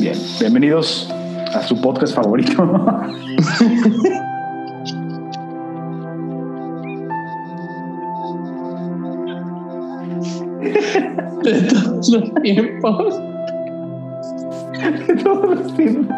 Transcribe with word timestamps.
Bien, 0.00 0.16
bienvenidos 0.40 1.10
a 1.52 1.62
su 1.62 1.78
podcast 1.78 2.14
favorito. 2.14 2.66
De 11.42 11.62
todos 11.62 12.08
los 12.08 12.34
tiempos. 12.42 13.14
De 15.06 15.14
todos 15.22 15.60
los 15.60 15.76
tiempos. 15.76 16.16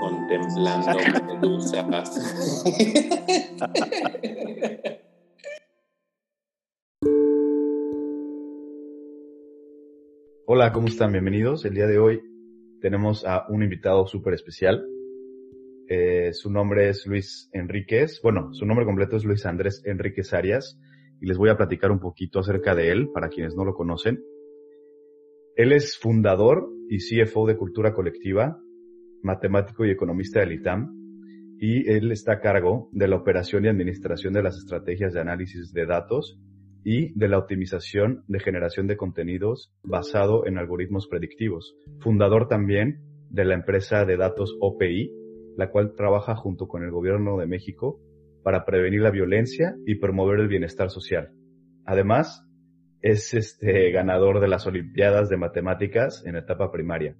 Contemplando 0.00 0.92
medusas. 1.40 2.20
Hola, 10.62 10.72
¿cómo 10.72 10.86
están? 10.86 11.10
Bienvenidos. 11.10 11.64
El 11.64 11.74
día 11.74 11.88
de 11.88 11.98
hoy 11.98 12.22
tenemos 12.80 13.26
a 13.26 13.46
un 13.48 13.64
invitado 13.64 14.06
súper 14.06 14.34
especial. 14.34 14.86
Eh, 15.88 16.32
su 16.34 16.52
nombre 16.52 16.88
es 16.88 17.04
Luis 17.04 17.50
Enríquez. 17.52 18.20
Bueno, 18.22 18.54
su 18.54 18.64
nombre 18.64 18.86
completo 18.86 19.16
es 19.16 19.24
Luis 19.24 19.44
Andrés 19.44 19.82
Enríquez 19.84 20.32
Arias 20.32 20.78
y 21.20 21.26
les 21.26 21.36
voy 21.36 21.50
a 21.50 21.56
platicar 21.56 21.90
un 21.90 21.98
poquito 21.98 22.38
acerca 22.38 22.76
de 22.76 22.92
él 22.92 23.10
para 23.12 23.28
quienes 23.28 23.56
no 23.56 23.64
lo 23.64 23.74
conocen. 23.74 24.22
Él 25.56 25.72
es 25.72 25.98
fundador 25.98 26.70
y 26.88 26.98
CFO 26.98 27.44
de 27.48 27.56
Cultura 27.56 27.92
Colectiva, 27.92 28.56
matemático 29.20 29.84
y 29.84 29.90
economista 29.90 30.38
del 30.38 30.52
ITAM 30.52 30.94
y 31.58 31.90
él 31.90 32.12
está 32.12 32.34
a 32.34 32.40
cargo 32.40 32.88
de 32.92 33.08
la 33.08 33.16
operación 33.16 33.64
y 33.64 33.68
administración 33.68 34.32
de 34.32 34.44
las 34.44 34.56
estrategias 34.58 35.12
de 35.12 35.22
análisis 35.22 35.72
de 35.72 35.86
datos 35.86 36.38
y 36.84 37.16
de 37.18 37.28
la 37.28 37.38
optimización 37.38 38.24
de 38.28 38.40
generación 38.40 38.86
de 38.86 38.96
contenidos 38.96 39.72
basado 39.82 40.46
en 40.46 40.58
algoritmos 40.58 41.06
predictivos. 41.08 41.76
Fundador 42.00 42.48
también 42.48 43.00
de 43.30 43.44
la 43.44 43.54
empresa 43.54 44.04
de 44.04 44.16
datos 44.16 44.56
OPI, 44.60 45.12
la 45.56 45.70
cual 45.70 45.94
trabaja 45.94 46.34
junto 46.34 46.66
con 46.66 46.82
el 46.82 46.90
gobierno 46.90 47.38
de 47.38 47.46
México 47.46 48.00
para 48.42 48.64
prevenir 48.64 49.00
la 49.00 49.10
violencia 49.10 49.76
y 49.86 49.96
promover 49.96 50.40
el 50.40 50.48
bienestar 50.48 50.90
social. 50.90 51.30
Además, 51.84 52.46
es 53.00 53.34
este 53.34 53.90
ganador 53.90 54.40
de 54.40 54.48
las 54.48 54.66
Olimpiadas 54.66 55.28
de 55.28 55.36
Matemáticas 55.36 56.24
en 56.26 56.36
etapa 56.36 56.70
primaria. 56.70 57.16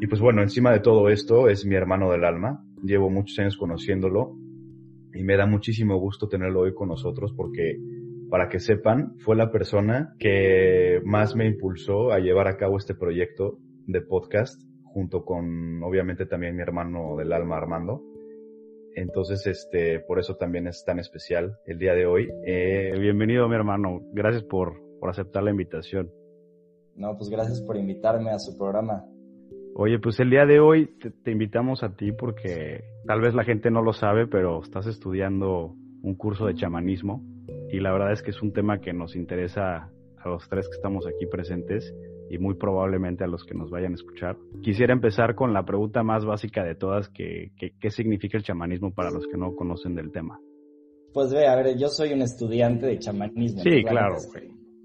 Y 0.00 0.06
pues 0.06 0.20
bueno, 0.20 0.42
encima 0.42 0.72
de 0.72 0.80
todo 0.80 1.08
esto 1.08 1.48
es 1.48 1.64
mi 1.64 1.74
hermano 1.74 2.10
del 2.10 2.24
alma. 2.24 2.64
Llevo 2.82 3.10
muchos 3.10 3.38
años 3.38 3.56
conociéndolo 3.56 4.36
y 5.14 5.22
me 5.22 5.36
da 5.36 5.46
muchísimo 5.46 5.96
gusto 5.98 6.28
tenerlo 6.28 6.60
hoy 6.60 6.74
con 6.74 6.88
nosotros 6.88 7.32
porque 7.36 7.78
para 8.30 8.48
que 8.48 8.60
sepan, 8.60 9.16
fue 9.18 9.36
la 9.36 9.50
persona 9.50 10.14
que 10.18 11.00
más 11.04 11.34
me 11.34 11.46
impulsó 11.46 12.12
a 12.12 12.18
llevar 12.18 12.48
a 12.48 12.56
cabo 12.56 12.76
este 12.76 12.94
proyecto 12.94 13.58
de 13.86 14.00
podcast, 14.02 14.60
junto 14.84 15.24
con 15.24 15.82
obviamente 15.82 16.26
también 16.26 16.56
mi 16.56 16.62
hermano 16.62 17.16
del 17.16 17.32
alma 17.32 17.56
Armando. 17.56 18.02
Entonces, 18.94 19.46
este, 19.46 20.00
por 20.00 20.18
eso 20.18 20.36
también 20.36 20.66
es 20.66 20.84
tan 20.84 20.98
especial 20.98 21.56
el 21.66 21.78
día 21.78 21.94
de 21.94 22.06
hoy. 22.06 22.28
Eh, 22.44 22.92
bienvenido, 22.98 23.48
mi 23.48 23.54
hermano. 23.54 24.00
Gracias 24.12 24.42
por, 24.42 24.74
por 24.98 25.10
aceptar 25.10 25.42
la 25.42 25.50
invitación. 25.50 26.10
No, 26.96 27.16
pues 27.16 27.30
gracias 27.30 27.62
por 27.62 27.76
invitarme 27.76 28.30
a 28.30 28.38
su 28.38 28.58
programa. 28.58 29.04
Oye, 29.76 30.00
pues 30.00 30.18
el 30.18 30.30
día 30.30 30.44
de 30.46 30.58
hoy 30.58 30.86
te, 31.00 31.12
te 31.12 31.30
invitamos 31.30 31.84
a 31.84 31.94
ti 31.94 32.10
porque 32.10 32.82
tal 33.06 33.20
vez 33.20 33.34
la 33.34 33.44
gente 33.44 33.70
no 33.70 33.82
lo 33.82 33.92
sabe, 33.92 34.26
pero 34.26 34.60
estás 34.60 34.86
estudiando 34.86 35.76
un 36.02 36.16
curso 36.16 36.46
de 36.46 36.54
chamanismo 36.54 37.22
y 37.70 37.80
la 37.80 37.92
verdad 37.92 38.12
es 38.12 38.22
que 38.22 38.30
es 38.30 38.42
un 38.42 38.52
tema 38.52 38.80
que 38.80 38.92
nos 38.92 39.16
interesa 39.16 39.90
a 40.16 40.28
los 40.28 40.48
tres 40.48 40.68
que 40.68 40.76
estamos 40.76 41.06
aquí 41.06 41.26
presentes 41.26 41.94
y 42.30 42.38
muy 42.38 42.54
probablemente 42.54 43.24
a 43.24 43.26
los 43.26 43.44
que 43.44 43.54
nos 43.54 43.70
vayan 43.70 43.92
a 43.92 43.94
escuchar. 43.94 44.36
Quisiera 44.62 44.92
empezar 44.92 45.34
con 45.34 45.52
la 45.52 45.64
pregunta 45.64 46.02
más 46.02 46.24
básica 46.24 46.64
de 46.64 46.74
todas, 46.74 47.08
que, 47.08 47.52
¿qué 47.56 47.90
significa 47.90 48.36
el 48.36 48.44
chamanismo 48.44 48.92
para 48.92 49.10
los 49.10 49.26
que 49.26 49.36
no 49.36 49.54
conocen 49.54 49.94
del 49.94 50.10
tema? 50.12 50.40
Pues 51.12 51.32
ve, 51.32 51.46
a 51.46 51.56
ver, 51.56 51.78
yo 51.78 51.88
soy 51.88 52.12
un 52.12 52.22
estudiante 52.22 52.86
de 52.86 52.98
chamanismo. 52.98 53.62
Sí, 53.62 53.82
claro. 53.82 54.16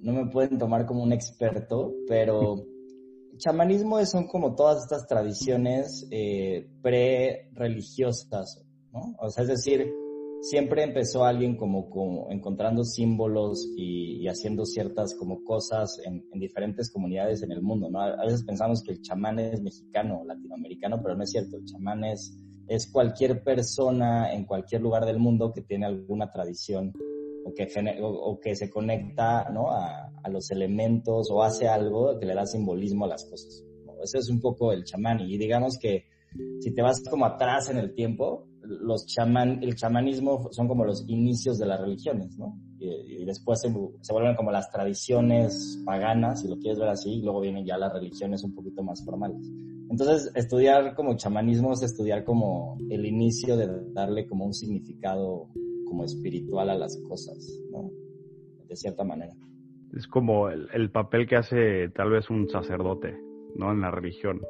No 0.01 0.13
me 0.13 0.27
pueden 0.27 0.57
tomar 0.57 0.85
como 0.85 1.03
un 1.03 1.13
experto, 1.13 1.93
pero 2.07 2.55
chamanismo 3.37 4.03
son 4.05 4.27
como 4.27 4.55
todas 4.55 4.83
estas 4.83 5.05
tradiciones 5.07 6.07
eh, 6.11 6.67
pre-religiosas, 6.81 8.65
¿no? 8.91 9.15
O 9.19 9.29
sea, 9.29 9.43
es 9.43 9.49
decir, 9.49 9.91
siempre 10.43 10.83
empezó 10.83 11.23
alguien 11.23 11.55
como, 11.55 12.27
encontrando 12.29 12.83
símbolos 12.83 13.65
y, 13.77 14.27
haciendo 14.27 14.65
ciertas 14.65 15.15
como 15.15 15.43
cosas 15.43 15.99
en, 16.05 16.23
diferentes 16.39 16.91
comunidades 16.91 17.43
en 17.43 17.51
el 17.51 17.61
mundo, 17.61 17.89
¿no? 17.89 18.01
A 18.01 18.23
veces 18.23 18.43
pensamos 18.43 18.83
que 18.83 18.91
el 18.91 19.01
chamán 19.01 19.39
es 19.39 19.61
mexicano 19.61 20.21
o 20.21 20.25
latinoamericano, 20.25 21.01
pero 21.01 21.15
no 21.15 21.23
es 21.23 21.31
cierto. 21.31 21.57
El 21.57 21.65
chamán 21.65 22.03
es, 22.03 22.37
cualquier 22.91 23.43
persona 23.43 24.33
en 24.33 24.45
cualquier 24.45 24.81
lugar 24.81 25.05
del 25.05 25.19
mundo 25.19 25.51
que 25.53 25.61
tiene 25.61 25.85
alguna 25.85 26.31
tradición 26.31 26.91
o 27.45 27.53
que, 28.39 28.55
se 28.55 28.69
conecta, 28.69 29.49
¿no? 29.49 29.71
A, 29.71 30.09
los 30.29 30.49
elementos 30.51 31.29
o 31.29 31.43
hace 31.43 31.67
algo 31.67 32.17
que 32.17 32.25
le 32.25 32.33
da 32.33 32.45
simbolismo 32.45 33.05
a 33.05 33.09
las 33.09 33.25
cosas. 33.25 33.63
Ese 34.01 34.19
es 34.19 34.29
un 34.29 34.39
poco 34.39 34.71
el 34.71 34.83
chamán 34.85 35.19
y 35.19 35.37
digamos 35.37 35.77
que 35.77 36.05
si 36.59 36.73
te 36.73 36.81
vas 36.81 37.03
como 37.09 37.25
atrás 37.25 37.69
en 37.69 37.77
el 37.77 37.93
tiempo, 37.93 38.47
los 38.63 39.05
chamán, 39.05 39.61
el 39.61 39.75
chamanismo 39.75 40.49
son 40.51 40.67
como 40.67 40.85
los 40.85 41.07
inicios 41.07 41.57
de 41.59 41.65
las 41.65 41.79
religiones, 41.79 42.37
¿no? 42.37 42.57
Y, 42.79 43.23
después 43.25 43.61
se, 43.61 43.69
vuelven 43.69 44.35
como 44.35 44.51
las 44.51 44.69
tradiciones 44.69 45.81
paganas, 45.85 46.41
si 46.41 46.49
lo 46.49 46.57
quieres 46.57 46.79
ver 46.79 46.89
así, 46.89 47.13
y 47.13 47.21
luego 47.21 47.41
vienen 47.41 47.65
ya 47.65 47.77
las 47.77 47.93
religiones 47.93 48.43
un 48.43 48.53
poquito 48.53 48.83
más 48.83 49.03
formales. 49.05 49.39
Entonces, 49.89 50.31
estudiar 50.35 50.93
como 50.95 51.15
chamanismo 51.15 51.73
es 51.73 51.83
estudiar 51.83 52.23
como 52.25 52.77
el 52.89 53.05
inicio 53.05 53.55
de 53.55 53.69
darle 53.93 54.27
como 54.27 54.45
un 54.45 54.53
significado 54.53 55.49
como 55.85 56.03
espiritual 56.03 56.69
a 56.69 56.75
las 56.75 56.97
cosas, 57.07 57.37
¿no? 57.71 57.89
De 58.67 58.75
cierta 58.75 59.03
manera. 59.03 59.33
Es 59.95 60.07
como 60.07 60.49
el, 60.49 60.67
el 60.73 60.91
papel 60.91 61.27
que 61.27 61.35
hace 61.37 61.89
tal 61.89 62.09
vez 62.09 62.29
un 62.29 62.49
sacerdote, 62.49 63.15
¿no? 63.55 63.71
En 63.71 63.81
la 63.81 63.91
religión. 63.91 64.41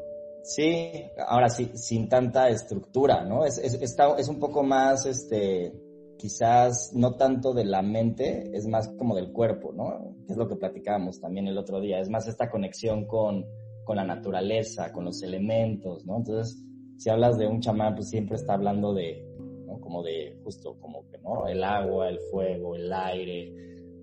Sí, 0.43 0.91
ahora 1.25 1.49
sí, 1.49 1.71
sin 1.75 2.09
tanta 2.09 2.49
estructura, 2.49 3.23
¿no? 3.23 3.45
Es, 3.45 3.57
es, 3.57 3.75
está, 3.75 4.15
es 4.17 4.27
un 4.27 4.39
poco 4.39 4.61
más, 4.61 5.05
este, 5.05 5.73
quizás 6.17 6.91
no 6.93 7.15
tanto 7.15 7.53
de 7.53 7.65
la 7.65 7.81
mente, 7.81 8.51
es 8.53 8.67
más 8.67 8.89
como 8.97 9.15
del 9.15 9.31
cuerpo, 9.31 9.71
¿no? 9.71 10.13
es 10.27 10.37
lo 10.37 10.47
que 10.47 10.55
platicábamos 10.55 11.19
también 11.19 11.47
el 11.47 11.57
otro 11.57 11.79
día, 11.79 11.99
es 11.99 12.09
más 12.09 12.27
esta 12.27 12.49
conexión 12.49 13.05
con, 13.05 13.45
con 13.83 13.97
la 13.97 14.03
naturaleza, 14.03 14.91
con 14.91 15.05
los 15.05 15.21
elementos, 15.23 16.05
¿no? 16.05 16.17
Entonces, 16.17 16.63
si 16.97 17.09
hablas 17.09 17.37
de 17.37 17.47
un 17.47 17.59
chamán, 17.59 17.95
pues 17.95 18.09
siempre 18.09 18.35
está 18.35 18.53
hablando 18.53 18.93
de, 18.93 19.25
¿no? 19.65 19.79
Como 19.79 20.03
de, 20.03 20.39
justo 20.43 20.77
como 20.79 21.07
que, 21.09 21.17
¿no? 21.19 21.47
El 21.47 21.63
agua, 21.63 22.09
el 22.09 22.19
fuego, 22.31 22.75
el 22.75 22.91
aire, 22.91 23.53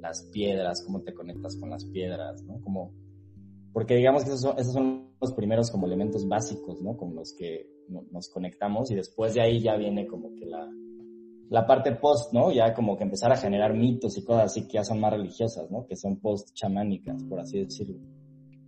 las 0.01 0.29
piedras, 0.31 0.83
cómo 0.85 1.03
te 1.03 1.15
conectas 1.15 1.57
con 1.57 1.71
las 1.71 1.85
piedras, 1.87 2.43
¿no? 2.45 2.61
Como 2.61 2.93
porque 3.73 3.97
digamos 3.97 4.25
que 4.25 4.31
esos 4.33 4.73
son, 4.73 5.11
los 5.21 5.33
primeros 5.35 5.71
como 5.71 5.87
elementos 5.87 6.27
básicos, 6.27 6.81
¿no? 6.81 6.97
Con 6.97 7.15
los 7.15 7.35
que 7.39 7.69
nos 8.11 8.29
conectamos 8.31 8.91
y 8.91 8.95
después 8.95 9.35
de 9.35 9.43
ahí 9.43 9.61
ya 9.61 9.77
viene 9.77 10.07
como 10.07 10.35
que 10.35 10.47
la, 10.47 11.67
parte 11.67 11.93
post, 11.93 12.33
¿no? 12.33 12.51
Ya 12.53 12.73
como 12.73 12.97
que 12.97 13.05
empezar 13.05 13.31
a 13.33 13.37
generar 13.37 13.75
mitos 13.75 14.17
y 14.17 14.25
cosas 14.25 14.47
así 14.47 14.67
que 14.67 14.75
ya 14.75 14.85
son 14.85 15.01
más 15.01 15.13
religiosas, 15.13 15.71
¿no? 15.71 15.87
Que 15.87 15.97
son 15.97 16.21
post 16.21 16.55
chamánicas, 16.55 17.23
por 17.25 17.41
así 17.41 17.59
decirlo. 17.61 17.99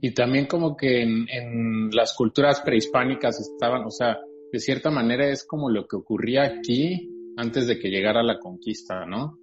Y 0.00 0.12
también 0.12 0.46
como 0.46 0.76
que 0.76 1.02
en, 1.02 1.26
en 1.30 1.90
las 1.92 2.14
culturas 2.14 2.60
prehispánicas 2.60 3.40
estaban, 3.40 3.84
o 3.84 3.90
sea, 3.90 4.19
de 4.52 4.58
cierta 4.58 4.90
manera 4.90 5.28
es 5.28 5.44
como 5.44 5.70
lo 5.70 5.87
que 5.87 5.96
ocurría 5.96 6.43
aquí 6.43 7.08
antes 7.37 7.66
de 7.66 7.78
que 7.78 7.88
llegara 7.88 8.22
la 8.22 8.38
conquista, 8.38 9.06
¿no? 9.06 9.38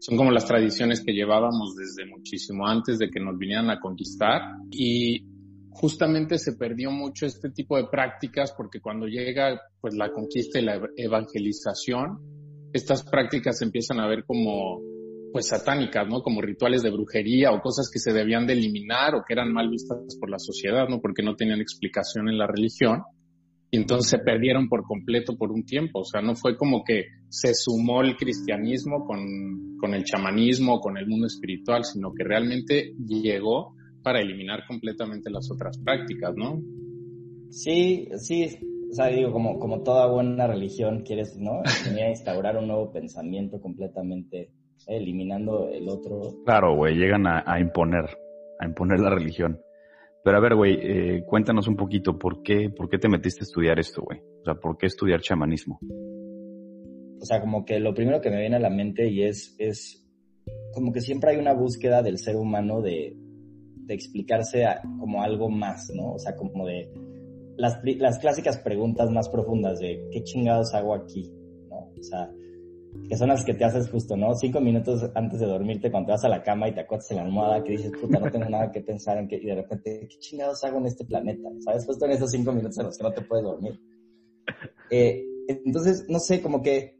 Son 0.00 0.16
como 0.16 0.30
las 0.30 0.46
tradiciones 0.46 1.04
que 1.04 1.12
llevábamos 1.12 1.76
desde 1.76 2.10
muchísimo 2.10 2.66
antes 2.66 2.98
de 2.98 3.10
que 3.10 3.20
nos 3.20 3.36
vinieran 3.36 3.68
a 3.68 3.78
conquistar 3.78 4.40
y 4.70 5.26
justamente 5.70 6.38
se 6.38 6.54
perdió 6.54 6.90
mucho 6.90 7.26
este 7.26 7.50
tipo 7.50 7.76
de 7.76 7.84
prácticas 7.84 8.52
porque 8.56 8.80
cuando 8.80 9.06
llega 9.06 9.60
pues 9.78 9.94
la 9.94 10.10
conquista 10.10 10.58
y 10.58 10.62
la 10.62 10.80
evangelización, 10.96 12.18
estas 12.72 13.02
prácticas 13.02 13.60
empiezan 13.60 14.00
a 14.00 14.08
ver 14.08 14.24
como 14.24 14.80
pues 15.32 15.48
satánicas, 15.48 16.08
¿no? 16.08 16.22
Como 16.22 16.40
rituales 16.40 16.82
de 16.82 16.90
brujería 16.90 17.52
o 17.52 17.60
cosas 17.60 17.90
que 17.92 18.00
se 18.00 18.12
debían 18.12 18.46
de 18.46 18.54
eliminar 18.54 19.14
o 19.14 19.22
que 19.26 19.34
eran 19.34 19.52
mal 19.52 19.68
vistas 19.68 20.16
por 20.18 20.30
la 20.30 20.38
sociedad, 20.38 20.88
¿no? 20.88 21.00
Porque 21.00 21.22
no 21.22 21.36
tenían 21.36 21.60
explicación 21.60 22.28
en 22.28 22.38
la 22.38 22.46
religión 22.46 23.02
y 23.70 23.76
entonces 23.76 24.10
se 24.10 24.18
perdieron 24.18 24.68
por 24.68 24.82
completo 24.82 25.36
por 25.36 25.52
un 25.52 25.64
tiempo. 25.64 26.00
O 26.00 26.04
sea, 26.04 26.20
no 26.20 26.34
fue 26.34 26.56
como 26.56 26.82
que 26.84 27.04
se 27.28 27.54
sumó 27.54 28.02
el 28.02 28.16
cristianismo 28.16 29.04
con, 29.04 29.76
con 29.78 29.94
el 29.94 30.04
chamanismo, 30.04 30.80
con 30.80 30.98
el 30.98 31.06
mundo 31.06 31.26
espiritual, 31.26 31.84
sino 31.84 32.12
que 32.12 32.24
realmente 32.24 32.94
llegó 33.06 33.74
para 34.02 34.20
eliminar 34.20 34.66
completamente 34.66 35.30
las 35.30 35.50
otras 35.52 35.78
prácticas, 35.78 36.34
¿no? 36.34 36.60
Sí, 37.50 38.08
sí, 38.16 38.48
o 38.90 38.94
sea, 38.94 39.06
digo, 39.06 39.32
como, 39.32 39.58
como 39.58 39.82
toda 39.82 40.06
buena 40.06 40.46
religión, 40.46 41.02
quieres, 41.04 41.36
¿no? 41.38 41.62
Venir 41.84 42.04
a 42.04 42.10
instaurar 42.10 42.56
un 42.56 42.66
nuevo 42.66 42.92
pensamiento 42.92 43.60
completamente, 43.60 44.40
eh, 44.40 44.96
eliminando 44.96 45.68
el 45.68 45.88
otro. 45.88 46.42
Claro, 46.44 46.74
güey, 46.76 46.96
llegan 46.96 47.26
a, 47.26 47.44
a 47.46 47.60
imponer, 47.60 48.06
a 48.58 48.66
imponer 48.66 48.98
la 48.98 49.10
religión. 49.10 49.60
Pero 50.22 50.36
a 50.36 50.40
ver, 50.40 50.54
güey, 50.54 50.78
eh, 50.82 51.24
cuéntanos 51.24 51.66
un 51.66 51.76
poquito, 51.76 52.18
¿por 52.18 52.42
qué, 52.42 52.68
¿por 52.70 52.88
qué 52.88 52.98
te 52.98 53.08
metiste 53.08 53.40
a 53.40 53.44
estudiar 53.44 53.78
esto, 53.78 54.02
güey? 54.02 54.18
O 54.18 54.44
sea, 54.44 54.54
¿por 54.54 54.76
qué 54.76 54.86
estudiar 54.86 55.20
chamanismo? 55.20 55.78
O 57.20 57.24
sea, 57.24 57.40
como 57.40 57.64
que 57.64 57.80
lo 57.80 57.94
primero 57.94 58.20
que 58.20 58.30
me 58.30 58.40
viene 58.40 58.56
a 58.56 58.60
la 58.60 58.70
mente 58.70 59.08
y 59.08 59.22
es, 59.22 59.54
es 59.58 60.06
como 60.72 60.92
que 60.92 61.00
siempre 61.00 61.30
hay 61.30 61.36
una 61.38 61.54
búsqueda 61.54 62.02
del 62.02 62.18
ser 62.18 62.36
humano 62.36 62.80
de, 62.82 63.16
de 63.76 63.94
explicarse 63.94 64.64
como 64.98 65.22
algo 65.22 65.48
más, 65.50 65.90
¿no? 65.94 66.12
O 66.12 66.18
sea, 66.18 66.36
como 66.36 66.66
de 66.66 66.90
las, 67.56 67.80
las 67.98 68.18
clásicas 68.18 68.58
preguntas 68.58 69.10
más 69.10 69.28
profundas 69.28 69.78
de 69.80 70.08
¿qué 70.10 70.22
chingados 70.22 70.74
hago 70.74 70.94
aquí? 70.94 71.30
¿no? 71.68 71.76
O 71.76 72.02
sea, 72.02 72.30
que 73.08 73.16
son 73.16 73.28
las 73.28 73.44
que 73.44 73.54
te 73.54 73.64
haces 73.64 73.90
justo, 73.90 74.16
¿no? 74.16 74.34
Cinco 74.34 74.60
minutos 74.60 75.10
antes 75.14 75.40
de 75.40 75.46
dormirte 75.46 75.90
cuando 75.90 76.08
te 76.08 76.12
vas 76.12 76.24
a 76.24 76.28
la 76.28 76.42
cama 76.42 76.68
y 76.68 76.74
te 76.74 76.80
acuestas 76.80 77.12
en 77.12 77.16
la 77.18 77.22
almohada 77.24 77.62
que 77.62 77.72
dices, 77.72 77.92
puta, 78.00 78.18
no 78.18 78.30
tengo 78.30 78.48
nada 78.48 78.70
que 78.70 78.80
pensar 78.80 79.18
en 79.18 79.28
que, 79.28 79.36
y 79.36 79.46
de 79.46 79.54
repente, 79.54 80.06
¿qué 80.08 80.18
chingados 80.18 80.62
hago 80.64 80.78
en 80.78 80.86
este 80.86 81.04
planeta? 81.04 81.48
¿Sabes? 81.64 81.86
Justo 81.86 82.04
en 82.06 82.12
esos 82.12 82.30
cinco 82.30 82.52
minutos 82.52 82.78
en 82.78 82.86
los 82.86 82.96
que 82.96 83.04
no 83.04 83.12
te 83.12 83.22
puedes 83.22 83.44
dormir. 83.44 83.80
Eh, 84.92 85.24
entonces, 85.46 86.06
no 86.08 86.18
sé, 86.18 86.42
como 86.42 86.62
que 86.62 86.98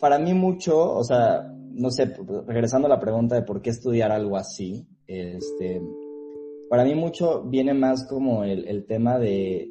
para 0.00 0.18
mí 0.18 0.34
mucho, 0.34 0.92
o 0.92 1.04
sea, 1.04 1.42
no 1.70 1.88
sé, 1.92 2.12
regresando 2.48 2.86
a 2.86 2.90
la 2.90 2.98
pregunta 2.98 3.36
de 3.36 3.42
por 3.42 3.62
qué 3.62 3.70
estudiar 3.70 4.10
algo 4.10 4.36
así, 4.36 4.88
este, 5.06 5.80
para 6.68 6.82
mí 6.82 6.96
mucho 6.96 7.44
viene 7.44 7.74
más 7.74 8.08
como 8.08 8.42
el, 8.42 8.66
el 8.66 8.86
tema 8.86 9.20
de, 9.20 9.70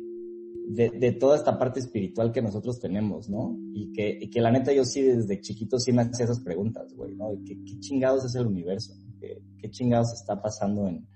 de, 0.69 0.89
de, 0.89 1.13
toda 1.13 1.37
esta 1.37 1.57
parte 1.57 1.79
espiritual 1.79 2.31
que 2.31 2.41
nosotros 2.41 2.79
tenemos, 2.79 3.29
¿no? 3.29 3.57
Y 3.73 3.93
que, 3.93 4.17
y 4.21 4.29
que 4.29 4.41
la 4.41 4.51
neta 4.51 4.73
yo 4.73 4.83
sí 4.83 5.01
desde 5.01 5.39
chiquito 5.39 5.79
sí 5.79 5.93
me 5.93 6.01
hacía 6.01 6.25
esas 6.25 6.41
preguntas, 6.41 6.93
güey, 6.93 7.15
¿no? 7.15 7.29
¿Qué, 7.45 7.57
¿Qué, 7.63 7.79
chingados 7.79 8.25
es 8.25 8.35
el 8.35 8.47
universo? 8.47 8.93
¿Qué, 9.19 9.41
¿Qué, 9.57 9.69
chingados 9.69 10.13
está 10.13 10.41
pasando 10.41 10.87
en, 10.87 11.07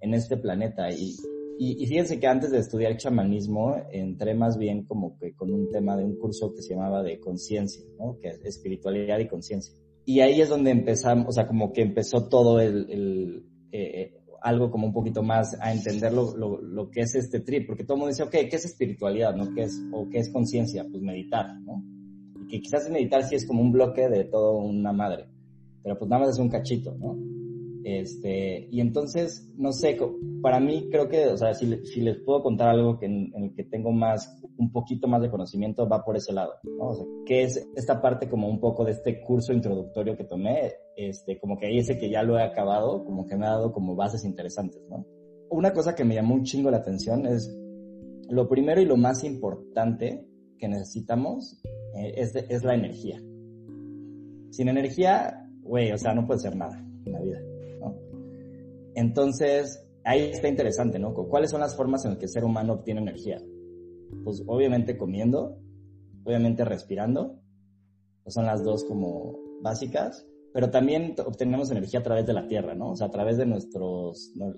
en 0.00 0.14
este 0.14 0.38
planeta? 0.38 0.90
Y, 0.90 1.16
y, 1.58 1.82
y, 1.82 1.86
fíjense 1.86 2.18
que 2.18 2.26
antes 2.26 2.50
de 2.50 2.58
estudiar 2.58 2.96
chamanismo 2.96 3.76
entré 3.92 4.34
más 4.34 4.56
bien 4.56 4.84
como 4.84 5.18
que 5.18 5.34
con 5.34 5.52
un 5.52 5.70
tema 5.70 5.96
de 5.96 6.04
un 6.04 6.16
curso 6.16 6.54
que 6.54 6.62
se 6.62 6.74
llamaba 6.74 7.02
de 7.02 7.20
conciencia, 7.20 7.84
¿no? 7.98 8.18
Que 8.20 8.28
es 8.28 8.44
espiritualidad 8.44 9.18
y 9.18 9.28
conciencia. 9.28 9.74
Y 10.06 10.20
ahí 10.20 10.40
es 10.40 10.48
donde 10.48 10.70
empezamos, 10.70 11.26
o 11.28 11.32
sea, 11.32 11.46
como 11.46 11.74
que 11.74 11.82
empezó 11.82 12.28
todo 12.28 12.58
el, 12.60 12.90
el 12.90 13.44
eh, 13.70 14.17
algo 14.42 14.70
como 14.70 14.86
un 14.86 14.92
poquito 14.92 15.22
más 15.22 15.56
a 15.60 15.72
entender 15.72 16.12
lo, 16.12 16.36
lo, 16.36 16.60
lo, 16.60 16.90
que 16.90 17.00
es 17.00 17.14
este 17.14 17.40
trip, 17.40 17.66
porque 17.66 17.84
todo 17.84 17.94
el 17.94 17.98
mundo 18.00 18.10
dice, 18.10 18.22
ok, 18.22 18.48
¿qué 18.50 18.56
es 18.56 18.64
espiritualidad, 18.64 19.34
no? 19.34 19.52
¿Qué 19.54 19.62
es, 19.62 19.80
o 19.92 20.08
qué 20.08 20.18
es 20.18 20.30
conciencia? 20.32 20.84
Pues 20.90 21.02
meditar, 21.02 21.58
¿no? 21.60 21.82
Y 22.40 22.46
que 22.46 22.60
quizás 22.60 22.88
meditar 22.90 23.24
sí 23.24 23.34
es 23.34 23.46
como 23.46 23.62
un 23.62 23.72
bloque 23.72 24.08
de 24.08 24.24
todo 24.24 24.58
una 24.58 24.92
madre, 24.92 25.26
pero 25.82 25.98
pues 25.98 26.08
nada 26.08 26.24
más 26.24 26.34
es 26.34 26.38
un 26.38 26.48
cachito, 26.48 26.94
¿no? 26.98 27.16
Este, 27.84 28.68
y 28.70 28.80
entonces, 28.80 29.48
no 29.56 29.72
sé, 29.72 29.96
para 30.42 30.60
mí 30.60 30.88
creo 30.90 31.08
que, 31.08 31.26
o 31.26 31.36
sea, 31.36 31.54
si, 31.54 31.66
les 31.66 32.18
puedo 32.24 32.42
contar 32.42 32.68
algo 32.68 32.98
que 32.98 33.06
en, 33.06 33.32
el 33.34 33.54
que 33.54 33.64
tengo 33.64 33.92
más, 33.92 34.40
un 34.58 34.72
poquito 34.72 35.08
más 35.08 35.22
de 35.22 35.30
conocimiento, 35.30 35.88
va 35.88 36.04
por 36.04 36.16
ese 36.16 36.32
lado, 36.32 36.54
¿no? 36.64 36.88
O 36.88 36.94
sea, 36.94 37.06
que 37.24 37.42
es 37.42 37.68
esta 37.76 38.00
parte 38.00 38.28
como 38.28 38.48
un 38.48 38.60
poco 38.60 38.84
de 38.84 38.92
este 38.92 39.20
curso 39.22 39.52
introductorio 39.52 40.16
que 40.16 40.24
tomé, 40.24 40.72
este, 40.96 41.38
como 41.38 41.58
que 41.58 41.66
ahí 41.66 41.78
ese 41.78 41.98
que 41.98 42.10
ya 42.10 42.22
lo 42.22 42.38
he 42.38 42.42
acabado, 42.42 43.04
como 43.04 43.26
que 43.26 43.36
me 43.36 43.46
ha 43.46 43.50
dado 43.50 43.72
como 43.72 43.94
bases 43.94 44.24
interesantes, 44.24 44.82
¿no? 44.88 45.06
Una 45.50 45.72
cosa 45.72 45.94
que 45.94 46.04
me 46.04 46.14
llamó 46.14 46.34
un 46.34 46.44
chingo 46.44 46.70
la 46.70 46.78
atención 46.78 47.26
es, 47.26 47.54
lo 48.28 48.48
primero 48.48 48.80
y 48.80 48.84
lo 48.84 48.96
más 48.96 49.24
importante 49.24 50.26
que 50.58 50.68
necesitamos 50.68 51.62
eh, 51.94 52.12
es 52.16 52.64
la 52.64 52.74
energía. 52.74 53.22
Sin 54.50 54.68
energía, 54.68 55.48
güey, 55.62 55.92
o 55.92 55.98
sea, 55.98 56.14
no 56.14 56.26
puede 56.26 56.40
ser 56.40 56.56
nada 56.56 56.84
en 57.04 57.12
la 57.12 57.20
vida. 57.20 57.47
Entonces, 58.98 59.88
ahí 60.04 60.24
está 60.24 60.48
interesante, 60.48 60.98
¿no? 60.98 61.14
¿Cuáles 61.14 61.52
son 61.52 61.60
las 61.60 61.76
formas 61.76 62.04
en 62.04 62.10
las 62.10 62.18
que 62.18 62.24
el 62.24 62.32
ser 62.32 62.42
humano 62.42 62.72
obtiene 62.72 63.00
energía? 63.00 63.40
Pues 64.24 64.42
obviamente 64.48 64.98
comiendo, 64.98 65.56
obviamente 66.24 66.64
respirando, 66.64 67.38
pues 68.24 68.34
son 68.34 68.46
las 68.46 68.64
dos 68.64 68.84
como 68.84 69.38
básicas, 69.62 70.26
pero 70.52 70.70
también 70.70 71.14
obtenemos 71.24 71.70
energía 71.70 72.00
a 72.00 72.02
través 72.02 72.26
de 72.26 72.32
la 72.32 72.48
tierra, 72.48 72.74
¿no? 72.74 72.90
O 72.90 72.96
sea, 72.96 73.06
a 73.06 73.10
través 73.10 73.38
de 73.38 73.46
nuestros, 73.46 74.32
no, 74.34 74.52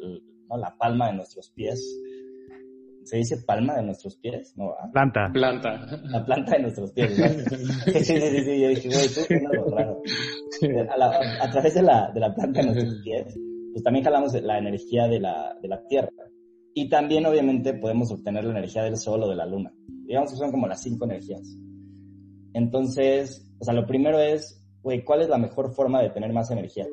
no 0.48 0.56
la 0.56 0.74
palma 0.78 1.08
de 1.08 1.16
nuestros 1.16 1.50
pies. 1.50 2.00
¿Se 3.04 3.18
dice 3.18 3.42
palma 3.46 3.76
de 3.76 3.82
nuestros 3.82 4.16
pies? 4.16 4.54
No, 4.56 4.70
¿ah? 4.70 4.88
Planta. 4.90 5.30
Planta. 5.34 5.86
La 6.04 6.24
planta 6.24 6.52
de 6.52 6.62
nuestros 6.62 6.92
pies, 6.92 7.18
¿no? 7.18 7.26
sí, 7.92 8.04
sí, 8.04 8.20
sí, 8.20 8.42
sí, 8.42 8.60
yo 8.62 8.68
dije, 8.68 8.88
güey, 8.88 9.08
tú 9.40 9.46
algo 9.52 9.76
raro. 9.76 10.02
A, 10.90 10.96
la, 10.96 11.42
a, 11.42 11.50
través 11.50 11.74
de 11.74 11.82
la, 11.82 12.10
de 12.14 12.20
la 12.20 12.34
planta 12.34 12.60
de 12.60 12.66
nuestros 12.68 13.02
pies 13.04 13.36
pues 13.72 13.82
también 13.82 14.04
jalamos 14.04 14.32
la 14.42 14.58
energía 14.58 15.08
de 15.08 15.20
la, 15.20 15.56
de 15.60 15.68
la 15.68 15.86
Tierra. 15.86 16.10
Y 16.74 16.88
también, 16.88 17.26
obviamente, 17.26 17.74
podemos 17.74 18.10
obtener 18.10 18.44
la 18.44 18.52
energía 18.52 18.82
del 18.84 18.96
Sol 18.96 19.22
o 19.22 19.28
de 19.28 19.36
la 19.36 19.46
Luna. 19.46 19.72
Digamos 19.86 20.30
que 20.30 20.36
son 20.36 20.50
como 20.50 20.68
las 20.68 20.82
cinco 20.82 21.04
energías. 21.04 21.42
Entonces, 22.52 23.46
o 23.58 23.64
sea, 23.64 23.74
lo 23.74 23.86
primero 23.86 24.18
es, 24.18 24.64
güey, 24.82 25.04
¿cuál 25.04 25.22
es 25.22 25.28
la 25.28 25.38
mejor 25.38 25.72
forma 25.74 26.02
de 26.02 26.10
tener 26.10 26.32
más 26.32 26.50
energía? 26.50 26.86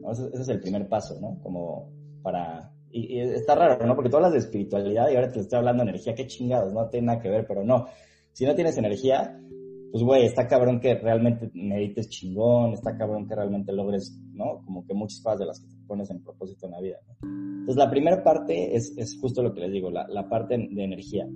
¿No? 0.00 0.12
Ese, 0.12 0.26
ese, 0.28 0.42
es 0.42 0.48
el 0.48 0.60
primer 0.60 0.88
paso, 0.88 1.18
¿no? 1.20 1.40
Como 1.42 1.90
para... 2.22 2.72
Y, 2.90 3.16
y, 3.16 3.20
está 3.20 3.54
raro, 3.54 3.86
¿no? 3.86 3.94
Porque 3.94 4.10
tú 4.10 4.16
hablas 4.16 4.32
de 4.32 4.38
espiritualidad 4.38 5.10
y 5.10 5.16
ahora 5.16 5.32
te 5.32 5.40
estoy 5.40 5.58
hablando 5.58 5.84
de 5.84 5.90
energía. 5.90 6.14
Qué 6.14 6.26
chingados, 6.26 6.72
no 6.72 6.88
tiene 6.88 7.06
nada 7.06 7.20
que 7.20 7.30
ver, 7.30 7.46
pero 7.46 7.64
no. 7.64 7.86
Si 8.32 8.44
no 8.44 8.54
tienes 8.54 8.76
energía, 8.76 9.41
pues 9.92 10.02
güey, 10.04 10.24
está 10.24 10.48
cabrón 10.48 10.80
que 10.80 10.94
realmente 10.94 11.50
medites 11.52 12.08
chingón, 12.08 12.72
está 12.72 12.96
cabrón 12.96 13.28
que 13.28 13.34
realmente 13.34 13.74
logres, 13.74 14.18
¿no? 14.32 14.62
Como 14.64 14.86
que 14.86 14.94
muchas 14.94 15.20
cosas 15.20 15.40
de 15.40 15.46
las 15.46 15.60
que 15.60 15.66
te 15.68 15.86
pones 15.86 16.10
en 16.10 16.22
propósito 16.24 16.64
en 16.64 16.72
la 16.72 16.80
vida. 16.80 16.96
¿no? 17.06 17.28
Entonces 17.60 17.76
la 17.76 17.90
primera 17.90 18.24
parte 18.24 18.74
es, 18.74 18.94
es 18.96 19.18
justo 19.20 19.42
lo 19.42 19.52
que 19.52 19.60
les 19.60 19.70
digo, 19.70 19.90
la, 19.90 20.08
la, 20.08 20.30
parte 20.30 20.56
de 20.56 20.82
energía. 20.82 21.28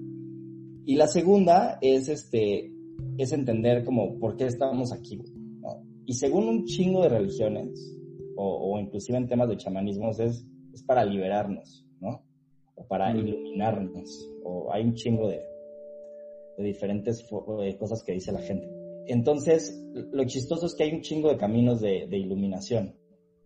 Y 0.87 0.95
la 0.95 1.07
segunda 1.07 1.77
es 1.83 2.09
este, 2.09 2.73
es 3.19 3.33
entender 3.33 3.85
como 3.85 4.19
por 4.19 4.37
qué 4.37 4.47
estamos 4.47 4.91
aquí, 4.91 5.21
¿no? 5.61 5.85
Y 6.07 6.15
según 6.15 6.49
un 6.49 6.65
chingo 6.65 7.03
de 7.03 7.11
religiones, 7.11 7.95
o, 8.37 8.73
o 8.73 8.81
inclusive 8.81 9.19
en 9.19 9.29
temas 9.29 9.51
de 9.51 9.59
chamanismos, 9.59 10.19
es, 10.19 10.47
es 10.73 10.83
para 10.83 11.05
liberarnos, 11.05 11.85
¿no? 12.01 12.23
O 12.75 12.87
para 12.87 13.13
mm. 13.13 13.19
iluminarnos, 13.19 14.31
o 14.45 14.73
hay 14.73 14.85
un 14.85 14.95
chingo 14.95 15.29
de, 15.29 15.43
de 16.57 16.65
diferentes 16.65 17.27
cosas 17.79 18.03
que 18.05 18.13
dice 18.13 18.33
la 18.33 18.41
gente. 18.41 18.69
Entonces, 19.07 19.85
lo 20.13 20.25
chistoso 20.25 20.67
es 20.67 20.75
que 20.75 20.85
hay 20.85 20.93
un 20.93 21.01
chingo 21.01 21.29
de 21.29 21.37
caminos 21.37 21.81
de, 21.81 22.07
de 22.09 22.19
iluminación. 22.19 22.95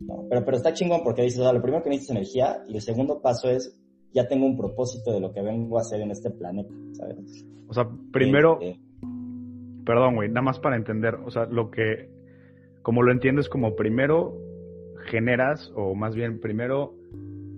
¿no? 0.00 0.26
Pero, 0.28 0.44
pero 0.44 0.56
está 0.56 0.72
chingón 0.72 1.02
porque 1.04 1.22
dices, 1.22 1.40
o 1.40 1.42
sea, 1.42 1.52
lo 1.52 1.62
primero 1.62 1.82
que 1.82 1.90
necesitas 1.90 2.16
es 2.16 2.16
energía 2.16 2.64
y 2.66 2.74
el 2.74 2.80
segundo 2.80 3.20
paso 3.20 3.50
es, 3.50 3.78
ya 4.12 4.26
tengo 4.26 4.46
un 4.46 4.56
propósito 4.56 5.12
de 5.12 5.20
lo 5.20 5.32
que 5.32 5.42
vengo 5.42 5.78
a 5.78 5.82
hacer 5.82 6.00
en 6.00 6.10
este 6.10 6.30
planeta, 6.30 6.72
¿sabes? 6.92 7.46
O 7.68 7.74
sea, 7.74 7.88
primero, 8.12 8.58
eh, 8.60 8.70
eh, 8.70 8.80
perdón, 9.84 10.16
güey, 10.16 10.28
nada 10.28 10.42
más 10.42 10.58
para 10.58 10.76
entender, 10.76 11.16
o 11.16 11.30
sea, 11.30 11.44
lo 11.46 11.70
que, 11.70 12.10
como 12.82 13.02
lo 13.02 13.12
entiendes, 13.12 13.48
como 13.48 13.76
primero 13.76 14.36
generas, 15.06 15.72
o 15.76 15.94
más 15.94 16.14
bien 16.14 16.40
primero 16.40 16.94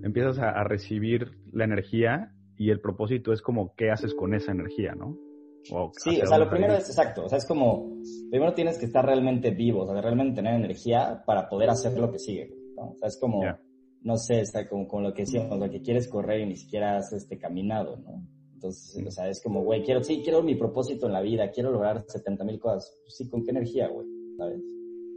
empiezas 0.02 0.38
a, 0.38 0.50
a 0.50 0.64
recibir 0.64 1.30
la 1.52 1.64
energía 1.64 2.32
y 2.56 2.71
el 2.71 2.80
propósito 2.80 3.32
es 3.32 3.40
como 3.40 3.75
qué 3.76 3.90
haces 3.90 4.14
con 4.14 4.35
esa 4.35 4.52
energía, 4.52 4.94
¿no? 4.94 5.16
Sí, 5.64 6.21
o 6.21 6.26
sea, 6.26 6.38
lo 6.38 6.49
primero 6.50 6.75
es 6.75 6.88
exacto, 6.88 7.25
o 7.25 7.28
sea, 7.28 7.38
es 7.38 7.47
como, 7.47 7.99
primero 8.31 8.52
tienes 8.52 8.78
que 8.78 8.87
estar 8.87 9.04
realmente 9.04 9.50
vivo, 9.50 9.83
o 9.83 9.87
sea, 9.87 10.00
realmente 10.00 10.37
tener 10.37 10.54
energía 10.54 11.23
para 11.25 11.49
poder 11.49 11.71
hacer 11.71 11.97
lo 11.99 12.11
que 12.11 12.19
sigue, 12.19 12.52
¿no? 12.76 12.90
O 12.90 12.97
sea, 12.97 13.09
es 13.09 13.19
como, 13.19 13.42
yeah. 13.42 13.61
no 14.02 14.16
sé, 14.16 14.40
está 14.40 14.69
como, 14.69 14.88
como, 14.88 15.02
lo 15.02 15.14
que 15.14 15.23
decíamos, 15.23 15.59
lo 15.59 15.71
que 15.71 15.81
quieres 15.81 16.09
correr 16.09 16.40
y 16.40 16.47
ni 16.47 16.57
siquiera 16.57 16.97
has 16.97 17.12
este, 17.12 17.38
caminado, 17.38 17.97
¿no? 17.97 18.26
Entonces, 18.54 19.02
mm. 19.02 19.07
o 19.07 19.11
sea, 19.11 19.28
es 19.28 19.42
como, 19.42 19.62
güey, 19.62 19.83
quiero, 19.83 20.02
sí, 20.02 20.21
quiero 20.23 20.42
mi 20.42 20.54
propósito 20.54 21.07
en 21.07 21.12
la 21.12 21.21
vida, 21.21 21.50
quiero 21.50 21.73
lograr 21.73 22.04
70 22.07 22.45
mil 22.45 22.61
cosas. 22.61 22.97
Pues 23.02 23.16
sí, 23.16 23.28
¿con 23.28 23.42
qué 23.42 23.50
energía, 23.50 23.88
güey? 23.88 24.07
¿Sabes? 24.38 24.61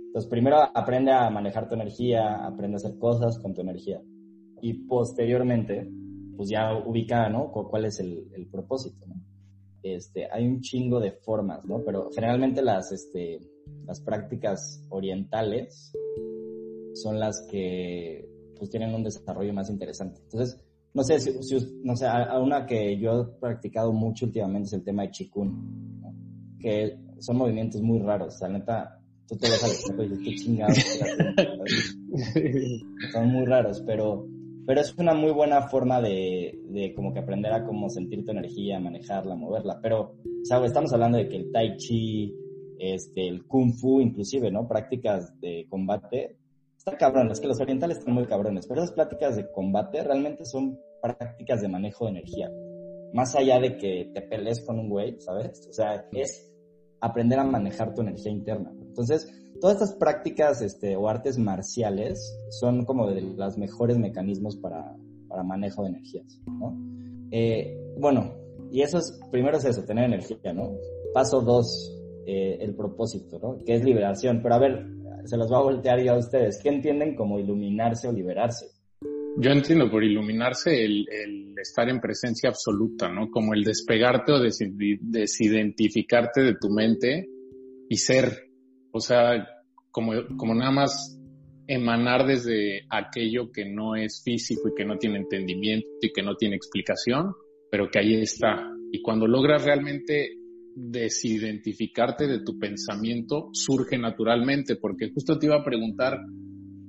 Entonces, 0.07 0.29
primero 0.29 0.57
aprende 0.73 1.11
a 1.11 1.29
manejar 1.29 1.67
tu 1.67 1.75
energía, 1.75 2.45
aprende 2.45 2.75
a 2.75 2.77
hacer 2.77 2.97
cosas 2.97 3.37
con 3.39 3.53
tu 3.53 3.61
energía. 3.61 4.01
Y 4.61 4.85
posteriormente, 4.87 5.87
pues 6.35 6.49
ya 6.49 6.73
ubica, 6.75 7.29
¿no? 7.29 7.51
¿Cuál 7.51 7.85
es 7.85 7.99
el, 7.99 8.29
el 8.33 8.47
propósito, 8.47 9.05
¿no? 9.05 9.15
Este, 9.93 10.27
hay 10.31 10.47
un 10.47 10.61
chingo 10.61 10.99
de 10.99 11.11
formas, 11.11 11.63
¿no? 11.63 11.83
Pero 11.85 12.09
generalmente 12.11 12.63
las, 12.63 12.91
este, 12.91 13.39
las 13.85 14.01
prácticas 14.01 14.83
orientales 14.89 15.93
son 16.95 17.19
las 17.19 17.45
que 17.51 18.27
pues 18.57 18.71
tienen 18.71 18.95
un 18.95 19.03
desarrollo 19.03 19.53
más 19.53 19.69
interesante. 19.69 20.21
Entonces, 20.23 20.59
no 20.93 21.03
sé, 21.03 21.19
si, 21.19 21.31
si 21.43 21.81
no 21.83 21.95
sé, 21.95 22.07
a, 22.07 22.39
una 22.39 22.65
que 22.65 22.97
yo 22.97 23.21
he 23.21 23.25
practicado 23.39 23.93
mucho 23.93 24.25
últimamente 24.25 24.67
es 24.67 24.73
el 24.73 24.83
tema 24.83 25.03
de 25.03 25.11
Chikun, 25.11 26.01
¿no? 26.01 26.15
que 26.59 26.97
son 27.19 27.37
movimientos 27.37 27.81
muy 27.81 27.99
raros, 27.99 28.33
o 28.33 28.37
sea, 28.39 28.47
neta, 28.47 28.99
tú 29.27 29.37
te 29.37 29.49
vas 29.49 29.63
al 29.63 29.71
espejo 29.71 30.03
y 30.03 30.09
dices, 30.09 30.25
qué 30.25 30.35
chingados. 30.35 30.77
son 33.13 33.27
muy 33.27 33.45
raros, 33.45 33.83
pero 33.85 34.27
pero 34.65 34.81
es 34.81 34.95
una 34.97 35.13
muy 35.13 35.31
buena 35.31 35.67
forma 35.69 36.01
de, 36.01 36.59
de, 36.69 36.93
como 36.95 37.13
que 37.13 37.19
aprender 37.19 37.53
a 37.53 37.65
cómo 37.65 37.89
sentir 37.89 38.25
tu 38.25 38.31
energía, 38.31 38.79
manejarla, 38.79 39.35
moverla. 39.35 39.79
Pero, 39.81 40.15
¿sabes? 40.43 40.71
Estamos 40.71 40.91
hablando 40.93 41.17
de 41.17 41.29
que 41.29 41.37
el 41.37 41.51
tai 41.51 41.77
chi, 41.77 42.33
este, 42.79 43.27
el 43.27 43.45
kung 43.45 43.73
fu, 43.73 44.01
inclusive, 44.01 44.51
¿no? 44.51 44.67
Prácticas 44.67 45.39
de 45.39 45.67
combate. 45.69 46.37
Está 46.77 46.97
cabrón, 46.97 47.31
es 47.31 47.39
que 47.39 47.47
los 47.47 47.59
orientales 47.59 47.99
están 47.99 48.13
muy 48.13 48.25
cabrones, 48.25 48.67
pero 48.67 48.81
esas 48.81 48.93
prácticas 48.93 49.35
de 49.35 49.51
combate 49.51 50.03
realmente 50.03 50.45
son 50.45 50.79
prácticas 51.01 51.61
de 51.61 51.67
manejo 51.67 52.05
de 52.05 52.11
energía. 52.11 52.51
Más 53.13 53.35
allá 53.35 53.59
de 53.59 53.77
que 53.77 54.11
te 54.13 54.21
pelees 54.21 54.65
con 54.65 54.79
un 54.79 54.89
güey, 54.89 55.19
¿sabes? 55.19 55.67
O 55.69 55.73
sea, 55.73 56.05
es 56.11 56.51
aprender 56.99 57.39
a 57.39 57.43
manejar 57.43 57.93
tu 57.93 58.01
energía 58.01 58.31
interna. 58.31 58.73
Entonces, 58.95 59.29
todas 59.59 59.75
estas 59.75 59.93
prácticas 59.97 60.61
este, 60.61 60.95
o 60.95 61.09
artes 61.09 61.37
marciales 61.37 62.39
son 62.49 62.85
como 62.85 63.11
de 63.11 63.21
los 63.21 63.57
mejores 63.57 63.97
mecanismos 63.97 64.55
para, 64.55 64.95
para 65.27 65.43
manejo 65.43 65.83
de 65.83 65.89
energías, 65.89 66.41
¿no? 66.47 66.79
Eh, 67.31 67.77
bueno, 67.99 68.33
y 68.71 68.81
eso 68.81 68.99
es, 68.99 69.19
primero 69.31 69.57
es 69.57 69.65
eso, 69.65 69.83
tener 69.83 70.05
energía, 70.05 70.53
¿no? 70.53 70.77
Paso 71.13 71.41
dos, 71.41 71.93
eh, 72.25 72.57
el 72.61 72.73
propósito, 72.73 73.37
¿no? 73.39 73.57
Que 73.65 73.75
es 73.75 73.83
liberación. 73.83 74.39
Pero 74.41 74.55
a 74.55 74.59
ver, 74.59 74.85
se 75.25 75.35
los 75.35 75.51
va 75.51 75.57
a 75.57 75.63
voltear 75.63 76.01
ya 76.01 76.13
a 76.13 76.17
ustedes. 76.17 76.61
¿Qué 76.61 76.69
entienden 76.69 77.15
como 77.15 77.37
iluminarse 77.39 78.07
o 78.07 78.13
liberarse? 78.13 78.67
Yo 79.37 79.51
entiendo 79.51 79.91
por 79.91 80.01
iluminarse 80.03 80.85
el, 80.85 81.05
el 81.09 81.53
estar 81.59 81.89
en 81.89 81.99
presencia 81.99 82.49
absoluta, 82.49 83.09
¿no? 83.09 83.29
Como 83.29 83.53
el 83.53 83.65
despegarte 83.65 84.31
o 84.31 84.39
desidentificarte 84.39 86.41
de 86.41 86.55
tu 86.55 86.69
mente 86.69 87.27
y 87.89 87.97
ser, 87.97 88.44
o 88.95 89.01
sea, 89.01 89.45
como, 89.91 90.13
como 90.37 90.55
nada 90.55 90.71
más 90.71 91.19
emanar 91.67 92.25
desde 92.25 92.85
aquello 92.89 93.51
que 93.51 93.65
no 93.65 93.97
es 93.97 94.21
físico 94.23 94.69
y 94.69 94.73
que 94.73 94.85
no 94.85 94.97
tiene 94.97 95.17
entendimiento 95.17 95.85
y 96.01 96.13
que 96.13 96.23
no 96.23 96.35
tiene 96.37 96.55
explicación, 96.55 97.33
pero 97.69 97.89
que 97.89 97.99
ahí 97.99 98.15
está. 98.15 98.71
Y 98.93 99.01
cuando 99.01 99.27
logras 99.27 99.65
realmente 99.65 100.37
desidentificarte 100.75 102.25
de 102.25 102.39
tu 102.39 102.57
pensamiento, 102.57 103.49
surge 103.51 103.97
naturalmente, 103.97 104.77
porque 104.77 105.11
justo 105.13 105.37
te 105.37 105.47
iba 105.47 105.57
a 105.57 105.65
preguntar 105.65 106.17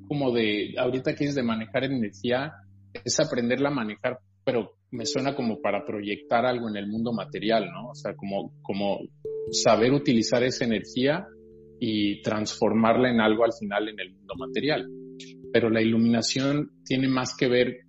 como 0.06 0.30
de, 0.30 0.75
ahorita 0.78 1.16
que 1.16 1.25
es 1.25 1.34
de 1.34 1.42
manejar 1.42 1.82
energía, 1.82 2.52
es 3.04 3.18
aprenderla 3.18 3.70
a 3.70 3.75
manejar, 3.75 4.20
pero 4.44 4.76
me 4.92 5.06
suena 5.06 5.34
como 5.34 5.60
para 5.60 5.84
proyectar 5.84 6.46
algo 6.46 6.68
en 6.68 6.76
el 6.76 6.86
mundo 6.86 7.12
material, 7.12 7.68
¿no? 7.72 7.88
O 7.88 7.94
sea, 7.96 8.14
como, 8.14 8.52
como 8.62 9.00
saber 9.50 9.92
utilizar 9.92 10.44
esa 10.44 10.64
energía 10.64 11.26
y 11.80 12.23
transformarla 12.23 13.11
en 13.11 13.21
algo 13.21 13.45
al 13.45 13.52
final 13.52 13.88
en 13.88 14.00
el 14.00 14.12
mundo 14.12 14.35
material. 14.38 14.88
Pero 15.52 15.71
la 15.71 15.83
iluminación 15.83 16.71
tiene 16.85 17.09
más 17.09 17.35
que 17.37 17.49
ver 17.49 17.87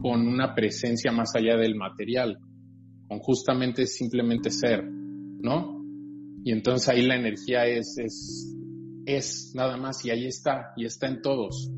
con 0.00 0.26
una 0.26 0.54
presencia 0.54 1.12
más 1.12 1.34
allá 1.34 1.56
del 1.56 1.74
material, 1.74 2.38
con 3.08 3.18
justamente 3.18 3.86
simplemente 3.86 4.50
ser, 4.50 4.84
¿no? 4.84 5.78
Y 6.44 6.52
entonces 6.52 6.88
ahí 6.88 7.02
la 7.02 7.16
energía 7.16 7.66
es, 7.66 7.98
es, 7.98 8.56
es 9.06 9.52
nada 9.54 9.76
más 9.76 10.04
y 10.04 10.10
ahí 10.10 10.26
está, 10.26 10.72
y 10.76 10.84
está 10.84 11.08
en 11.08 11.20
todos. 11.20 11.70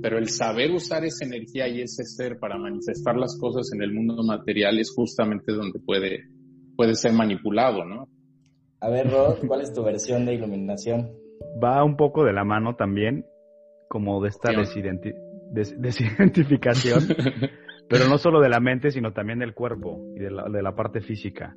Pero 0.00 0.18
el 0.18 0.28
saber 0.28 0.70
usar 0.70 1.04
esa 1.04 1.24
energía 1.24 1.66
y 1.66 1.80
ese 1.80 2.04
ser 2.04 2.38
para 2.38 2.58
manifestar 2.58 3.16
las 3.16 3.38
cosas 3.38 3.70
en 3.72 3.82
el 3.82 3.92
mundo 3.92 4.22
material 4.22 4.78
es 4.78 4.92
justamente 4.94 5.52
donde 5.52 5.80
puede, 5.80 6.28
puede 6.76 6.94
ser 6.94 7.12
manipulado, 7.12 7.84
¿no? 7.84 8.08
A 8.84 8.90
ver, 8.90 9.10
Rod, 9.10 9.38
¿cuál 9.46 9.62
es 9.62 9.72
tu 9.72 9.82
versión 9.82 10.26
de 10.26 10.34
iluminación? 10.34 11.10
Va 11.62 11.82
un 11.82 11.96
poco 11.96 12.22
de 12.22 12.34
la 12.34 12.44
mano 12.44 12.76
también, 12.76 13.24
como 13.88 14.22
de 14.22 14.28
esta 14.28 14.52
desidentificación, 14.52 17.08
pero 17.88 18.08
no 18.10 18.18
solo 18.18 18.42
de 18.42 18.50
la 18.50 18.60
mente, 18.60 18.90
sino 18.90 19.14
también 19.14 19.38
del 19.38 19.54
cuerpo 19.54 20.02
y 20.14 20.18
de 20.18 20.30
la, 20.30 20.50
de 20.50 20.62
la 20.62 20.74
parte 20.74 21.00
física. 21.00 21.56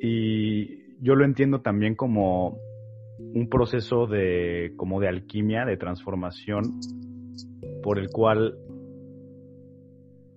Y 0.00 0.92
yo 1.00 1.14
lo 1.14 1.24
entiendo 1.24 1.60
también 1.60 1.94
como 1.94 2.58
un 3.20 3.48
proceso 3.48 4.08
de, 4.08 4.72
como 4.76 4.98
de 4.98 5.06
alquimia, 5.06 5.64
de 5.66 5.76
transformación, 5.76 6.80
por 7.80 8.00
el 8.00 8.10
cual 8.10 8.58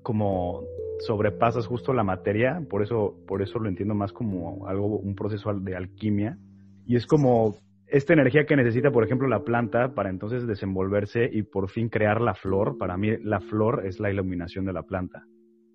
como 0.03 0.61
sobrepasas 0.99 1.67
justo 1.67 1.93
la 1.93 2.03
materia, 2.03 2.61
por 2.69 2.83
eso, 2.83 3.15
por 3.27 3.41
eso 3.41 3.59
lo 3.59 3.69
entiendo 3.69 3.95
más 3.95 4.11
como 4.11 4.67
algo, 4.67 4.99
un 4.99 5.15
proceso 5.15 5.53
de 5.53 5.75
alquimia. 5.75 6.37
Y 6.85 6.95
es 6.95 7.05
como 7.05 7.55
esta 7.87 8.13
energía 8.13 8.45
que 8.45 8.55
necesita, 8.55 8.91
por 8.91 9.03
ejemplo, 9.03 9.27
la 9.27 9.43
planta 9.43 9.93
para 9.93 10.09
entonces 10.09 10.45
desenvolverse 10.45 11.29
y 11.31 11.43
por 11.43 11.69
fin 11.69 11.89
crear 11.89 12.21
la 12.21 12.35
flor. 12.35 12.77
Para 12.77 12.97
mí, 12.97 13.17
la 13.23 13.39
flor 13.39 13.85
es 13.85 13.99
la 13.99 14.11
iluminación 14.11 14.65
de 14.65 14.73
la 14.73 14.83
planta. 14.83 15.23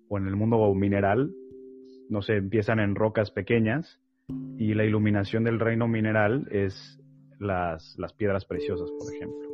O 0.07 0.17
en 0.17 0.27
el 0.27 0.35
mundo 0.35 0.73
mineral, 0.73 1.31
no 2.09 2.21
sé, 2.21 2.35
empiezan 2.35 2.79
en 2.79 2.95
rocas 2.95 3.31
pequeñas 3.31 3.99
y 4.57 4.73
la 4.73 4.85
iluminación 4.85 5.43
del 5.43 5.59
reino 5.59 5.87
mineral 5.87 6.47
es 6.51 6.99
las, 7.39 7.95
las 7.97 8.13
piedras 8.13 8.45
preciosas, 8.45 8.89
por 8.97 9.13
ejemplo. 9.13 9.49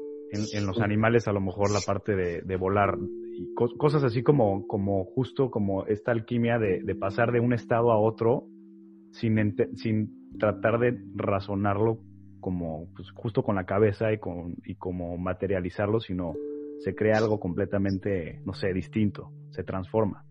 En, 0.53 0.65
los 0.65 0.79
animales, 0.79 1.27
a 1.27 1.33
lo 1.33 1.41
mejor 1.41 1.71
la 1.71 1.81
parte 1.85 2.15
de, 2.15 2.41
de 2.41 2.55
volar 2.55 2.97
y 3.41 3.53
cosas 3.53 4.03
así 4.03 4.21
como, 4.23 4.67
como 4.67 5.05
justo 5.05 5.49
como 5.49 5.85
esta 5.85 6.11
alquimia 6.11 6.59
de, 6.59 6.81
de 6.83 6.95
pasar 6.95 7.31
de 7.31 7.39
un 7.39 7.53
estado 7.53 7.91
a 7.91 7.99
otro 7.99 8.47
sin, 9.11 9.55
sin 9.75 10.37
tratar 10.37 10.79
de 10.79 10.97
razonarlo 11.15 11.99
como 12.39 12.87
pues, 12.95 13.09
justo 13.11 13.43
con 13.43 13.55
la 13.55 13.65
cabeza 13.65 14.11
y, 14.11 14.19
con, 14.19 14.55
y 14.65 14.75
como 14.75 15.17
materializarlo, 15.17 15.99
sino 15.99 16.35
se 16.79 16.95
crea 16.95 17.17
algo 17.17 17.39
completamente, 17.39 18.41
no 18.45 18.53
sé, 18.53 18.73
distinto, 18.73 19.31
se 19.51 19.63
transforma. 19.63 20.25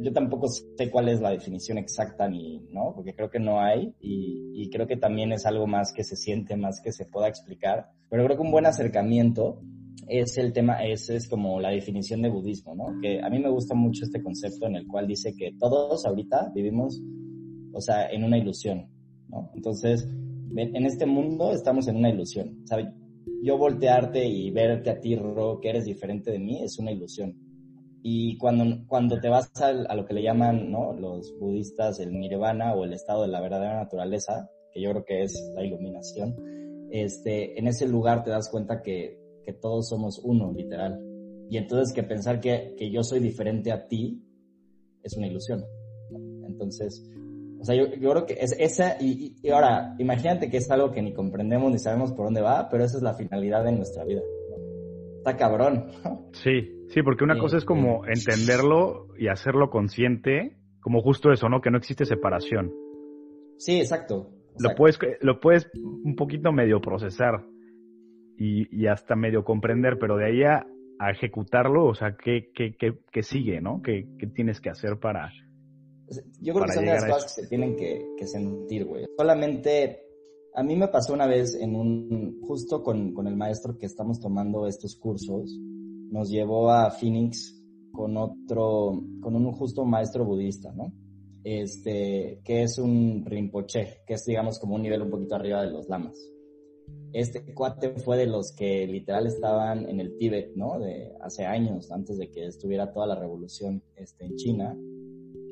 Yo 0.00 0.12
tampoco 0.12 0.48
sé 0.48 0.90
cuál 0.90 1.08
es 1.08 1.20
la 1.20 1.30
definición 1.30 1.78
exacta 1.78 2.28
ni, 2.28 2.66
¿no? 2.72 2.92
Porque 2.96 3.14
creo 3.14 3.30
que 3.30 3.38
no 3.38 3.60
hay 3.60 3.94
y, 4.00 4.50
y 4.54 4.70
creo 4.70 4.88
que 4.88 4.96
también 4.96 5.32
es 5.32 5.46
algo 5.46 5.68
más 5.68 5.92
que 5.92 6.02
se 6.02 6.16
siente, 6.16 6.56
más 6.56 6.80
que 6.80 6.90
se 6.90 7.04
pueda 7.04 7.28
explicar. 7.28 7.90
Pero 8.10 8.24
creo 8.24 8.36
que 8.36 8.42
un 8.42 8.50
buen 8.50 8.66
acercamiento 8.66 9.60
es 10.08 10.38
el 10.38 10.52
tema, 10.52 10.84
es, 10.84 11.08
es 11.10 11.28
como 11.28 11.60
la 11.60 11.70
definición 11.70 12.22
de 12.22 12.30
budismo, 12.30 12.74
¿no? 12.74 13.00
Que 13.00 13.20
a 13.20 13.28
mí 13.28 13.38
me 13.38 13.50
gusta 13.50 13.74
mucho 13.74 14.04
este 14.04 14.22
concepto 14.22 14.66
en 14.66 14.76
el 14.76 14.86
cual 14.86 15.06
dice 15.06 15.34
que 15.36 15.52
todos 15.58 16.04
ahorita 16.06 16.50
vivimos, 16.54 17.00
o 17.72 17.80
sea, 17.80 18.08
en 18.10 18.24
una 18.24 18.38
ilusión, 18.38 18.88
¿no? 19.28 19.50
Entonces, 19.54 20.08
en 20.56 20.86
este 20.86 21.06
mundo 21.06 21.52
estamos 21.52 21.88
en 21.88 21.96
una 21.96 22.10
ilusión, 22.10 22.62
¿sabes? 22.64 22.86
Yo 23.42 23.58
voltearte 23.58 24.26
y 24.26 24.50
verte 24.50 24.90
a 24.90 25.00
ti, 25.00 25.14
Ro, 25.14 25.60
que 25.60 25.68
eres 25.68 25.84
diferente 25.84 26.30
de 26.30 26.38
mí, 26.38 26.62
es 26.62 26.78
una 26.78 26.90
ilusión. 26.90 27.36
Y 28.02 28.38
cuando, 28.38 28.86
cuando 28.86 29.20
te 29.20 29.28
vas 29.28 29.50
a, 29.60 29.68
a 29.68 29.94
lo 29.94 30.06
que 30.06 30.14
le 30.14 30.22
llaman, 30.22 30.70
¿no? 30.70 30.92
Los 30.94 31.34
budistas 31.38 32.00
el 32.00 32.18
nirvana 32.18 32.74
o 32.74 32.84
el 32.84 32.94
estado 32.94 33.22
de 33.22 33.28
la 33.28 33.40
verdadera 33.40 33.76
naturaleza, 33.76 34.48
que 34.72 34.80
yo 34.80 34.90
creo 34.90 35.04
que 35.04 35.22
es 35.22 35.52
la 35.54 35.64
iluminación, 35.64 36.34
este, 36.90 37.58
en 37.58 37.66
ese 37.66 37.86
lugar 37.86 38.24
te 38.24 38.30
das 38.30 38.48
cuenta 38.48 38.82
que 38.82 39.18
que 39.48 39.54
todos 39.54 39.88
somos 39.88 40.20
uno, 40.22 40.52
literal. 40.52 41.00
Y 41.48 41.56
entonces 41.56 41.94
que 41.94 42.02
pensar 42.02 42.38
que, 42.38 42.74
que 42.76 42.90
yo 42.90 43.02
soy 43.02 43.18
diferente 43.18 43.72
a 43.72 43.88
ti 43.88 44.22
es 45.02 45.16
una 45.16 45.26
ilusión. 45.26 45.64
Entonces, 46.46 47.02
o 47.58 47.64
sea, 47.64 47.74
yo, 47.74 47.86
yo 47.94 48.10
creo 48.10 48.26
que 48.26 48.34
es 48.34 48.54
esa, 48.58 48.98
y, 49.00 49.36
y, 49.42 49.48
ahora, 49.48 49.94
imagínate 49.98 50.50
que 50.50 50.58
es 50.58 50.70
algo 50.70 50.90
que 50.90 51.00
ni 51.00 51.14
comprendemos 51.14 51.72
ni 51.72 51.78
sabemos 51.78 52.12
por 52.12 52.26
dónde 52.26 52.42
va, 52.42 52.68
pero 52.68 52.84
esa 52.84 52.98
es 52.98 53.02
la 53.02 53.14
finalidad 53.14 53.64
de 53.64 53.72
nuestra 53.72 54.04
vida. 54.04 54.20
Está 55.16 55.38
cabrón. 55.38 55.92
Sí, 56.32 56.84
sí, 56.88 57.02
porque 57.02 57.24
una 57.24 57.38
cosa 57.38 57.56
es 57.56 57.64
como 57.64 58.02
entenderlo 58.06 59.06
y 59.18 59.28
hacerlo 59.28 59.70
consciente, 59.70 60.58
como 60.82 61.00
justo 61.00 61.32
eso, 61.32 61.48
¿no? 61.48 61.62
Que 61.62 61.70
no 61.70 61.78
existe 61.78 62.04
separación. 62.04 62.70
Sí, 63.56 63.80
exacto. 63.80 64.30
exacto. 64.52 64.68
Lo 64.68 64.74
puedes, 64.74 64.98
lo 65.22 65.40
puedes 65.40 65.70
un 66.04 66.14
poquito 66.16 66.52
medio 66.52 66.82
procesar, 66.82 67.42
y, 68.38 68.86
hasta 68.86 69.16
medio 69.16 69.44
comprender, 69.44 69.98
pero 69.98 70.16
de 70.16 70.26
ahí 70.26 70.42
a, 70.44 70.66
ejecutarlo, 71.10 71.86
o 71.86 71.94
sea, 71.94 72.16
¿qué, 72.16 72.50
qué, 72.54 72.74
qué, 72.76 73.22
sigue, 73.22 73.60
no? 73.60 73.80
¿Qué, 73.82 74.08
¿Qué, 74.18 74.26
tienes 74.26 74.60
que 74.60 74.70
hacer 74.70 74.98
para... 74.98 75.30
Yo 76.40 76.54
creo 76.54 76.66
que 76.66 76.72
son 76.72 76.86
las 76.86 77.04
cosas 77.04 77.34
que 77.36 77.42
se 77.42 77.48
tienen 77.48 77.76
que, 77.76 78.14
que 78.16 78.26
sentir, 78.26 78.84
güey. 78.84 79.04
Solamente, 79.16 80.00
a 80.54 80.62
mí 80.62 80.74
me 80.74 80.88
pasó 80.88 81.12
una 81.12 81.26
vez 81.26 81.54
en 81.54 81.76
un, 81.76 82.40
justo 82.40 82.82
con, 82.82 83.12
con 83.12 83.26
el 83.26 83.36
maestro 83.36 83.76
que 83.76 83.86
estamos 83.86 84.18
tomando 84.18 84.66
estos 84.66 84.96
cursos, 84.96 85.56
nos 86.10 86.30
llevó 86.30 86.70
a 86.70 86.90
Phoenix 86.90 87.62
con 87.92 88.16
otro, 88.16 89.00
con 89.20 89.36
un 89.36 89.52
justo 89.52 89.84
maestro 89.84 90.24
budista, 90.24 90.72
¿no? 90.72 90.92
Este, 91.44 92.40
que 92.44 92.62
es 92.62 92.78
un 92.78 93.24
Rinpoche, 93.24 93.98
que 94.06 94.14
es 94.14 94.24
digamos 94.24 94.58
como 94.58 94.74
un 94.74 94.82
nivel 94.82 95.02
un 95.02 95.10
poquito 95.10 95.36
arriba 95.36 95.62
de 95.62 95.70
los 95.70 95.88
lamas 95.88 96.16
este 97.12 97.54
cuate 97.54 97.90
fue 97.90 98.16
de 98.16 98.26
los 98.26 98.52
que 98.52 98.86
literal 98.86 99.26
estaban 99.26 99.88
en 99.88 100.00
el 100.00 100.16
Tíbet, 100.16 100.54
¿no? 100.56 100.78
De 100.78 101.14
hace 101.20 101.46
años, 101.46 101.90
antes 101.90 102.18
de 102.18 102.30
que 102.30 102.46
estuviera 102.46 102.92
toda 102.92 103.06
la 103.06 103.14
revolución 103.14 103.82
este, 103.96 104.26
en 104.26 104.36
China. 104.36 104.76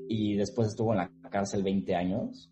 Y 0.08 0.34
después 0.36 0.68
estuvo 0.68 0.92
en 0.92 0.98
la 0.98 1.10
cárcel 1.30 1.62
20 1.62 1.94
años. 1.94 2.50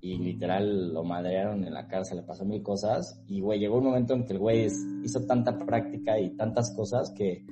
Y 0.00 0.18
literal 0.18 0.92
lo 0.92 1.02
madrearon 1.02 1.64
en 1.64 1.72
la 1.72 1.88
cárcel, 1.88 2.18
le 2.18 2.22
pasó 2.24 2.44
mil 2.44 2.62
cosas. 2.62 3.22
Y, 3.26 3.40
güey, 3.40 3.58
llegó 3.58 3.78
un 3.78 3.84
momento 3.84 4.14
en 4.14 4.24
que 4.24 4.34
el 4.34 4.38
güey 4.38 4.66
hizo 5.02 5.26
tanta 5.26 5.58
práctica 5.58 6.20
y 6.20 6.36
tantas 6.36 6.74
cosas 6.76 7.12
que, 7.16 7.44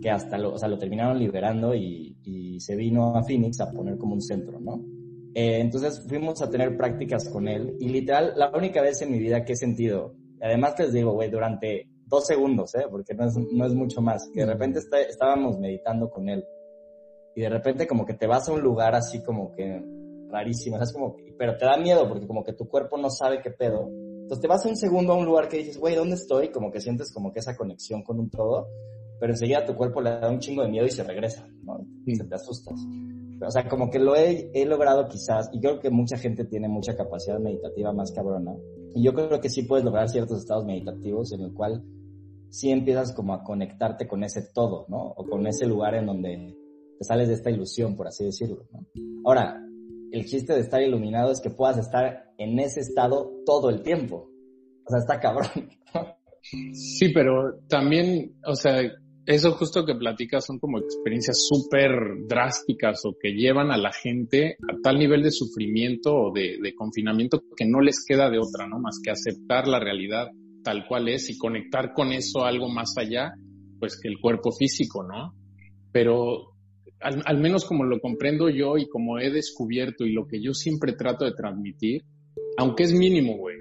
que 0.00 0.10
hasta 0.10 0.38
lo, 0.38 0.54
o 0.54 0.58
sea, 0.58 0.68
lo 0.68 0.78
terminaron 0.78 1.18
liberando 1.18 1.74
y, 1.74 2.16
y 2.24 2.58
se 2.60 2.76
vino 2.76 3.14
a 3.14 3.22
Phoenix 3.22 3.60
a 3.60 3.70
poner 3.70 3.98
como 3.98 4.14
un 4.14 4.22
centro, 4.22 4.58
¿no? 4.58 4.99
Eh, 5.34 5.60
entonces 5.60 6.04
fuimos 6.08 6.42
a 6.42 6.50
tener 6.50 6.76
prácticas 6.76 7.28
con 7.28 7.46
él 7.46 7.76
y 7.78 7.88
literal, 7.88 8.32
la 8.36 8.50
única 8.50 8.82
vez 8.82 9.00
en 9.02 9.12
mi 9.12 9.18
vida 9.18 9.44
que 9.44 9.52
he 9.52 9.56
sentido, 9.56 10.14
además 10.40 10.74
les 10.78 10.92
digo, 10.92 11.12
güey, 11.12 11.30
durante 11.30 11.88
dos 12.06 12.26
segundos, 12.26 12.74
¿eh? 12.74 12.86
porque 12.90 13.14
no 13.14 13.26
es, 13.26 13.36
no 13.36 13.64
es 13.64 13.74
mucho 13.74 14.00
más, 14.00 14.28
que 14.34 14.40
de 14.40 14.46
repente 14.46 14.80
está, 14.80 15.00
estábamos 15.00 15.58
meditando 15.58 16.10
con 16.10 16.28
él 16.28 16.44
y 17.34 17.42
de 17.42 17.48
repente 17.48 17.86
como 17.86 18.04
que 18.04 18.14
te 18.14 18.26
vas 18.26 18.48
a 18.48 18.52
un 18.52 18.60
lugar 18.60 18.94
así 18.96 19.22
como 19.22 19.52
que 19.52 19.80
rarísimo, 20.28 20.76
o 20.76 20.78
sea, 20.78 20.84
es 20.84 20.92
como, 20.92 21.16
pero 21.38 21.56
te 21.56 21.64
da 21.64 21.76
miedo 21.76 22.08
porque 22.08 22.26
como 22.26 22.42
que 22.44 22.52
tu 22.52 22.68
cuerpo 22.68 22.96
no 22.98 23.10
sabe 23.10 23.40
qué 23.42 23.50
pedo. 23.50 23.88
Entonces 23.88 24.40
te 24.40 24.48
vas 24.48 24.64
un 24.64 24.76
segundo 24.76 25.12
a 25.12 25.16
un 25.16 25.24
lugar 25.24 25.48
que 25.48 25.56
dices, 25.56 25.78
güey, 25.78 25.96
¿dónde 25.96 26.14
estoy? 26.14 26.50
Como 26.50 26.70
que 26.70 26.80
sientes 26.80 27.12
como 27.12 27.32
que 27.32 27.40
esa 27.40 27.56
conexión 27.56 28.02
con 28.02 28.20
un 28.20 28.30
todo, 28.30 28.68
pero 29.18 29.32
enseguida 29.32 29.64
tu 29.64 29.74
cuerpo 29.74 30.00
le 30.00 30.10
da 30.10 30.30
un 30.30 30.38
chingo 30.38 30.62
de 30.62 30.68
miedo 30.68 30.86
y 30.86 30.90
se 30.90 31.02
regresa, 31.02 31.48
¿no? 31.62 31.84
Y 32.06 32.14
se 32.14 32.24
te 32.24 32.34
asustas. 32.34 32.80
O 33.46 33.50
sea, 33.50 33.68
como 33.68 33.90
que 33.90 33.98
lo 33.98 34.16
he, 34.16 34.50
he 34.54 34.66
logrado 34.66 35.08
quizás, 35.08 35.48
y 35.52 35.60
creo 35.60 35.80
que 35.80 35.90
mucha 35.90 36.16
gente 36.16 36.44
tiene 36.44 36.68
mucha 36.68 36.96
capacidad 36.96 37.38
meditativa 37.38 37.92
más 37.92 38.12
cabrona, 38.12 38.54
y 38.94 39.02
yo 39.02 39.14
creo 39.14 39.40
que 39.40 39.48
sí 39.48 39.62
puedes 39.62 39.84
lograr 39.84 40.08
ciertos 40.08 40.40
estados 40.40 40.64
meditativos 40.64 41.32
en 41.32 41.42
el 41.42 41.54
cual 41.54 41.82
sí 42.50 42.70
empiezas 42.70 43.12
como 43.12 43.32
a 43.32 43.42
conectarte 43.44 44.06
con 44.06 44.24
ese 44.24 44.42
todo, 44.52 44.86
¿no? 44.88 45.14
O 45.16 45.24
con 45.26 45.46
ese 45.46 45.66
lugar 45.66 45.94
en 45.94 46.06
donde 46.06 46.54
te 46.98 47.04
sales 47.04 47.28
de 47.28 47.34
esta 47.34 47.50
ilusión, 47.50 47.96
por 47.96 48.08
así 48.08 48.24
decirlo, 48.24 48.66
¿no? 48.72 48.86
Ahora, 49.24 49.64
el 50.10 50.24
chiste 50.26 50.52
de 50.52 50.60
estar 50.60 50.82
iluminado 50.82 51.30
es 51.30 51.40
que 51.40 51.50
puedas 51.50 51.78
estar 51.78 52.32
en 52.36 52.58
ese 52.58 52.80
estado 52.80 53.32
todo 53.46 53.70
el 53.70 53.82
tiempo. 53.82 54.28
O 54.84 54.90
sea, 54.90 54.98
está 54.98 55.20
cabrón. 55.20 55.70
Sí, 56.72 57.10
pero 57.12 57.60
también, 57.68 58.34
o 58.44 58.54
sea, 58.54 58.80
eso 59.30 59.52
justo 59.52 59.86
que 59.86 59.94
platicas 59.94 60.44
son 60.44 60.58
como 60.58 60.78
experiencias 60.78 61.46
súper 61.46 61.92
drásticas 62.26 63.04
o 63.04 63.16
que 63.20 63.32
llevan 63.32 63.70
a 63.70 63.76
la 63.76 63.92
gente 63.92 64.56
a 64.68 64.76
tal 64.82 64.98
nivel 64.98 65.22
de 65.22 65.30
sufrimiento 65.30 66.12
o 66.14 66.32
de, 66.32 66.58
confinamiento 66.76 67.42
que 67.56 67.64
no 67.64 67.80
les 67.80 68.04
queda 68.04 68.28
de 68.28 68.38
otra, 68.38 68.66
¿no? 68.66 68.80
Más 68.80 68.98
que 69.02 69.10
aceptar 69.10 69.68
la 69.68 69.78
realidad 69.78 70.28
tal 70.64 70.84
cual 70.86 71.08
es 71.08 71.30
y 71.30 71.38
conectar 71.38 71.92
con 71.92 72.12
eso 72.12 72.44
algo 72.44 72.68
más 72.68 72.94
allá, 72.98 73.32
pues 73.78 73.98
que 74.00 74.08
el 74.08 74.18
cuerpo 74.18 74.50
físico, 74.50 75.04
¿no? 75.04 75.32
Pero 75.92 76.52
al, 77.00 77.22
al 77.24 77.38
menos 77.38 77.64
como 77.64 77.84
lo 77.84 78.00
comprendo 78.00 78.50
yo 78.50 78.78
y 78.78 78.88
como 78.88 79.20
he 79.20 79.30
descubierto 79.30 80.04
y 80.04 80.12
lo 80.12 80.26
que 80.26 80.42
yo 80.42 80.54
siempre 80.54 80.94
trato 80.94 81.24
de 81.24 81.32
transmitir, 81.32 82.02
aunque 82.58 82.82
es 82.82 82.92
mínimo, 82.92 83.36
güey, 83.36 83.58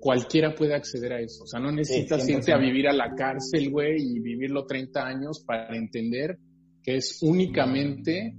cualquiera 0.00 0.54
puede 0.54 0.74
acceder 0.74 1.12
a 1.12 1.20
eso. 1.20 1.44
O 1.44 1.46
sea, 1.46 1.60
no 1.60 1.70
necesitas 1.70 2.24
sí, 2.24 2.32
irte 2.32 2.52
a 2.52 2.58
vivir 2.58 2.88
a 2.88 2.92
la 2.92 3.14
cárcel, 3.14 3.70
güey, 3.70 3.96
y 4.00 4.18
vivirlo 4.18 4.64
30 4.64 5.06
años 5.06 5.44
para 5.46 5.76
entender 5.76 6.38
que 6.82 6.96
es 6.96 7.18
únicamente 7.22 8.34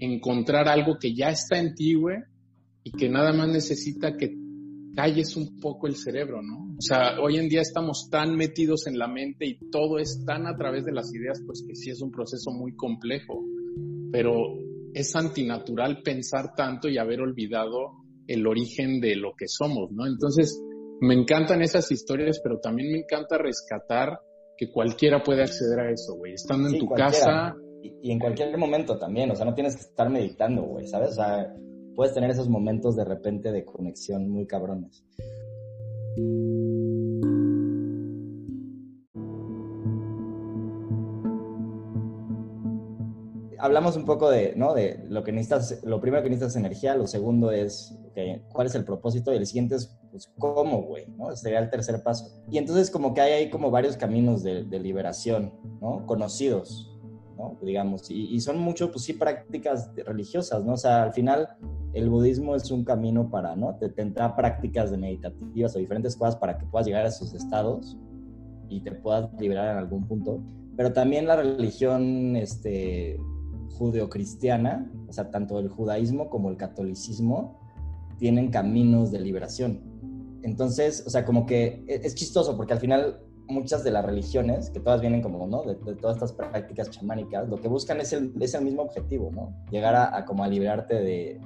encontrar 0.00 0.68
algo 0.68 0.98
que 0.98 1.14
ya 1.14 1.30
está 1.30 1.58
en 1.58 1.74
ti, 1.74 1.94
güey, 1.94 2.18
y 2.82 2.90
que 2.90 3.08
nada 3.08 3.32
más 3.32 3.48
necesita 3.48 4.16
que 4.16 4.34
calles 4.94 5.36
un 5.36 5.60
poco 5.60 5.86
el 5.86 5.96
cerebro, 5.96 6.42
¿no? 6.42 6.74
O 6.78 6.80
sea, 6.80 7.20
hoy 7.20 7.36
en 7.36 7.48
día 7.48 7.60
estamos 7.60 8.08
tan 8.10 8.34
metidos 8.34 8.86
en 8.86 8.98
la 8.98 9.06
mente 9.08 9.46
y 9.46 9.70
todo 9.70 9.98
es 9.98 10.24
tan 10.26 10.46
a 10.46 10.56
través 10.56 10.84
de 10.84 10.92
las 10.92 11.14
ideas, 11.14 11.40
pues 11.46 11.64
que 11.66 11.74
sí 11.74 11.90
es 11.90 12.02
un 12.02 12.10
proceso 12.10 12.50
muy 12.50 12.74
complejo, 12.74 13.44
pero 14.10 14.58
es 14.92 15.14
antinatural 15.14 16.02
pensar 16.02 16.54
tanto 16.56 16.88
y 16.88 16.98
haber 16.98 17.20
olvidado 17.20 17.92
el 18.26 18.46
origen 18.46 19.00
de 19.00 19.16
lo 19.16 19.34
que 19.36 19.46
somos, 19.46 19.90
¿no? 19.92 20.06
Entonces, 20.06 20.60
me 21.00 21.14
encantan 21.14 21.62
esas 21.62 21.90
historias, 21.90 22.40
pero 22.42 22.58
también 22.58 22.92
me 22.92 22.98
encanta 22.98 23.38
rescatar 23.38 24.20
que 24.56 24.70
cualquiera 24.72 25.22
puede 25.22 25.42
acceder 25.42 25.80
a 25.80 25.90
eso, 25.90 26.14
güey. 26.16 26.32
Estando 26.34 26.68
Sí, 26.68 26.76
en 26.76 26.80
tu 26.80 26.86
cualquiera. 26.86 27.10
casa, 27.26 27.56
Y, 27.82 28.08
y 28.08 28.10
en 28.12 28.18
cualquier 28.18 28.56
momento 28.56 28.98
también, 28.98 29.30
o 29.30 29.36
sea, 29.36 29.44
no 29.44 29.54
tienes 29.54 29.74
que 29.76 29.82
estar 29.82 30.08
meditando, 30.10 30.62
güey, 30.62 30.86
¿sabes? 30.86 31.10
O 31.10 31.14
sea, 31.14 31.54
puedes 31.94 32.14
tener 32.14 32.30
esos 32.30 32.48
momentos 32.48 32.96
de 32.96 33.04
repente 33.04 33.52
de 33.52 33.64
conexión 33.64 34.28
muy 34.28 34.46
cabrones. 34.46 35.04
Hablamos 43.58 43.96
un 43.96 44.04
poco 44.04 44.30
de, 44.30 44.54
¿no? 44.56 44.74
De 44.74 45.04
lo 45.08 45.24
que 45.24 45.32
necesitas, 45.32 45.82
lo 45.84 46.00
primero 46.00 46.22
que 46.22 46.30
necesitas 46.30 46.52
es 46.52 46.56
energía, 46.56 46.94
lo 46.94 47.06
segundo 47.06 47.50
es, 47.50 47.98
ok, 48.08 48.42
¿cuál 48.52 48.66
es 48.66 48.74
el 48.74 48.84
propósito? 48.84 49.32
Y 49.32 49.36
el 49.36 49.46
siguiente 49.46 49.76
es, 49.76 49.96
pues, 50.10 50.32
¿cómo, 50.38 50.82
güey? 50.82 51.06
¿no? 51.16 51.34
Sería 51.36 51.58
el 51.58 51.70
tercer 51.70 52.02
paso. 52.02 52.42
Y 52.50 52.58
entonces 52.58 52.90
como 52.90 53.14
que 53.14 53.20
hay 53.20 53.32
ahí 53.32 53.50
como 53.50 53.70
varios 53.70 53.96
caminos 53.96 54.42
de, 54.42 54.64
de 54.64 54.80
liberación, 54.80 55.52
¿no? 55.80 56.04
Conocidos, 56.06 56.92
¿no? 57.36 57.58
Digamos, 57.62 58.10
y, 58.10 58.34
y 58.34 58.40
son 58.40 58.58
mucho, 58.58 58.90
pues 58.90 59.04
sí, 59.04 59.12
prácticas 59.12 59.90
religiosas, 59.94 60.64
¿no? 60.64 60.74
O 60.74 60.78
sea, 60.78 61.02
al 61.02 61.12
final 61.12 61.48
el 61.96 62.10
budismo 62.10 62.54
es 62.54 62.70
un 62.70 62.84
camino 62.84 63.30
para, 63.30 63.56
¿no? 63.56 63.74
Te 63.76 63.88
tendrá 63.88 64.36
prácticas 64.36 64.90
de 64.90 64.98
meditativas 64.98 65.74
o 65.74 65.78
diferentes 65.78 66.14
cosas 66.14 66.36
para 66.36 66.58
que 66.58 66.66
puedas 66.66 66.86
llegar 66.86 67.06
a 67.06 67.08
esos 67.08 67.32
estados 67.32 67.96
y 68.68 68.80
te 68.80 68.92
puedas 68.92 69.32
liberar 69.40 69.72
en 69.72 69.78
algún 69.78 70.06
punto. 70.06 70.42
Pero 70.76 70.92
también 70.92 71.26
la 71.26 71.36
religión, 71.36 72.36
este, 72.36 73.18
judeocristiana, 73.70 74.90
o 75.08 75.12
sea, 75.12 75.30
tanto 75.30 75.58
el 75.58 75.68
judaísmo 75.68 76.30
como 76.30 76.50
el 76.50 76.56
catolicismo, 76.56 77.58
tienen 78.18 78.50
caminos 78.50 79.10
de 79.10 79.20
liberación. 79.20 79.80
Entonces, 80.42 81.04
o 81.06 81.10
sea, 81.10 81.24
como 81.24 81.46
que 81.46 81.84
e, 81.86 82.00
es 82.04 82.14
chistoso 82.14 82.56
porque 82.56 82.72
al 82.72 82.80
final 82.80 83.20
muchas 83.48 83.84
de 83.84 83.90
las 83.90 84.04
religiones, 84.04 84.70
que 84.70 84.80
todas 84.80 85.00
vienen 85.00 85.22
como, 85.22 85.46
¿no? 85.46 85.62
De, 85.62 85.74
todas 85.94 86.16
estas 86.16 86.32
prácticas 86.32 86.90
chamánicas, 86.90 87.48
lo 87.48 87.60
que 87.60 87.68
buscan 87.68 88.00
es 88.00 88.12
el, 88.12 88.32
es 88.40 88.54
el 88.54 88.64
mismo 88.64 88.82
objetivo, 88.82 89.30
¿no? 89.32 89.54
Llegar 89.70 89.94
a, 89.94 90.24
como 90.24 90.42
a 90.44 90.48
liberarte 90.48 90.94
de, 90.94 91.40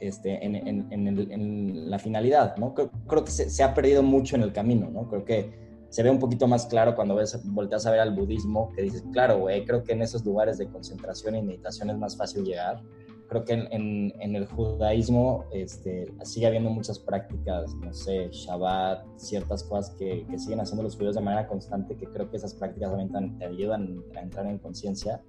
este, 0.00 0.44
en, 0.44 0.54
en, 0.54 0.86
en, 0.90 1.90
la 1.90 1.98
finalidad, 1.98 2.56
¿no? 2.56 2.74
Creo, 2.74 2.90
creo 3.06 3.24
que 3.24 3.30
se, 3.30 3.50
se, 3.50 3.62
ha 3.62 3.74
perdido 3.74 4.02
mucho 4.02 4.36
en 4.36 4.42
el 4.42 4.52
camino, 4.52 4.90
¿no? 4.90 5.08
Creo 5.08 5.24
que 5.24 5.63
se 5.94 6.02
ve 6.02 6.10
un 6.10 6.18
poquito 6.18 6.48
más 6.48 6.66
claro 6.66 6.96
cuando 6.96 7.14
ves, 7.14 7.38
volteas 7.44 7.86
a 7.86 7.92
ver 7.92 8.00
al 8.00 8.12
budismo, 8.16 8.72
que 8.74 8.82
dices, 8.82 9.04
claro, 9.12 9.38
güey, 9.38 9.64
creo 9.64 9.84
que 9.84 9.92
en 9.92 10.02
esos 10.02 10.24
lugares 10.24 10.58
de 10.58 10.66
concentración 10.66 11.36
y 11.36 11.42
meditación 11.42 11.88
es 11.88 11.96
más 11.96 12.16
fácil 12.16 12.42
llegar. 12.42 12.82
Creo 13.28 13.44
que 13.44 13.52
en, 13.52 14.12
el 14.18 14.44
judaísmo 14.46 15.44
este, 15.52 16.12
sigue 16.24 16.48
habiendo 16.48 16.68
muchas 16.68 16.98
prácticas, 16.98 17.72
no 17.76 17.94
sé, 17.94 18.28
Shabbat, 18.32 19.06
ciertas 19.18 19.62
cosas 19.62 19.94
que, 19.94 20.26
siguen 20.36 20.58
haciendo 20.58 20.82
los 20.82 20.96
judíos 20.96 21.14
de 21.14 21.20
manera 21.20 21.46
constante, 21.46 21.96
que 21.96 22.06
creo 22.06 22.28
que 22.28 22.38
esas 22.38 22.54
prácticas 22.54 22.90
también 22.90 23.38
te 23.38 23.44
ayudan 23.44 24.02
a 24.16 24.20
entrar 24.20 24.46
en 24.46 24.58
conciencia. 24.58 25.22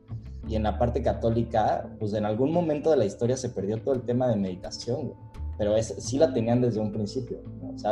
Y 0.47 0.55
en 0.55 0.63
la 0.63 0.79
parte 0.79 1.03
católica, 1.03 1.95
pues 1.99 2.15
en 2.15 2.25
algún 2.25 2.51
momento 2.51 2.89
de 2.89 2.97
la 2.97 3.05
historia 3.05 3.37
se 3.37 3.49
perdió 3.49 3.83
todo 3.83 3.93
el 3.93 4.01
tema 4.01 4.27
de 4.27 4.35
meditación, 4.35 5.13
pero 5.59 5.75
es, 5.75 5.93
sí 5.99 6.17
la 6.17 6.33
tenían 6.33 6.59
desde 6.59 6.79
un 6.79 6.91
principio. 6.91 7.43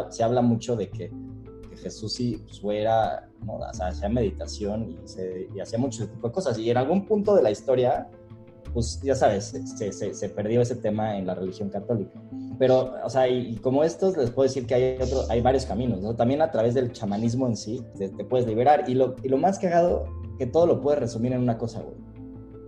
se 0.10 0.24
habla 0.24 0.42
mucho 0.42 0.76
de 0.76 0.90
que 0.90 1.12
Jesús 1.84 2.14
sí 2.14 2.44
pues, 2.62 2.86
¿no? 3.46 3.56
o 3.56 3.74
sea, 3.74 3.88
hacía 3.88 4.10
meditación 4.10 4.98
y, 5.04 5.08
se, 5.08 5.50
y 5.54 5.60
hacía 5.60 5.78
mucho 5.78 6.08
tipo 6.08 6.28
de 6.28 6.34
cosas. 6.34 6.58
Y 6.58 6.70
en 6.70 6.78
algún 6.78 7.06
punto 7.06 7.36
de 7.36 7.44
la 7.44 7.52
historia, 7.52 8.08
pues 8.74 9.02
ya 9.04 9.16
sabes, 9.16 9.54
se, 9.78 10.14
se, 10.14 10.30
perdió 10.30 10.62
ese 10.62 10.76
tema 10.76 11.18
en 11.18 11.28
la 11.28 11.36
religión 11.36 11.70
católica. 11.70 12.20
Pero, 12.58 12.94
o 13.04 13.10
sea, 13.10 13.28
y, 13.28 13.56
como 13.58 13.84
estos, 13.84 14.16
les 14.18 14.32
puedo 14.32 14.48
decir 14.48 14.66
que 14.66 14.76
hay, 14.76 14.98
otro, 15.02 15.24
hay 15.30 15.42
varios 15.42 15.66
caminos, 15.66 16.02
¿no? 16.02 16.16
También 16.16 16.42
a 16.42 16.52
través 16.52 16.74
del 16.74 16.92
chamanismo 16.92 17.48
en 17.48 17.58
sí, 17.58 17.84
te, 17.98 18.10
puedes 18.26 18.48
liberar. 18.48 18.86
Y 18.88 18.96
lo, 18.96 19.38
más 19.38 19.60
cagado, 19.60 20.06
que 20.38 20.48
todo 20.48 20.66
lo 20.66 20.82
puedes 20.82 21.00
resumir 21.00 21.34
en 21.34 21.42
una 21.42 21.58
cosa, 21.58 21.82
güey 21.82 22.14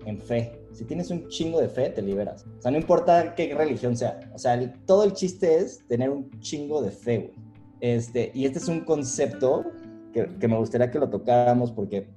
en 0.06 0.19
fe. 0.19 0.62
Si 0.71 0.86
tienes 0.86 1.10
un 1.10 1.28
chingo 1.30 1.60
de 1.60 1.67
fe, 1.67 1.89
te 1.89 2.01
liberas. 2.01 2.45
O 2.60 2.62
sea, 2.62 2.71
no 2.71 2.78
importa 2.78 3.34
qué 3.36 3.54
religión 3.56 3.97
sea. 3.97 4.19
O 4.34 4.38
sea, 4.38 4.73
todo 4.86 5.04
el 5.04 5.13
chiste 5.13 5.58
es 5.58 5.86
tener 5.88 6.10
un 6.10 6.30
chingo 6.39 6.82
de 6.82 6.91
fe, 6.91 7.17
güey. 7.17 7.44
Este, 7.80 8.32
y 8.34 8.46
este 8.46 8.60
es 8.60 8.68
un 8.68 8.82
concepto 8.82 9.66
que, 10.14 10.30
que, 10.40 10.48
me 10.48 10.58
gustaría 10.58 10.92
que 10.92 11.00
lo 11.00 11.10
tocáramos 11.10 11.72
porque 11.72 12.08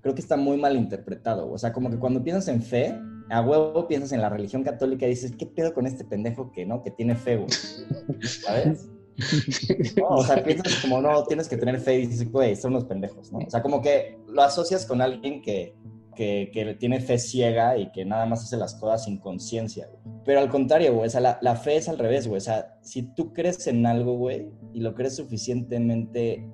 creo 0.00 0.14
que 0.14 0.20
está 0.20 0.36
muy 0.36 0.56
mal 0.56 0.76
interpretado. 0.76 1.50
O 1.50 1.58
sea, 1.58 1.72
como 1.72 1.90
que 1.90 1.98
cuando 1.98 2.22
piensas 2.22 2.48
en 2.48 2.62
fe, 2.62 2.98
a 3.30 3.40
huevo 3.40 3.88
piensas 3.88 4.12
en 4.12 4.20
la 4.20 4.28
religión 4.28 4.62
católica 4.62 5.06
y 5.06 5.10
dices, 5.10 5.32
¿qué 5.38 5.46
pedo 5.46 5.72
con 5.72 5.86
este 5.86 6.04
pendejo 6.04 6.52
que, 6.52 6.66
¿no? 6.66 6.82
que 6.82 6.90
tiene 6.90 7.14
fe, 7.14 7.36
güey? 7.36 7.50
¿Sabes? 8.22 8.88
No, 9.96 10.08
o 10.08 10.24
sea, 10.24 10.42
piensas 10.42 10.76
como, 10.80 11.00
no, 11.00 11.22
tienes 11.24 11.48
que 11.48 11.56
tener 11.56 11.78
fe 11.80 12.00
y 12.00 12.06
dices, 12.06 12.30
güey, 12.30 12.56
son 12.56 12.72
unos 12.72 12.84
pendejos, 12.84 13.30
¿no? 13.30 13.38
O 13.38 13.50
sea, 13.50 13.62
como 13.62 13.82
que 13.82 14.18
lo 14.26 14.42
asocias 14.42 14.86
con 14.86 15.00
alguien 15.00 15.42
que, 15.42 15.74
que, 16.14 16.76
tiene 16.78 17.00
fe 17.00 17.18
ciega 17.18 17.76
y 17.76 17.90
que 17.90 18.04
nada 18.04 18.26
más 18.26 18.42
hace 18.42 18.56
las 18.56 18.74
cosas 18.74 19.04
sin 19.04 19.18
conciencia, 19.18 19.88
Pero 20.24 20.40
al 20.40 20.48
contrario, 20.48 20.94
güey, 20.94 21.10
o 21.14 21.20
la, 21.20 21.56
fe 21.56 21.76
es 21.76 21.88
al 21.88 21.98
revés, 21.98 22.26
güey. 22.26 22.38
O 22.38 22.40
sea, 22.40 22.76
si 22.80 23.02
tú 23.14 23.32
crees 23.32 23.66
en 23.66 23.86
algo, 23.86 24.16
güey, 24.16 24.50
y 24.72 24.80
lo 24.80 24.94
crees 24.94 25.16
suficientemente, 25.16 26.48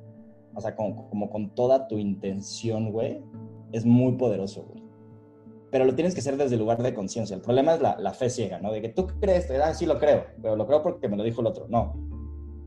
o 0.55 0.61
sea, 0.61 0.75
como, 0.75 1.09
como 1.09 1.31
con 1.31 1.55
toda 1.55 1.88
tu 1.88 1.99
intención, 1.99 2.92
güey, 2.92 3.23
es 3.73 3.85
muy 3.85 4.12
poderoso, 4.12 4.62
güey. 4.62 4.83
Pero 5.71 5.85
lo 5.85 5.94
tienes 5.94 6.14
que 6.14 6.21
hacer 6.21 6.37
desde 6.38 6.55
el 6.55 6.61
lugar 6.61 6.83
de 6.83 6.94
conciencia. 6.94 7.37
El 7.37 7.42
problema 7.42 7.75
es 7.75 7.83
la, 7.83 7.99
la, 7.99 8.14
fe 8.14 8.31
ciega, 8.31 8.59
¿no? 8.59 8.73
De 8.73 8.81
que 8.81 8.88
tú 8.88 9.07
crees, 9.21 9.51
ah, 9.51 9.75
sí 9.75 9.85
lo 9.85 9.99
creo, 9.99 10.25
pero 10.40 10.57
lo 10.57 10.66
creo 10.66 10.83
porque 10.83 11.09
me 11.09 11.16
lo 11.16 11.25
dijo 11.25 11.42
el 11.42 11.47
otro. 11.47 11.66
No. 11.68 11.94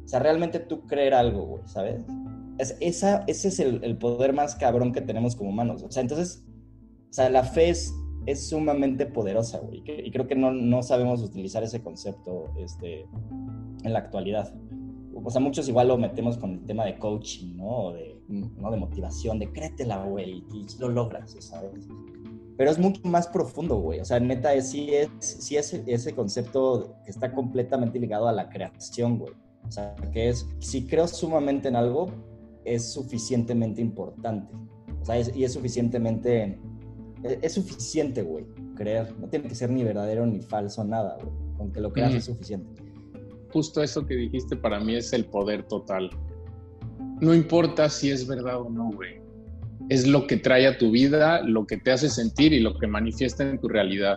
O 0.04 0.08
sea, 0.08 0.20
realmente 0.20 0.60
tú 0.60 0.86
creer 0.86 1.16
algo, 1.16 1.46
güey, 1.46 1.64
¿sabes? 1.66 2.00
Es, 2.60 2.78
esa, 2.80 3.24
ese 3.26 3.48
es 3.48 3.60
el, 3.60 3.84
el 3.84 3.98
poder 3.98 4.34
más 4.34 4.56
cabrón 4.56 4.92
que 4.92 5.02
tenemos 5.02 5.36
como 5.36 5.50
humanos. 5.50 5.82
O 5.82 5.90
sea, 5.90 6.02
entonces 6.02 6.46
o 7.12 7.14
sea, 7.14 7.30
la 7.30 7.44
fe 7.44 7.70
es, 7.70 7.94
es 8.26 8.50
sumamente 8.50 9.06
poderosa, 9.06 9.60
güey. 9.60 9.84
Y 9.86 10.12
creo 10.12 10.28
que 10.28 10.36
no, 10.36 10.52
no 10.52 10.82
sabemos 10.82 11.22
utilizar 11.22 11.62
ese 11.64 11.84
concepto 11.84 12.46
este, 12.58 13.06
en 13.84 13.94
la 13.94 14.00
actualidad. 14.00 14.56
O 15.14 15.30
sea, 15.30 15.42
muchos 15.42 15.70
igual 15.70 15.90
lo 15.90 15.98
metemos 15.98 16.38
con 16.38 16.54
el 16.54 16.66
tema 16.66 16.86
de 16.86 16.98
coaching, 16.98 17.58
¿no? 17.58 17.68
O 17.68 17.94
de, 17.94 18.20
¿no? 18.28 18.72
de 18.72 18.78
motivación, 18.78 19.38
de 19.38 19.52
créetela, 19.52 20.06
güey, 20.06 20.44
y 20.52 20.66
lo 20.80 20.90
logras, 20.90 21.36
¿sabes? 21.40 21.88
pero 22.62 22.70
es 22.70 22.78
mucho 22.78 23.02
más 23.06 23.28
profundo, 23.28 23.78
güey. 23.78 24.02
O 24.02 24.06
sea, 24.06 24.20
neta, 24.20 24.54
es, 24.54 24.70
sí 24.70 24.94
es, 24.94 25.10
sí 25.20 25.58
es 25.58 25.74
ese 25.74 26.14
concepto 26.14 26.96
que 27.04 27.10
está 27.10 27.34
completamente 27.34 28.00
ligado 28.00 28.28
a 28.28 28.32
la 28.32 28.50
creación, 28.50 29.18
güey. 29.18 29.34
O 29.68 29.72
sea, 29.72 29.96
que 30.14 30.30
es, 30.30 30.48
si 30.60 30.86
creo 30.86 31.08
sumamente 31.08 31.70
en 31.70 31.76
algo, 31.76 32.12
es 32.64 32.94
suficientemente 32.94 33.82
importante. 33.82 34.54
O 35.02 35.04
sea, 35.04 35.20
y 35.20 35.44
es 35.44 35.54
suficientemente, 35.54 36.60
es, 37.24 37.38
es 37.42 37.54
suficiente, 37.54 38.22
güey, 38.22 38.46
creer. 38.76 39.14
No 39.20 39.28
tiene 39.28 39.48
que 39.48 39.56
ser 39.56 39.70
ni 39.70 39.84
verdadero 39.84 40.26
ni 40.26 40.42
falso, 40.42 40.84
nada, 40.84 41.18
güey. 41.22 41.34
Con 41.58 41.72
que 41.72 41.82
lo 41.82 41.92
creas 41.92 42.14
es 42.14 42.26
suficiente. 42.26 42.82
Justo 43.52 43.84
eso 43.84 44.06
que 44.06 44.16
dijiste 44.16 44.56
para 44.56 44.80
mí 44.80 44.96
es 44.96 45.14
el 45.14 45.26
poder 45.26 45.64
total. 45.64 46.10
No 47.20 47.34
importa 47.34 47.90
si 47.90 48.10
es 48.10 48.28
verdad 48.28 48.62
o 48.62 48.70
no, 48.70 48.90
güey. 48.92 49.22
Es 49.90 50.08
lo 50.08 50.26
que 50.26 50.38
trae 50.38 50.68
a 50.68 50.78
tu 50.78 50.92
vida, 50.92 51.42
lo 51.44 51.68
que 51.68 51.78
te 51.78 51.92
hace 51.92 52.10
sentir 52.10 52.54
y 52.54 52.60
lo 52.60 52.78
que 52.78 52.88
manifiesta 52.88 53.48
en 53.48 53.60
tu 53.60 53.68
realidad. 53.68 54.16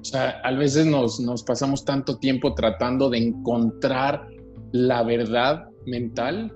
O 0.00 0.04
sea, 0.04 0.40
a 0.42 0.52
veces 0.52 0.86
nos, 0.86 1.20
nos 1.20 1.42
pasamos 1.42 1.84
tanto 1.84 2.18
tiempo 2.18 2.54
tratando 2.54 3.10
de 3.10 3.18
encontrar 3.18 4.28
la 4.72 5.02
verdad 5.02 5.68
mental 5.86 6.52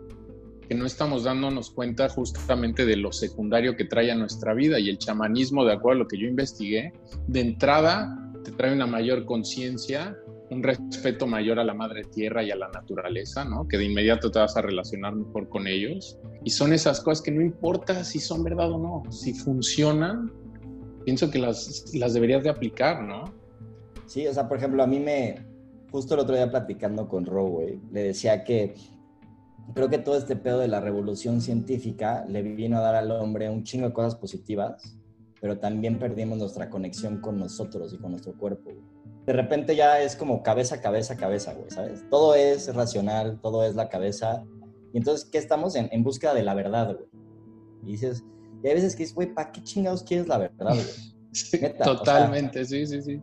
que 0.69 0.75
no 0.75 0.87
estamos 0.87 1.25
dándonos 1.25 1.71
cuenta 1.71 2.09
justamente 2.09 2.87
de 2.87 2.97
lo 2.97 3.13
secundario 3.13 3.77
que 3.77 3.85
trae 3.85 4.11
a 4.11 4.15
nuestra 4.15 4.55
vida 4.55 4.79
y 4.81 4.89
el 4.89 4.99
chamanismo, 4.99 5.65
de 5.65 5.73
acuerdo 5.75 6.01
a 6.01 6.03
lo 6.05 6.09
que 6.09 6.19
yo 6.19 6.27
investigué, 6.27 6.93
de 7.27 7.41
entrada 7.41 8.33
te 8.45 8.53
trae 8.53 8.73
una 8.73 8.87
mayor 8.87 9.25
conciencia, 9.25 10.17
un 10.51 10.63
respeto 10.63 11.27
mayor 11.27 11.59
a 11.59 11.65
la 11.65 11.75
madre 11.75 12.05
tierra 12.05 12.43
y 12.45 12.51
a 12.51 12.57
la 12.57 12.69
naturaleza, 12.69 13.45
¿no? 13.45 13.67
Que 13.67 13.79
de 13.79 13.85
inmediato 13.85 14.31
te 14.31 14.39
vas 14.39 14.57
a 14.57 14.63
relacionar 14.63 15.15
mejor 15.15 15.49
con 15.49 15.67
ellos. 15.67 16.19
Y 16.45 16.51
son 16.51 16.73
esas 16.73 17.01
cosas 17.01 17.23
que 17.23 17.33
no 17.33 17.41
importa 17.41 18.05
si 18.05 18.21
son 18.21 18.45
verdad 18.45 18.71
o 18.71 18.79
no, 18.79 19.11
si 19.11 19.35
funcionan, 19.35 20.33
pienso 21.05 21.31
que 21.31 21.39
las, 21.39 21.93
las 21.95 22.15
deberías 22.15 22.45
de 22.45 22.51
aplicar, 22.51 23.03
¿no? 23.03 23.25
Sí, 24.07 24.27
o 24.27 24.33
sea, 24.33 24.49
por 24.49 24.59
ejemplo, 24.59 24.83
a 24.83 24.87
mí 24.87 25.01
me, 25.01 25.45
justo 25.91 26.15
el 26.15 26.21
otro 26.21 26.37
día 26.37 26.49
platicando 26.49 27.09
con 27.09 27.27
Ro, 27.27 27.59
le 27.91 28.03
decía 28.03 28.45
que 28.45 28.75
creo 29.75 29.89
que 29.89 29.99
todo 29.99 30.17
este 30.17 30.37
pedo 30.37 30.59
de 30.59 30.69
la 30.69 30.81
revolución 30.81 31.41
científica 31.41 32.25
le 32.29 32.43
vino 32.43 32.79
a 32.79 32.81
dar 32.81 32.95
al 32.95 33.11
hombre 33.11 33.51
un 33.51 33.65
chingo 33.65 33.89
de 33.89 33.93
cosas 33.93 34.15
positivas, 34.17 34.97
pero 35.41 35.59
también 35.59 35.99
perdimos 35.99 36.39
nuestra 36.39 36.71
conexión 36.71 37.21
con 37.21 37.39
nosotros 37.39 37.93
y 37.93 37.99
con 37.99 38.13
nuestro 38.13 38.37
cuerpo. 38.37 38.71
De 39.27 39.33
repente 39.33 39.75
ya 39.75 40.01
es 40.01 40.15
como 40.15 40.43
cabeza, 40.43 40.81
cabeza, 40.81 41.17
cabeza, 41.17 41.53
güey, 41.55 41.71
¿sabes? 41.71 42.05
Todo 42.11 42.35
es 42.35 42.73
racional, 42.75 43.41
todo 43.41 43.65
es 43.65 43.75
la 43.75 43.89
cabeza. 43.89 44.45
Y 44.93 44.99
entonces, 44.99 45.29
¿qué 45.29 45.39
estamos 45.39 45.75
en, 45.75 45.89
en 45.91 46.05
búsqueda 46.05 46.33
de 46.33 46.43
la 46.43 46.55
verdad, 46.55 46.95
güey? 46.95 47.09
Y 47.83 47.93
dices, 47.93 48.25
y 48.63 48.69
hay 48.69 48.75
veces 48.75 48.95
que 48.95 49.03
dices, 49.03 49.15
güey, 49.15 49.33
¿para 49.33 49.53
qué 49.53 49.63
chingados 49.63 50.03
quieres 50.03 50.29
la 50.29 50.39
verdad, 50.39 50.75
güey? 50.75 51.73
totalmente, 51.85 52.65
sí, 52.65 52.87
sí, 52.87 53.03
sí. 53.03 53.23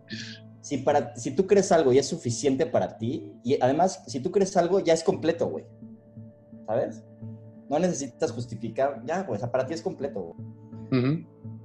Si, 0.61 0.77
para, 0.77 1.15
si 1.15 1.31
tú 1.31 1.45
crees 1.47 1.71
algo 1.71 1.91
y 1.91 1.97
es 1.97 2.07
suficiente 2.07 2.65
para 2.65 2.97
ti, 2.97 3.33
y 3.43 3.57
además, 3.61 4.03
si 4.07 4.19
tú 4.19 4.31
crees 4.31 4.55
algo, 4.55 4.79
ya 4.79 4.93
es 4.93 5.03
completo, 5.03 5.49
güey. 5.49 5.65
¿Sabes? 6.65 7.03
No 7.69 7.79
necesitas 7.79 8.31
justificar, 8.31 9.01
ya, 9.05 9.25
pues, 9.25 9.41
para 9.47 9.65
ti 9.65 9.73
es 9.73 9.81
completo. 9.81 10.35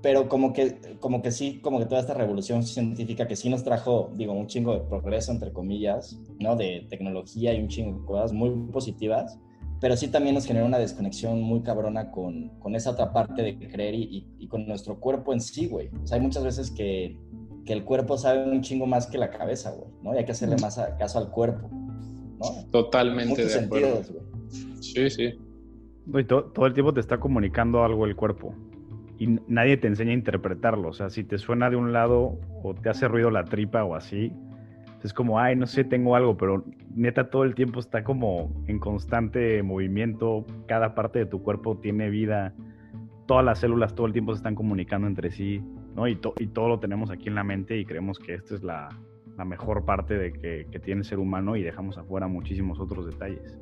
Pero 0.00 0.28
como 0.28 0.52
que, 0.52 0.96
como 1.00 1.22
que 1.22 1.32
sí, 1.32 1.60
como 1.60 1.78
que 1.78 1.86
toda 1.86 2.00
esta 2.00 2.14
revolución 2.14 2.62
científica 2.62 3.26
que 3.26 3.36
sí 3.36 3.50
nos 3.50 3.64
trajo, 3.64 4.12
digo, 4.14 4.32
un 4.32 4.46
chingo 4.46 4.72
de 4.74 4.80
progreso, 4.80 5.32
entre 5.32 5.52
comillas, 5.52 6.18
¿no? 6.38 6.56
De 6.56 6.86
tecnología 6.88 7.52
y 7.52 7.60
un 7.60 7.68
chingo 7.68 7.98
de 7.98 8.06
cosas 8.06 8.32
muy 8.32 8.50
positivas, 8.72 9.38
pero 9.80 9.96
sí 9.96 10.08
también 10.08 10.34
nos 10.34 10.46
generó 10.46 10.66
una 10.66 10.78
desconexión 10.78 11.42
muy 11.42 11.62
cabrona 11.62 12.10
con, 12.10 12.50
con 12.60 12.74
esa 12.74 12.90
otra 12.90 13.12
parte 13.12 13.42
de 13.42 13.58
creer 13.68 13.94
y, 13.94 14.26
y, 14.38 14.48
con 14.48 14.66
nuestro 14.66 14.98
cuerpo 14.98 15.32
en 15.32 15.40
sí, 15.40 15.66
güey. 15.66 15.88
O 16.02 16.06
sea, 16.06 16.16
hay 16.16 16.22
muchas 16.22 16.42
veces 16.42 16.70
que, 16.70 17.16
que, 17.64 17.72
el 17.72 17.84
cuerpo 17.84 18.16
sabe 18.16 18.50
un 18.50 18.60
chingo 18.60 18.86
más 18.86 19.06
que 19.06 19.18
la 19.18 19.30
cabeza, 19.30 19.72
güey, 19.72 19.90
¿no? 20.02 20.14
Y 20.14 20.18
hay 20.18 20.24
que 20.24 20.32
hacerle 20.32 20.56
más 20.56 20.80
caso 20.98 21.18
al 21.18 21.30
cuerpo, 21.30 21.68
¿no? 21.70 22.70
Totalmente 22.70 23.44
de 23.44 23.54
acuerdo. 23.54 24.02
Güey. 24.08 24.27
Sí, 24.92 25.10
sí. 25.10 25.38
todo 26.26 26.66
el 26.66 26.72
tiempo 26.74 26.92
te 26.92 27.00
está 27.00 27.18
comunicando 27.18 27.84
algo 27.84 28.04
el 28.06 28.16
cuerpo 28.16 28.54
y 29.18 29.38
nadie 29.48 29.76
te 29.76 29.88
enseña 29.88 30.12
a 30.12 30.14
interpretarlo. 30.14 30.88
O 30.88 30.92
sea, 30.92 31.10
si 31.10 31.24
te 31.24 31.38
suena 31.38 31.70
de 31.70 31.76
un 31.76 31.92
lado 31.92 32.38
o 32.62 32.74
te 32.74 32.88
hace 32.88 33.08
ruido 33.08 33.30
la 33.30 33.44
tripa 33.44 33.84
o 33.84 33.94
así, 33.94 34.32
es 35.02 35.12
como, 35.12 35.38
ay, 35.38 35.56
no 35.56 35.66
sé, 35.66 35.84
tengo 35.84 36.16
algo, 36.16 36.36
pero 36.36 36.64
neta 36.94 37.30
todo 37.30 37.44
el 37.44 37.54
tiempo 37.54 37.80
está 37.80 38.04
como 38.04 38.64
en 38.66 38.78
constante 38.78 39.62
movimiento. 39.62 40.46
Cada 40.66 40.94
parte 40.94 41.20
de 41.20 41.26
tu 41.26 41.42
cuerpo 41.42 41.78
tiene 41.78 42.10
vida. 42.10 42.54
Todas 43.26 43.44
las 43.44 43.58
células 43.58 43.94
todo 43.94 44.06
el 44.06 44.12
tiempo 44.12 44.32
se 44.32 44.38
están 44.38 44.54
comunicando 44.54 45.06
entre 45.06 45.30
sí, 45.30 45.62
¿no? 45.94 46.08
Y, 46.08 46.16
todo 46.16 46.68
lo 46.68 46.80
tenemos 46.80 47.10
aquí 47.10 47.28
en 47.28 47.34
la 47.34 47.44
mente 47.44 47.76
y 47.76 47.84
creemos 47.84 48.18
que 48.18 48.34
esta 48.34 48.54
es 48.54 48.62
la, 48.62 48.88
la 49.36 49.44
mejor 49.44 49.84
parte 49.84 50.16
de 50.16 50.32
que, 50.32 50.66
que 50.70 50.78
tiene 50.78 51.00
el 51.00 51.04
ser 51.04 51.18
humano 51.18 51.56
y 51.56 51.62
dejamos 51.62 51.98
afuera 51.98 52.26
muchísimos 52.26 52.80
otros 52.80 53.06
detalles. 53.06 53.58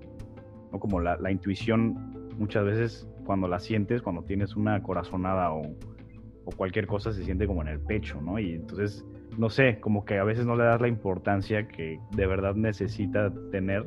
Como 0.70 1.00
la, 1.00 1.16
la, 1.16 1.30
intuición, 1.30 2.30
muchas 2.38 2.64
veces 2.64 3.08
cuando 3.24 3.48
la 3.48 3.58
sientes, 3.58 4.02
cuando 4.02 4.22
tienes 4.22 4.56
una 4.56 4.82
corazonada 4.82 5.52
o, 5.52 5.62
o, 6.44 6.50
cualquier 6.50 6.86
cosa, 6.86 7.12
se 7.12 7.24
siente 7.24 7.46
como 7.46 7.62
en 7.62 7.68
el 7.68 7.80
pecho, 7.80 8.20
¿no? 8.20 8.38
Y 8.38 8.52
entonces, 8.54 9.04
no 9.38 9.48
sé, 9.48 9.80
como 9.80 10.04
que 10.04 10.18
a 10.18 10.24
veces 10.24 10.44
no 10.44 10.54
le 10.56 10.64
das 10.64 10.80
la 10.80 10.88
importancia 10.88 11.66
que 11.68 11.98
de 12.12 12.26
verdad 12.26 12.54
necesita 12.54 13.32
tener 13.50 13.86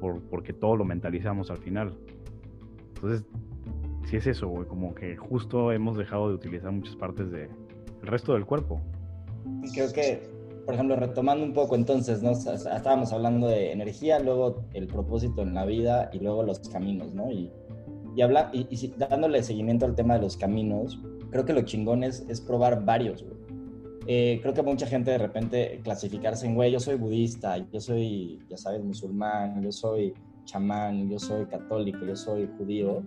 por, 0.00 0.20
porque 0.22 0.52
todo 0.52 0.76
lo 0.76 0.84
mentalizamos 0.84 1.50
al 1.50 1.58
final. 1.58 1.94
Entonces, 2.94 3.24
sí 4.04 4.16
es 4.16 4.26
eso, 4.26 4.48
güey, 4.48 4.66
como 4.66 4.94
que 4.94 5.16
justo 5.16 5.72
hemos 5.72 5.96
dejado 5.96 6.28
de 6.28 6.34
utilizar 6.34 6.72
muchas 6.72 6.96
partes 6.96 7.30
del 7.30 7.48
de, 7.48 8.06
resto 8.10 8.34
del 8.34 8.46
cuerpo. 8.46 8.80
Creo 9.74 9.92
que 9.92 10.37
por 10.68 10.74
ejemplo, 10.74 10.96
retomando 10.96 11.46
un 11.46 11.54
poco 11.54 11.76
entonces, 11.76 12.22
¿no? 12.22 12.32
estábamos 12.32 13.10
hablando 13.14 13.48
de 13.48 13.72
energía, 13.72 14.18
luego 14.18 14.66
el 14.74 14.86
propósito 14.86 15.40
en 15.40 15.54
la 15.54 15.64
vida 15.64 16.10
y 16.12 16.18
luego 16.18 16.42
los 16.42 16.58
caminos, 16.58 17.14
¿no? 17.14 17.30
Y, 17.30 17.50
y, 18.14 18.20
habla, 18.20 18.50
y, 18.52 18.66
y 18.68 18.94
dándole 18.98 19.42
seguimiento 19.42 19.86
al 19.86 19.94
tema 19.94 20.16
de 20.16 20.20
los 20.20 20.36
caminos, 20.36 21.00
creo 21.30 21.46
que 21.46 21.54
lo 21.54 21.62
chingón 21.62 22.04
es, 22.04 22.22
es 22.28 22.42
probar 22.42 22.84
varios, 22.84 23.24
güey. 23.24 23.38
Eh, 24.08 24.40
creo 24.42 24.52
que 24.52 24.60
mucha 24.60 24.86
gente 24.86 25.10
de 25.10 25.16
repente 25.16 25.80
clasificarse 25.82 26.46
en, 26.46 26.54
güey, 26.54 26.70
yo 26.70 26.80
soy 26.80 26.96
budista, 26.96 27.56
yo 27.72 27.80
soy, 27.80 28.38
ya 28.50 28.58
sabes, 28.58 28.84
musulmán, 28.84 29.62
yo 29.62 29.72
soy 29.72 30.12
chamán, 30.44 31.08
yo 31.08 31.18
soy 31.18 31.46
católico, 31.46 32.04
yo 32.04 32.14
soy 32.14 32.46
judío, 32.58 33.02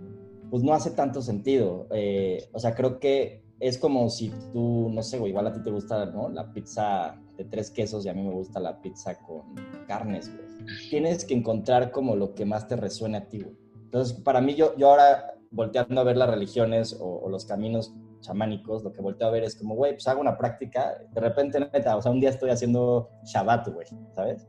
pues 0.49 0.63
no 0.63 0.73
hace 0.73 0.89
tanto 0.89 1.21
sentido. 1.21 1.85
Eh, 1.91 2.43
o 2.53 2.57
sea, 2.59 2.73
creo 2.73 2.99
que 2.99 3.43
es 3.59 3.77
como 3.77 4.09
si 4.09 4.31
tú, 4.51 4.89
no 4.91 5.03
sé, 5.03 5.19
güey, 5.19 5.29
igual 5.29 5.45
a 5.45 5.53
ti 5.53 5.61
te 5.63 5.69
gusta, 5.69 6.07
¿no? 6.07 6.27
La 6.29 6.51
pizza 6.51 7.21
de 7.43 7.49
tres 7.49 7.71
quesos 7.71 8.05
y 8.05 8.09
a 8.09 8.13
mí 8.13 8.21
me 8.21 8.31
gusta 8.31 8.59
la 8.59 8.81
pizza 8.81 9.17
con 9.19 9.55
carnes, 9.87 10.31
güey. 10.33 10.65
Tienes 10.89 11.25
que 11.25 11.33
encontrar 11.33 11.91
como 11.91 12.15
lo 12.15 12.35
que 12.35 12.45
más 12.45 12.67
te 12.67 12.75
resuene 12.75 13.17
a 13.17 13.27
ti, 13.27 13.41
güey. 13.41 13.57
Entonces, 13.85 14.13
para 14.21 14.41
mí, 14.41 14.55
yo, 14.55 14.75
yo 14.77 14.89
ahora 14.89 15.33
volteando 15.49 15.99
a 15.99 16.03
ver 16.03 16.17
las 16.17 16.29
religiones 16.29 16.93
o, 16.93 17.19
o, 17.23 17.29
los 17.29 17.45
caminos 17.45 17.93
chamánicos, 18.21 18.83
lo 18.83 18.93
que 18.93 19.01
volteo 19.01 19.27
a 19.27 19.31
ver 19.31 19.43
es 19.43 19.55
como, 19.55 19.75
güey, 19.75 19.93
pues 19.93 20.07
hago 20.07 20.21
una 20.21 20.37
práctica, 20.37 20.97
de 21.11 21.19
repente, 21.19 21.59
neta, 21.59 21.97
o 21.97 22.01
sea, 22.01 22.11
un 22.11 22.21
día 22.21 22.29
estoy 22.29 22.51
haciendo 22.51 23.09
Shabbat, 23.25 23.67
güey, 23.69 23.87
¿sabes? 24.15 24.47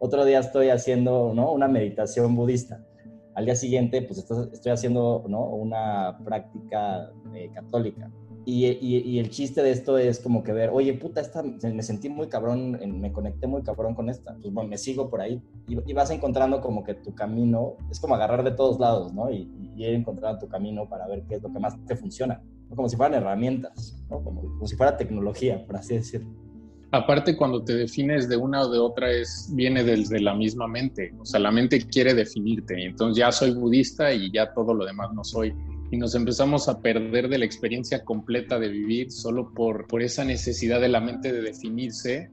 Otro 0.00 0.24
día 0.24 0.40
estoy 0.40 0.70
haciendo, 0.70 1.32
¿no? 1.34 1.52
Una 1.52 1.68
meditación 1.68 2.34
budista. 2.34 2.84
Al 3.34 3.44
día 3.44 3.54
siguiente, 3.54 4.02
pues 4.02 4.18
estoy 4.18 4.72
haciendo, 4.72 5.24
¿no? 5.28 5.44
Una 5.44 6.18
práctica 6.24 7.12
eh, 7.34 7.50
católica. 7.54 8.10
Y, 8.44 8.66
y, 8.66 8.98
y, 9.04 9.18
el 9.20 9.30
chiste 9.30 9.62
de 9.62 9.70
esto 9.70 9.98
es 9.98 10.18
como 10.18 10.42
que 10.42 10.52
ver, 10.52 10.70
oye, 10.72 10.94
puta, 10.94 11.20
esta, 11.20 11.42
me 11.42 11.82
sentí 11.82 12.08
muy 12.08 12.28
cabrón, 12.28 12.72
me 13.00 13.12
conecté 13.12 13.46
muy 13.46 13.62
cabrón 13.62 13.94
con 13.94 14.08
esta, 14.08 14.34
pues 14.40 14.52
bueno, 14.52 14.68
me 14.68 14.78
sigo 14.78 15.08
por 15.08 15.20
ahí. 15.20 15.40
Y, 15.68 15.78
y, 15.88 15.92
vas 15.92 16.10
encontrando 16.10 16.60
como 16.60 16.82
que 16.82 16.94
tu 16.94 17.14
camino, 17.14 17.76
es 17.90 18.00
como 18.00 18.16
agarrar 18.16 18.42
de 18.42 18.50
todos 18.50 18.80
lados, 18.80 19.12
¿no? 19.12 19.30
Y, 19.30 19.48
ir 19.76 19.94
encontrando 19.94 20.38
tu 20.40 20.48
camino 20.48 20.88
para 20.88 21.06
ver 21.06 21.22
qué 21.28 21.36
es 21.36 21.42
lo 21.42 21.52
que 21.52 21.58
más 21.58 21.76
te 21.86 21.96
funciona, 21.96 22.42
como 22.74 22.88
si 22.88 22.96
fueran 22.96 23.14
herramientas, 23.14 23.96
¿no? 24.10 24.22
como, 24.22 24.42
como 24.42 24.66
si 24.66 24.76
fuera 24.76 24.96
tecnología, 24.96 25.64
por 25.66 25.76
así 25.76 25.94
decirlo. 25.94 26.28
Aparte, 26.94 27.34
cuando 27.34 27.64
te 27.64 27.74
defines 27.74 28.28
de 28.28 28.36
una 28.36 28.60
o 28.62 28.70
de 28.70 28.78
otra, 28.78 29.10
es, 29.10 29.50
viene 29.54 29.82
desde 29.82 30.20
la 30.20 30.34
misma 30.34 30.68
mente. 30.68 31.14
O 31.18 31.24
sea, 31.24 31.40
la 31.40 31.50
mente 31.50 31.80
quiere 31.86 32.12
definirte. 32.12 32.84
Entonces 32.84 33.16
ya 33.16 33.32
soy 33.32 33.52
budista 33.52 34.12
y 34.12 34.30
ya 34.30 34.52
todo 34.52 34.74
lo 34.74 34.84
demás 34.84 35.10
no 35.14 35.24
soy 35.24 35.54
y 35.92 35.98
nos 35.98 36.14
empezamos 36.14 36.70
a 36.70 36.80
perder 36.80 37.28
de 37.28 37.36
la 37.36 37.44
experiencia 37.44 38.02
completa 38.02 38.58
de 38.58 38.68
vivir 38.68 39.12
solo 39.12 39.52
por, 39.52 39.86
por 39.86 40.02
esa 40.02 40.24
necesidad 40.24 40.80
de 40.80 40.88
la 40.88 41.02
mente 41.02 41.30
de 41.30 41.42
definirse 41.42 42.30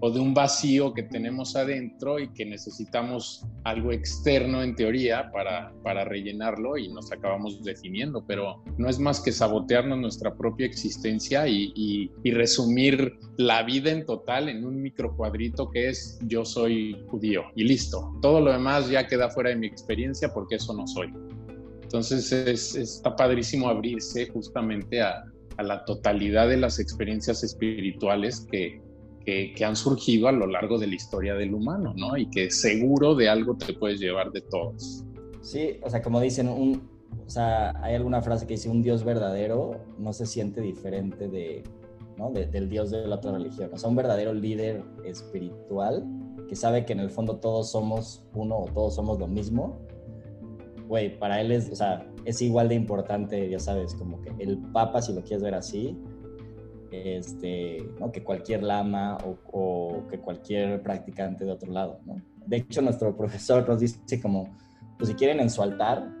o 0.00 0.10
de 0.10 0.18
un 0.18 0.32
vacío 0.32 0.94
que 0.94 1.02
tenemos 1.02 1.54
adentro 1.54 2.18
y 2.18 2.32
que 2.32 2.46
necesitamos 2.46 3.46
algo 3.64 3.92
externo 3.92 4.62
en 4.62 4.74
teoría 4.74 5.30
para, 5.30 5.74
para 5.84 6.04
rellenarlo 6.06 6.78
y 6.78 6.88
nos 6.88 7.12
acabamos 7.12 7.62
definiendo, 7.62 8.24
pero 8.26 8.64
no 8.78 8.88
es 8.88 8.98
más 8.98 9.20
que 9.20 9.30
sabotearnos 9.30 9.98
nuestra 9.98 10.34
propia 10.34 10.66
existencia 10.66 11.46
y, 11.46 11.70
y, 11.76 12.30
resumir 12.32 13.18
la 13.36 13.62
vida 13.62 13.90
en 13.90 14.06
total 14.06 14.48
en 14.48 14.64
un 14.64 14.80
microcuadrito 14.80 15.70
que 15.70 15.90
es 15.90 16.18
yo 16.22 16.46
soy 16.46 16.96
judío 17.08 17.44
y 17.54 17.64
listo. 17.64 18.10
Todo 18.22 18.40
lo 18.40 18.52
demás 18.52 18.88
ya 18.88 19.06
queda 19.06 19.28
fuera 19.28 19.50
de 19.50 19.56
mi 19.56 19.66
experiencia 19.66 20.32
porque 20.32 20.56
eso 20.56 20.72
no 20.74 20.86
soy. 20.86 21.12
Entonces 21.92 22.32
es, 22.32 22.74
está 22.74 23.14
padrísimo 23.14 23.68
abrirse 23.68 24.26
justamente 24.28 25.02
a, 25.02 25.24
a 25.58 25.62
la 25.62 25.84
totalidad 25.84 26.48
de 26.48 26.56
las 26.56 26.78
experiencias 26.78 27.44
espirituales 27.44 28.46
que, 28.50 28.80
que, 29.26 29.62
han 29.62 29.76
surgido 29.76 30.28
a 30.28 30.32
lo 30.32 30.46
largo 30.46 30.78
de 30.78 30.86
la 30.86 30.94
historia 30.94 31.34
del 31.34 31.52
humano, 31.52 31.92
¿no? 31.94 32.16
Y 32.16 32.30
que 32.30 32.50
seguro 32.50 33.14
de 33.14 33.28
algo 33.28 33.58
te 33.58 33.74
puedes 33.74 34.00
llevar 34.00 34.32
de 34.32 34.40
todos. 34.40 35.04
Sí, 35.42 35.80
o 35.82 35.90
sea, 35.90 36.00
como 36.00 36.18
dicen, 36.18 36.48
un, 36.48 36.88
o 37.26 37.28
sea, 37.28 37.74
hay 37.82 37.94
alguna 37.94 38.22
frase 38.22 38.46
que 38.46 38.54
dice, 38.54 38.70
un 38.70 38.82
Dios 38.82 39.04
verdadero 39.04 39.78
no 39.98 40.14
se 40.14 40.24
siente 40.24 40.62
diferente 40.62 41.28
de, 41.28 41.62
¿no? 42.16 42.30
del 42.30 42.70
Dios 42.70 42.90
de 42.90 43.06
la 43.06 43.16
otra 43.16 43.32
religión. 43.32 43.68
O 43.70 43.76
sea, 43.76 43.90
un 43.90 43.96
verdadero 43.96 44.32
líder 44.32 44.82
espiritual 45.04 46.04
que 46.48 46.56
sabe 46.56 46.86
que 46.86 46.94
en 46.94 47.00
el 47.00 47.10
fondo 47.10 47.36
todos 47.36 47.70
somos 47.70 48.24
uno 48.32 48.60
o 48.60 48.64
todos 48.66 48.94
somos 48.94 49.18
lo 49.18 49.28
mismo. 49.28 49.78
Güey, 50.92 51.18
para 51.18 51.40
él 51.40 51.52
es, 51.52 51.70
o 51.70 51.74
sea, 51.74 52.06
es 52.26 52.42
igual 52.42 52.68
de 52.68 52.74
importante, 52.74 53.48
ya 53.48 53.58
sabes, 53.58 53.94
como 53.94 54.20
que 54.20 54.30
el 54.38 54.58
Papa, 54.58 55.00
si 55.00 55.14
lo 55.14 55.22
quieres 55.22 55.42
ver 55.42 55.54
así, 55.54 55.98
este, 56.90 57.78
¿no? 57.98 58.12
que 58.12 58.22
cualquier 58.22 58.62
lama 58.62 59.16
o, 59.24 60.06
que 60.10 60.18
cualquier 60.18 60.82
practicante 60.82 61.46
de 61.46 61.52
otro 61.52 61.72
lado. 61.72 61.98
¿no? 62.04 62.16
De 62.44 62.58
hecho, 62.58 62.82
nuestro 62.82 63.16
profesor 63.16 63.66
nos 63.66 63.80
dice 63.80 64.20
como, 64.20 64.54
pues 64.98 65.08
si 65.08 65.14
quieren 65.14 65.40
en 65.40 65.48
su 65.48 65.62
altar, 65.62 66.14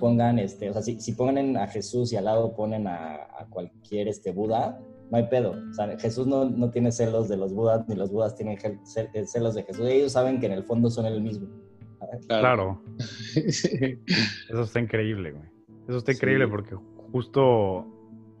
pongan, 0.00 0.38
este, 0.38 0.70
o 0.70 0.72
sea, 0.72 0.80
si, 0.80 0.98
si 1.00 1.12
ponen 1.12 1.58
a 1.58 1.66
Jesús 1.66 2.10
y 2.14 2.16
al 2.16 2.24
lado 2.24 2.54
ponen 2.56 2.86
a, 2.86 3.46
cualquier 3.50 4.08
este, 4.08 4.32
Buda, 4.32 4.80
no 5.10 5.18
hay 5.18 5.24
pedo. 5.24 5.50
O 5.50 5.74
sea, 5.74 5.98
Jesús 5.98 6.26
no, 6.26 6.46
no, 6.46 6.70
tiene 6.70 6.92
celos 6.92 7.28
de 7.28 7.36
los 7.36 7.52
Budas, 7.52 7.86
ni 7.88 7.94
los 7.94 8.10
Budas 8.10 8.34
tienen 8.34 8.56
eh, 8.56 9.26
celos 9.26 9.54
de 9.54 9.64
Jesús. 9.64 9.86
Ellos 9.86 10.12
saben 10.12 10.40
que 10.40 10.46
en 10.46 10.52
el 10.52 10.64
fondo 10.64 10.88
son 10.88 11.04
el 11.04 11.20
mismo. 11.20 11.46
Claro. 12.28 12.82
Eso 13.36 14.62
está 14.62 14.80
increíble, 14.80 15.32
güey. 15.32 15.48
Eso 15.88 15.98
está 15.98 16.12
increíble 16.12 16.48
porque 16.48 16.76
justo 17.12 17.86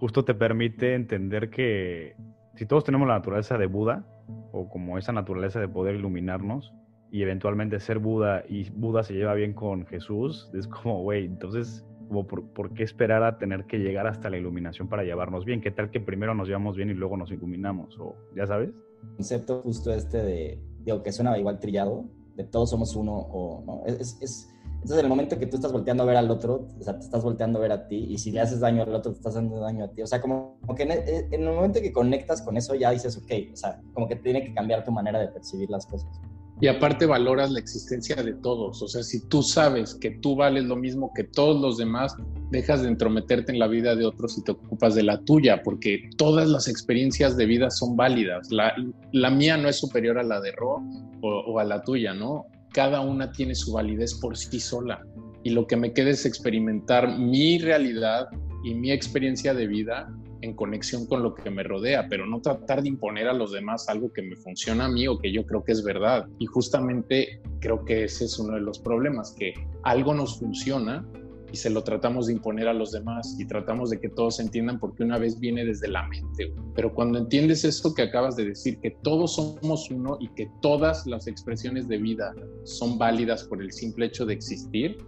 justo 0.04 0.24
te 0.24 0.34
permite 0.34 0.94
entender 0.94 1.48
que 1.48 2.14
si 2.56 2.66
todos 2.66 2.84
tenemos 2.84 3.08
la 3.08 3.14
naturaleza 3.14 3.56
de 3.56 3.66
Buda, 3.66 4.06
o 4.52 4.68
como 4.68 4.98
esa 4.98 5.12
naturaleza 5.12 5.60
de 5.60 5.68
poder 5.68 5.94
iluminarnos, 5.96 6.72
y 7.10 7.22
eventualmente 7.22 7.80
ser 7.80 8.00
Buda, 8.00 8.44
y 8.48 8.68
Buda 8.70 9.02
se 9.02 9.14
lleva 9.14 9.32
bien 9.34 9.54
con 9.54 9.86
Jesús, 9.86 10.50
es 10.54 10.66
como, 10.66 11.02
güey, 11.02 11.24
entonces, 11.24 11.86
por, 12.10 12.74
qué 12.74 12.82
esperar 12.82 13.22
a 13.22 13.38
tener 13.38 13.64
que 13.64 13.78
llegar 13.78 14.06
hasta 14.06 14.28
la 14.28 14.36
iluminación 14.36 14.88
para 14.88 15.04
llevarnos 15.04 15.44
bien? 15.44 15.60
¿Qué 15.60 15.70
tal 15.70 15.90
que 15.90 16.00
primero 16.00 16.34
nos 16.34 16.48
llevamos 16.48 16.76
bien 16.76 16.90
y 16.90 16.94
luego 16.94 17.16
nos 17.16 17.30
iluminamos? 17.30 17.98
O, 17.98 18.14
¿Ya 18.36 18.46
sabes? 18.46 18.70
Concepto 19.16 19.62
justo 19.62 19.92
este 19.92 20.18
de, 20.18 20.58
digo, 20.84 21.02
que 21.02 21.12
suena 21.12 21.38
igual 21.38 21.60
trillado, 21.60 22.04
de 22.34 22.44
todos 22.44 22.70
somos 22.70 22.96
uno, 22.96 23.14
o, 23.14 23.62
¿no? 23.66 23.82
es, 23.86 24.18
es 24.20 24.48
entonces, 24.84 24.98
en 24.98 25.06
el 25.06 25.08
momento 25.08 25.38
que 25.38 25.46
tú 25.46 25.56
estás 25.56 25.72
volteando 25.72 26.02
a 26.02 26.06
ver 26.06 26.18
al 26.18 26.30
otro, 26.30 26.68
o 26.78 26.82
sea, 26.82 26.98
te 26.98 27.06
estás 27.06 27.24
volteando 27.24 27.58
a 27.58 27.62
ver 27.62 27.72
a 27.72 27.88
ti, 27.88 28.04
y 28.06 28.18
si 28.18 28.30
le 28.30 28.42
haces 28.42 28.60
daño 28.60 28.82
al 28.82 28.94
otro, 28.94 29.12
te 29.12 29.16
estás 29.16 29.32
dando 29.32 29.58
daño 29.58 29.86
a 29.86 29.88
ti. 29.88 30.02
O 30.02 30.06
sea, 30.06 30.20
como, 30.20 30.58
que 30.76 30.82
en 30.82 31.32
el, 31.32 31.54
momento 31.54 31.80
que 31.80 31.90
conectas 31.90 32.42
con 32.42 32.58
eso, 32.58 32.74
ya 32.74 32.90
dices, 32.90 33.16
ok, 33.16 33.32
o 33.50 33.56
sea, 33.56 33.80
como 33.94 34.06
que 34.06 34.16
tiene 34.16 34.44
que 34.44 34.52
cambiar 34.52 34.84
tu 34.84 34.92
manera 34.92 35.18
de 35.18 35.28
percibir 35.28 35.70
las 35.70 35.86
cosas. 35.86 36.20
Y 36.60 36.68
aparte 36.68 37.06
valoras 37.06 37.50
la 37.50 37.58
existencia 37.58 38.16
de 38.16 38.32
todos. 38.34 38.80
O 38.80 38.88
sea, 38.88 39.02
si 39.02 39.26
tú 39.28 39.42
sabes 39.42 39.94
que 39.94 40.12
tú 40.12 40.36
vales 40.36 40.64
lo 40.64 40.76
mismo 40.76 41.12
que 41.14 41.24
todos 41.24 41.60
los 41.60 41.78
demás, 41.78 42.14
dejas 42.50 42.82
de 42.82 42.88
entrometerte 42.88 43.52
en 43.52 43.58
la 43.58 43.66
vida 43.66 43.96
de 43.96 44.06
otros 44.06 44.38
y 44.38 44.44
te 44.44 44.52
ocupas 44.52 44.94
de 44.94 45.02
la 45.02 45.20
tuya, 45.22 45.62
porque 45.62 46.08
todas 46.16 46.48
las 46.48 46.68
experiencias 46.68 47.36
de 47.36 47.46
vida 47.46 47.70
son 47.70 47.96
válidas. 47.96 48.50
La, 48.50 49.30
mía 49.30 49.56
no 49.56 49.68
es 49.68 49.76
superior 49.76 50.18
a 50.18 50.22
la 50.22 50.40
de 50.40 50.52
Ro 50.52 50.82
o 51.22 51.58
a 51.58 51.64
la 51.64 51.82
tuya, 51.82 52.14
¿no? 52.14 52.46
cada 52.74 53.00
una 53.00 53.30
tiene 53.32 53.54
su 53.54 53.72
validez 53.72 54.14
por 54.14 54.36
sí 54.36 54.60
sola. 54.60 55.00
Y 55.44 55.50
lo 55.50 55.66
que 55.66 55.76
me 55.76 55.92
queda 55.92 56.10
es 56.10 56.26
experimentar 56.26 57.18
mi 57.18 57.58
realidad 57.58 58.26
y 58.64 58.74
mi 58.74 58.90
experiencia 58.90 59.54
de 59.54 59.66
vida 59.66 60.12
en 60.44 60.54
conexión 60.54 61.06
con 61.06 61.22
lo 61.22 61.34
que 61.34 61.50
me 61.50 61.62
rodea, 61.62 62.08
pero 62.08 62.26
no 62.26 62.40
tratar 62.40 62.82
de 62.82 62.88
imponer 62.88 63.28
a 63.28 63.32
los 63.32 63.52
demás 63.52 63.88
algo 63.88 64.12
que 64.12 64.22
me 64.22 64.36
funciona 64.36 64.86
a 64.86 64.88
mí 64.88 65.08
o 65.08 65.18
que 65.18 65.32
yo 65.32 65.44
creo 65.46 65.64
que 65.64 65.72
es 65.72 65.82
verdad. 65.82 66.26
Y 66.38 66.46
justamente 66.46 67.40
creo 67.60 67.84
que 67.84 68.04
ese 68.04 68.26
es 68.26 68.38
uno 68.38 68.54
de 68.54 68.60
los 68.60 68.78
problemas, 68.78 69.34
que 69.38 69.54
algo 69.82 70.14
nos 70.14 70.38
funciona 70.38 71.06
y 71.50 71.56
se 71.56 71.70
lo 71.70 71.84
tratamos 71.84 72.26
de 72.26 72.32
imponer 72.32 72.66
a 72.66 72.74
los 72.74 72.90
demás 72.90 73.36
y 73.38 73.46
tratamos 73.46 73.88
de 73.90 74.00
que 74.00 74.08
todos 74.08 74.40
entiendan 74.40 74.80
porque 74.80 75.04
una 75.04 75.18
vez 75.18 75.38
viene 75.38 75.64
desde 75.64 75.88
la 75.88 76.06
mente. 76.08 76.52
Pero 76.74 76.92
cuando 76.92 77.18
entiendes 77.18 77.64
esto 77.64 77.94
que 77.94 78.02
acabas 78.02 78.36
de 78.36 78.46
decir, 78.46 78.78
que 78.80 78.90
todos 79.02 79.36
somos 79.36 79.88
uno 79.90 80.18
y 80.20 80.28
que 80.34 80.50
todas 80.60 81.06
las 81.06 81.26
expresiones 81.26 81.86
de 81.86 81.98
vida 81.98 82.34
son 82.64 82.98
válidas 82.98 83.44
por 83.44 83.62
el 83.62 83.72
simple 83.72 84.06
hecho 84.06 84.26
de 84.26 84.34
existir, 84.34 84.98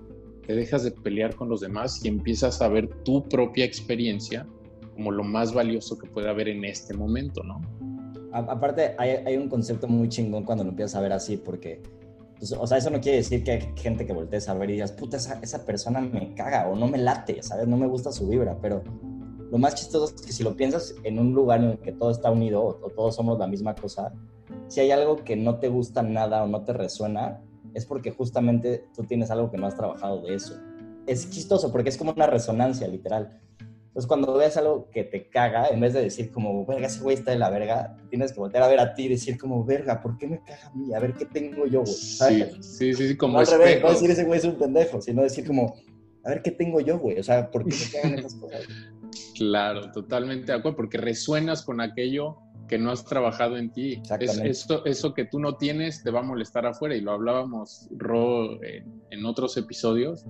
te 0.46 0.54
dejas 0.54 0.84
de 0.84 0.92
pelear 0.92 1.34
con 1.34 1.48
los 1.48 1.60
demás 1.60 2.04
y 2.04 2.08
empiezas 2.08 2.62
a 2.62 2.68
ver 2.68 2.88
tu 3.02 3.28
propia 3.28 3.64
experiencia 3.64 4.46
como 4.96 5.12
lo 5.12 5.22
más 5.22 5.54
valioso 5.54 5.96
que 5.96 6.08
puede 6.08 6.28
haber 6.28 6.48
en 6.48 6.64
este 6.64 6.94
momento, 6.94 7.42
¿no? 7.44 7.60
Aparte, 8.32 8.94
hay, 8.98 9.10
hay 9.24 9.36
un 9.36 9.48
concepto 9.48 9.86
muy 9.86 10.08
chingón 10.08 10.44
cuando 10.44 10.64
lo 10.64 10.70
empiezas 10.70 10.96
a 10.96 11.00
ver 11.00 11.12
así, 11.12 11.36
porque 11.36 11.80
pues, 12.38 12.52
o 12.52 12.66
sea, 12.66 12.78
eso 12.78 12.90
no 12.90 13.00
quiere 13.00 13.18
decir 13.18 13.44
que 13.44 13.52
hay 13.52 13.72
gente 13.76 14.04
que 14.04 14.12
voltees 14.12 14.48
a 14.48 14.54
ver 14.54 14.70
y 14.70 14.74
digas, 14.74 14.92
puta, 14.92 15.16
esa, 15.16 15.38
esa, 15.40 15.64
persona 15.64 16.00
me 16.00 16.34
caga 16.34 16.68
o 16.68 16.76
no 16.76 16.86
me 16.86 16.98
late, 16.98 17.42
¿sabes? 17.42 17.66
No 17.66 17.76
me 17.76 17.86
gusta 17.86 18.12
su 18.12 18.28
vibra, 18.28 18.58
pero 18.60 18.82
lo 19.50 19.58
más 19.58 19.74
chistoso 19.74 20.14
es 20.14 20.20
que 20.20 20.32
si 20.32 20.42
lo 20.42 20.56
piensas 20.56 20.94
en 21.04 21.18
un 21.18 21.32
lugar 21.32 21.60
en 21.62 21.70
el 21.70 21.78
que 21.78 21.92
todo 21.92 22.10
está 22.10 22.30
unido 22.30 22.62
o, 22.64 22.90
todos 22.90 23.14
somos 23.14 23.38
la 23.38 23.46
misma 23.46 23.74
cosa, 23.74 24.12
si 24.68 24.80
hay 24.80 24.90
algo 24.90 25.16
que 25.16 25.36
no 25.36 25.58
te 25.58 25.68
gusta 25.68 26.02
nada 26.02 26.42
o 26.42 26.46
no 26.46 26.62
te 26.62 26.72
resuena, 26.72 27.40
es 27.72 27.86
porque 27.86 28.10
justamente 28.10 28.86
tú 28.94 29.04
tienes 29.04 29.30
algo 29.30 29.50
que 29.50 29.56
no 29.56 29.66
has 29.66 29.76
trabajado 29.76 30.20
de 30.22 30.34
eso. 30.34 30.54
Es 31.06 31.30
chistoso 31.30 31.70
porque 31.70 31.88
es 31.88 31.96
como 31.96 32.12
una 32.12 32.26
resonancia, 32.26 32.88
literal. 32.88 33.40
Entonces, 33.96 34.08
cuando 34.08 34.34
ves 34.34 34.58
algo 34.58 34.90
que 34.90 35.04
te 35.04 35.30
caga, 35.30 35.68
en 35.68 35.80
vez 35.80 35.94
de 35.94 36.02
decir 36.02 36.30
como, 36.30 36.66
verga, 36.66 36.86
ese 36.86 37.00
güey 37.00 37.16
está 37.16 37.30
de 37.30 37.38
la 37.38 37.48
verga, 37.48 37.96
tienes 38.10 38.30
que 38.30 38.40
volver 38.40 38.62
a 38.62 38.68
ver 38.68 38.78
a 38.78 38.92
ti 38.92 39.04
y 39.04 39.08
decir 39.08 39.38
como, 39.38 39.64
verga, 39.64 40.02
¿por 40.02 40.18
qué 40.18 40.26
me 40.26 40.42
caga 40.44 40.66
a 40.66 40.74
mí? 40.74 40.92
A 40.92 41.00
ver 41.00 41.14
qué 41.14 41.24
tengo 41.24 41.64
yo, 41.64 41.80
güey. 41.80 41.94
Sí, 41.94 42.44
sí, 42.60 42.92
sí, 42.92 43.16
como 43.16 43.32
no, 43.32 43.38
al 43.38 43.46
revés, 43.46 43.82
no 43.82 43.88
decir 43.88 44.10
ese 44.10 44.24
güey 44.24 44.38
es 44.38 44.44
un 44.44 44.58
pendejo, 44.58 45.00
sino 45.00 45.22
decir 45.22 45.46
como, 45.46 45.76
a 46.24 46.28
ver 46.28 46.42
qué 46.42 46.50
tengo 46.50 46.78
yo, 46.82 46.98
güey. 46.98 47.18
O 47.18 47.22
sea, 47.22 47.50
¿por 47.50 47.64
qué 47.64 47.70
me 47.74 47.90
cagan 48.02 48.18
esas 48.18 48.34
cosas? 48.34 48.66
Claro, 49.34 49.90
totalmente 49.92 50.52
de 50.52 50.58
acuerdo, 50.58 50.76
porque 50.76 50.98
resuenas 50.98 51.62
con 51.62 51.80
aquello 51.80 52.36
que 52.68 52.76
no 52.76 52.90
has 52.90 53.02
trabajado 53.02 53.56
en 53.56 53.72
ti. 53.72 54.02
Es, 54.20 54.36
eso, 54.36 54.84
eso 54.84 55.14
que 55.14 55.24
tú 55.24 55.40
no 55.40 55.56
tienes 55.56 56.02
te 56.02 56.10
va 56.10 56.20
a 56.20 56.22
molestar 56.22 56.66
afuera 56.66 56.94
y 56.94 57.00
lo 57.00 57.12
hablábamos, 57.12 57.88
Ro, 57.96 58.60
en 58.62 59.24
otros 59.24 59.56
episodios 59.56 60.26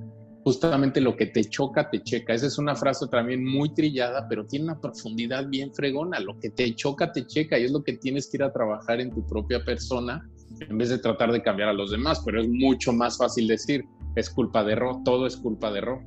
justamente 0.46 1.00
lo 1.00 1.16
que 1.16 1.26
te 1.26 1.42
choca, 1.42 1.90
te 1.90 2.04
checa. 2.04 2.32
Esa 2.32 2.46
es 2.46 2.56
una 2.56 2.76
frase 2.76 3.08
también 3.08 3.44
muy 3.44 3.74
trillada, 3.74 4.28
pero 4.28 4.46
tiene 4.46 4.66
una 4.66 4.80
profundidad 4.80 5.48
bien 5.48 5.74
fregona. 5.74 6.20
Lo 6.20 6.38
que 6.38 6.50
te 6.50 6.72
choca, 6.72 7.10
te 7.10 7.26
checa 7.26 7.58
y 7.58 7.64
es 7.64 7.72
lo 7.72 7.82
que 7.82 7.94
tienes 7.94 8.30
que 8.30 8.36
ir 8.36 8.44
a 8.44 8.52
trabajar 8.52 9.00
en 9.00 9.10
tu 9.10 9.26
propia 9.26 9.64
persona 9.64 10.24
en 10.60 10.78
vez 10.78 10.90
de 10.90 10.98
tratar 10.98 11.32
de 11.32 11.42
cambiar 11.42 11.70
a 11.70 11.72
los 11.72 11.90
demás. 11.90 12.22
Pero 12.24 12.40
es 12.40 12.48
mucho 12.48 12.92
más 12.92 13.18
fácil 13.18 13.48
decir, 13.48 13.86
es 14.14 14.30
culpa 14.30 14.62
de 14.62 14.76
Ro, 14.76 15.02
todo 15.04 15.26
es 15.26 15.36
culpa 15.36 15.72
de 15.72 15.80
Ro. 15.80 16.00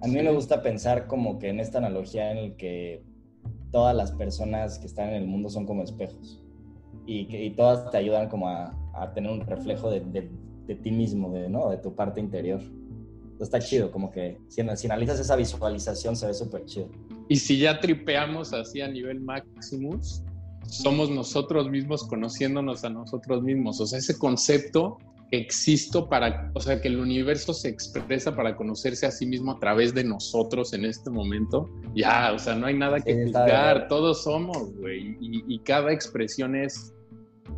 A 0.00 0.06
mí 0.06 0.14
me 0.14 0.32
gusta 0.32 0.62
pensar 0.62 1.06
como 1.06 1.38
que 1.38 1.50
en 1.50 1.60
esta 1.60 1.76
analogía 1.76 2.32
en 2.32 2.38
el 2.38 2.56
que 2.56 3.04
todas 3.72 3.94
las 3.94 4.12
personas 4.12 4.78
que 4.78 4.86
están 4.86 5.10
en 5.10 5.16
el 5.16 5.26
mundo 5.26 5.50
son 5.50 5.66
como 5.66 5.82
espejos 5.82 6.42
y, 7.04 7.26
que, 7.26 7.52
todas 7.54 7.90
te 7.90 7.98
ayudan 7.98 8.30
como 8.30 8.48
a, 8.48 8.72
tener 9.14 9.30
un 9.30 9.42
reflejo 9.42 9.90
de, 9.90 10.00
de, 10.00 10.74
ti 10.76 10.90
mismo, 10.92 11.30
de, 11.30 11.50
¿no? 11.50 11.68
de 11.68 11.76
tu 11.76 11.94
parte 11.94 12.20
interior 12.20 12.62
está 13.44 13.58
chido, 13.58 13.90
como 13.90 14.10
que 14.10 14.38
si, 14.48 14.60
analizas 14.60 15.18
esa 15.20 15.36
visualización 15.36 16.16
se 16.16 16.26
ve 16.26 16.34
súper 16.34 16.64
chido. 16.64 16.88
Y 17.28 17.36
si 17.36 17.58
ya 17.58 17.80
tripeamos 17.80 18.52
así 18.52 18.80
a 18.80 18.88
nivel 18.88 19.20
Maximus, 19.20 20.22
somos 20.66 21.10
nosotros 21.10 21.70
mismos 21.70 22.04
conociéndonos 22.04 22.84
a 22.84 22.90
nosotros 22.90 23.42
mismos. 23.42 23.80
O 23.80 23.86
sea, 23.86 23.98
ese 23.98 24.18
concepto 24.18 24.98
existo 25.30 26.08
para, 26.08 26.50
o 26.54 26.60
sea, 26.60 26.80
que 26.80 26.88
el 26.88 26.98
universo 26.98 27.54
se 27.54 27.68
expresa 27.68 28.36
para 28.36 28.54
conocerse 28.54 29.06
a 29.06 29.10
sí 29.10 29.24
mismo 29.24 29.52
a 29.52 29.58
través 29.58 29.94
de 29.94 30.04
nosotros 30.04 30.72
en 30.74 30.84
este 30.84 31.10
momento. 31.10 31.70
Ya, 31.94 32.32
o 32.32 32.38
sea, 32.38 32.54
no 32.54 32.66
hay 32.66 32.74
nada 32.74 33.00
que 33.00 33.24
juzgar, 33.24 33.88
todos 33.88 34.24
somos, 34.24 34.74
güey. 34.76 35.16
y 35.20 35.58
cada 35.60 35.92
expresión 35.92 36.54
es 36.54 36.92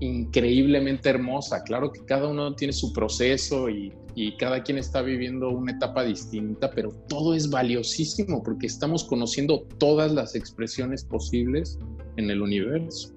increíblemente 0.00 1.08
hermosa. 1.08 1.62
Claro 1.62 1.92
que 1.92 2.04
cada 2.04 2.28
uno 2.28 2.54
tiene 2.54 2.72
su 2.72 2.92
proceso 2.92 3.68
y, 3.68 3.92
cada 4.38 4.62
quien 4.62 4.78
está 4.78 5.02
viviendo 5.02 5.50
una 5.50 5.72
etapa 5.72 6.04
distinta, 6.04 6.70
pero 6.70 6.90
todo 7.08 7.34
es 7.34 7.50
valiosísimo 7.50 8.44
porque 8.44 8.68
estamos 8.68 9.02
conociendo 9.02 9.66
todas 9.78 10.12
las 10.12 10.36
expresiones 10.36 11.04
posibles 11.04 11.80
en 12.16 12.30
el 12.30 12.40
universo. 12.40 13.12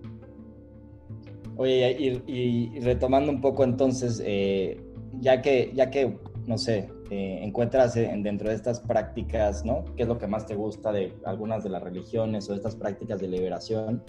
Oye, 1.56 2.24
y, 2.28 2.80
retomando 2.80 3.32
un 3.32 3.42
poco 3.42 3.64
entonces, 3.64 4.22
eh, 4.26 4.82
ya, 5.20 5.42
que, 5.44 5.72
ya 5.76 5.92
que, 5.92 6.18
no 6.48 6.58
sé, 6.58 6.90
eh, 7.10 7.40
encuentras 7.42 7.94
dentro 7.94 8.50
de 8.50 8.56
estas 8.56 8.80
prácticas, 8.80 9.64
¿no? 9.64 9.86
¿Qué 9.96 10.04
es 10.04 10.10
lo 10.10 10.18
que 10.18 10.28
más 10.28 10.46
te 10.46 10.56
gusta 10.56 10.92
de 10.92 11.14
algunas 11.26 11.64
de 11.64 11.70
las 11.70 11.82
religiones 11.82 12.50
o 12.50 12.52
de 12.52 12.58
estas 12.58 12.76
prácticas 12.76 13.22
de 13.22 13.28
liberación? 13.28 14.04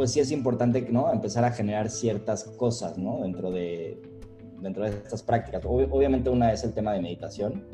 Pues 0.00 0.12
sí 0.12 0.20
es 0.20 0.30
importante 0.32 0.88
¿no? 0.90 1.12
empezar 1.12 1.44
a 1.44 1.52
generar 1.52 1.90
ciertas 1.90 2.44
cosas 2.56 2.96
¿no? 2.96 3.20
dentro, 3.20 3.50
de, 3.50 4.00
dentro 4.62 4.84
de 4.84 4.92
estas 4.92 5.22
prácticas. 5.22 5.62
obviamente 5.66 6.30
una 6.30 6.54
es 6.54 6.64
el 6.64 6.72
tema 6.72 6.94
de 6.94 7.02
meditación, 7.02 7.66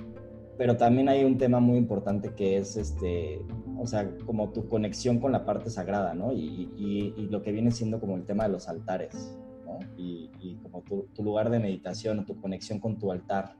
pero 0.59 0.77
también 0.77 1.09
hay 1.09 1.23
un 1.23 1.39
tema 1.39 1.61
muy 1.61 1.79
importante 1.79 2.35
que 2.35 2.57
es 2.57 2.77
este, 2.77 3.41
o 3.79 3.87
sea, 3.87 4.11
como 4.27 4.51
tu 4.51 4.69
conexión 4.69 5.21
con 5.21 5.31
la 5.31 5.45
parte 5.45 5.71
sagrada, 5.71 6.15
¿no? 6.15 6.33
Y, 6.33 7.29
lo 7.31 7.43
que 7.43 7.53
viene 7.53 7.71
siendo 7.71 8.01
como 8.01 8.17
el 8.17 8.25
tema 8.25 8.43
de 8.43 8.51
los 8.51 8.69
altares, 8.69 9.39
¿no? 9.65 9.79
Y, 9.97 10.59
como 10.65 10.83
tu, 10.83 11.23
lugar 11.23 11.49
de 11.49 11.61
meditación 11.61 12.27
tu 12.27 12.41
conexión 12.41 12.81
con 12.81 12.99
tu 12.99 13.12
altar. 13.12 13.55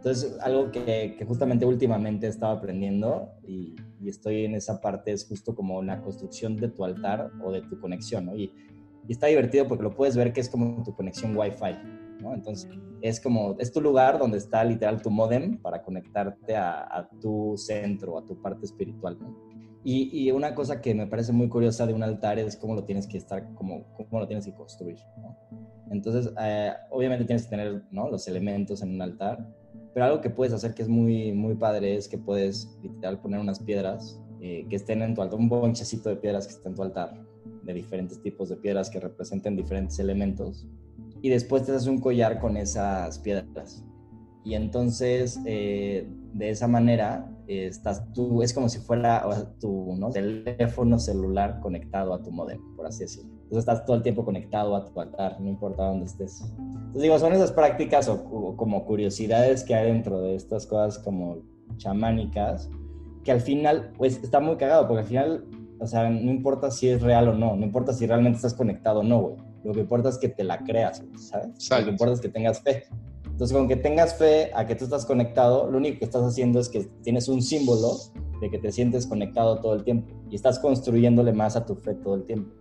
Entonces, 0.00 0.38
algo 0.40 0.70
que, 0.70 1.14
que 1.18 1.24
justamente 1.26 1.66
últimamente 1.66 2.26
he 2.26 2.30
estado 2.30 2.56
aprendiendo 2.56 3.32
y, 3.46 3.76
estoy 4.06 4.46
en 4.46 4.54
esa 4.54 4.80
parte 4.80 5.12
es 5.12 5.28
justo 5.28 5.54
como 5.54 5.82
la 5.82 6.00
construcción 6.00 6.56
de 6.56 6.68
tu 6.68 6.84
altar 6.84 7.30
o 7.44 7.52
de 7.52 7.60
tu 7.60 7.78
conexión, 7.78 8.26
¿no? 8.26 8.36
Y, 8.36 8.50
está 9.08 9.26
divertido 9.26 9.68
porque 9.68 9.82
lo 9.82 9.94
puedes 9.94 10.16
ver 10.16 10.32
que 10.32 10.40
es 10.40 10.48
como 10.48 10.82
tu 10.84 10.94
conexión 10.94 11.36
Wi-Fi 11.36 11.76
entonces, 12.34 12.68
es 13.00 13.20
como, 13.20 13.56
es 13.58 13.72
tu 13.72 13.80
lugar 13.80 14.18
donde 14.18 14.38
está 14.38 14.62
literal 14.64 15.00
tu 15.00 15.10
modem 15.10 15.58
para 15.58 15.82
conectarte 15.82 16.56
a, 16.56 17.08
tu 17.20 17.54
centro, 17.56 18.18
a 18.18 18.24
tu 18.24 18.40
parte 18.40 18.66
espiritual, 18.66 19.18
Y, 19.82 20.30
una 20.30 20.54
cosa 20.54 20.80
que 20.80 20.94
me 20.94 21.06
parece 21.06 21.32
muy 21.32 21.48
curiosa 21.48 21.86
de 21.86 21.94
un 21.94 22.02
altar 22.02 22.38
es 22.38 22.56
cómo 22.56 22.74
lo 22.74 22.84
tienes 22.84 23.06
que 23.06 23.16
estar, 23.16 23.54
cómo, 23.54 23.86
cómo 23.96 24.20
lo 24.20 24.26
tienes 24.26 24.44
que 24.44 24.54
construir, 24.54 24.98
Entonces, 25.90 26.32
eh, 26.40 26.72
obviamente 26.90 27.24
tienes 27.24 27.44
que 27.44 27.50
tener 27.50 27.82
los 27.92 28.28
elementos 28.28 28.82
en 28.82 28.94
un 28.94 29.02
altar, 29.02 29.46
pero 29.94 30.06
algo 30.06 30.20
que 30.20 30.30
puedes 30.30 30.52
hacer 30.52 30.74
que 30.74 30.82
es 30.82 30.88
muy, 30.88 31.32
muy 31.32 31.54
padre 31.54 31.96
es 31.96 32.08
que 32.08 32.18
puedes 32.18 32.78
literal 32.82 33.20
poner 33.20 33.40
unas 33.40 33.60
piedras 33.60 34.20
eh, 34.40 34.66
que 34.68 34.76
estén 34.76 35.02
en 35.02 35.14
tu 35.14 35.22
altar, 35.22 35.38
un 35.38 35.48
bonchecito 35.48 36.08
de 36.08 36.16
piedras 36.16 36.46
que 36.46 36.54
estén 36.54 36.72
en 36.72 36.76
tu 36.76 36.82
altar, 36.82 37.14
de 37.62 37.74
diferentes 37.74 38.22
tipos 38.22 38.48
de 38.48 38.56
piedras 38.56 38.88
que 38.90 39.00
representen 39.00 39.56
diferentes 39.56 39.98
elementos 39.98 40.66
y 41.22 41.28
después 41.28 41.64
te 41.64 41.72
haces 41.72 41.86
un 41.86 41.98
collar 41.98 42.38
con 42.38 42.56
esas 42.56 43.18
piedras. 43.18 43.84
Y 44.42 44.54
entonces, 44.54 45.38
eh, 45.44 46.08
de 46.32 46.50
esa 46.50 46.66
manera, 46.66 47.30
estás 47.46 48.10
tú, 48.12 48.42
es 48.42 48.54
como 48.54 48.68
si 48.68 48.78
fuera 48.78 49.26
tu 49.58 49.96
¿no? 49.96 50.10
teléfono 50.10 50.98
celular 50.98 51.60
conectado 51.60 52.14
a 52.14 52.22
tu 52.22 52.30
modem, 52.30 52.60
por 52.76 52.86
así 52.86 53.00
decirlo. 53.00 53.39
Entonces 53.50 53.68
estás 53.68 53.84
todo 53.84 53.96
el 53.96 54.02
tiempo 54.02 54.24
conectado 54.24 54.76
a 54.76 54.84
tu 54.84 55.00
altar, 55.00 55.40
no 55.40 55.48
importa 55.48 55.84
dónde 55.84 56.06
estés. 56.06 56.40
Entonces 56.56 57.02
digo, 57.02 57.18
son 57.18 57.32
esas 57.32 57.50
prácticas 57.50 58.08
o, 58.08 58.56
como 58.56 58.84
curiosidades 58.84 59.64
que 59.64 59.74
hay 59.74 59.90
dentro 59.92 60.20
de 60.22 60.36
estas 60.36 60.66
cosas 60.66 60.98
como 60.98 61.38
chamánicas, 61.76 62.70
que 63.24 63.32
al 63.32 63.40
final, 63.40 63.92
pues 63.98 64.22
está 64.22 64.40
muy 64.40 64.56
cagado, 64.56 64.86
porque 64.86 65.00
al 65.00 65.06
final, 65.06 65.44
o 65.80 65.86
sea, 65.86 66.08
no 66.08 66.30
importa 66.30 66.70
si 66.70 66.88
es 66.88 67.02
real 67.02 67.28
o 67.28 67.34
no, 67.34 67.56
no 67.56 67.64
importa 67.64 67.92
si 67.92 68.06
realmente 68.06 68.36
estás 68.36 68.54
conectado 68.54 69.00
o 69.00 69.02
no, 69.02 69.20
güey 69.20 69.50
lo 69.64 69.72
que 69.72 69.80
importa 69.80 70.08
es 70.08 70.18
que 70.18 70.28
te 70.28 70.44
la 70.44 70.58
creas, 70.58 71.02
¿sabes? 71.16 71.70
Lo 71.70 71.84
que 71.84 71.90
importa 71.90 72.14
es 72.14 72.20
que 72.20 72.28
tengas 72.28 72.60
fe. 72.60 72.84
Entonces, 73.24 73.56
con 73.56 73.68
que 73.68 73.76
tengas 73.76 74.14
fe 74.14 74.50
a 74.54 74.66
que 74.66 74.74
tú 74.74 74.84
estás 74.84 75.06
conectado, 75.06 75.70
lo 75.70 75.78
único 75.78 75.98
que 75.98 76.04
estás 76.04 76.22
haciendo 76.22 76.60
es 76.60 76.68
que 76.68 76.84
tienes 77.02 77.28
un 77.28 77.42
símbolo 77.42 77.92
de 78.40 78.50
que 78.50 78.58
te 78.58 78.72
sientes 78.72 79.06
conectado 79.06 79.60
todo 79.60 79.74
el 79.74 79.84
tiempo 79.84 80.14
y 80.30 80.34
estás 80.34 80.58
construyéndole 80.58 81.32
más 81.32 81.56
a 81.56 81.64
tu 81.64 81.74
fe 81.74 81.94
todo 81.94 82.14
el 82.14 82.24
tiempo. 82.24 82.54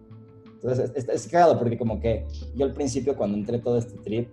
Entonces, 0.62 0.92
es, 0.96 1.08
es, 1.08 1.28
cagado 1.28 1.58
porque 1.58 1.78
como 1.78 2.00
que 2.00 2.26
yo 2.56 2.66
al 2.66 2.74
principio 2.74 3.16
cuando 3.16 3.38
entré 3.38 3.60
todo 3.60 3.78
este 3.78 3.98
trip, 4.00 4.30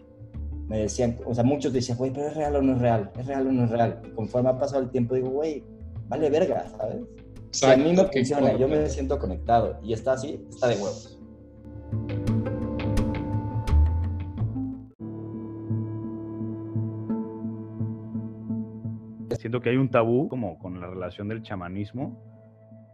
me 0.68 0.80
decían, 0.80 1.16
o 1.24 1.32
sea, 1.32 1.44
muchos 1.44 1.72
decían, 1.72 1.96
güey, 1.98 2.12
pero 2.12 2.26
es 2.26 2.34
real 2.34 2.56
o 2.56 2.62
no 2.62 2.72
es 2.72 2.80
real, 2.80 3.12
es 3.16 3.26
real 3.26 3.46
o 3.46 3.52
no 3.52 3.64
es 3.64 3.70
real. 3.70 4.02
Y 4.04 4.10
conforme 4.10 4.48
ha 4.48 4.58
pasado 4.58 4.82
el 4.82 4.90
tiempo, 4.90 5.14
digo, 5.14 5.30
güey, 5.30 5.62
vale 6.08 6.28
verga, 6.28 6.68
¿sabes? 6.76 7.04
Si 7.50 7.64
a 7.64 7.76
mí 7.76 7.92
me 7.92 8.04
funciona, 8.04 8.56
yo 8.56 8.66
me 8.66 8.88
siento 8.88 9.18
conectado 9.18 9.78
y 9.82 9.92
está 9.92 10.12
así, 10.12 10.44
está 10.50 10.66
de 10.66 10.74
huevos. 10.74 11.16
siento 19.46 19.60
que 19.60 19.70
hay 19.70 19.76
un 19.76 19.90
tabú 19.92 20.28
como 20.28 20.58
con 20.58 20.80
la 20.80 20.88
relación 20.88 21.28
del 21.28 21.40
chamanismo 21.40 22.20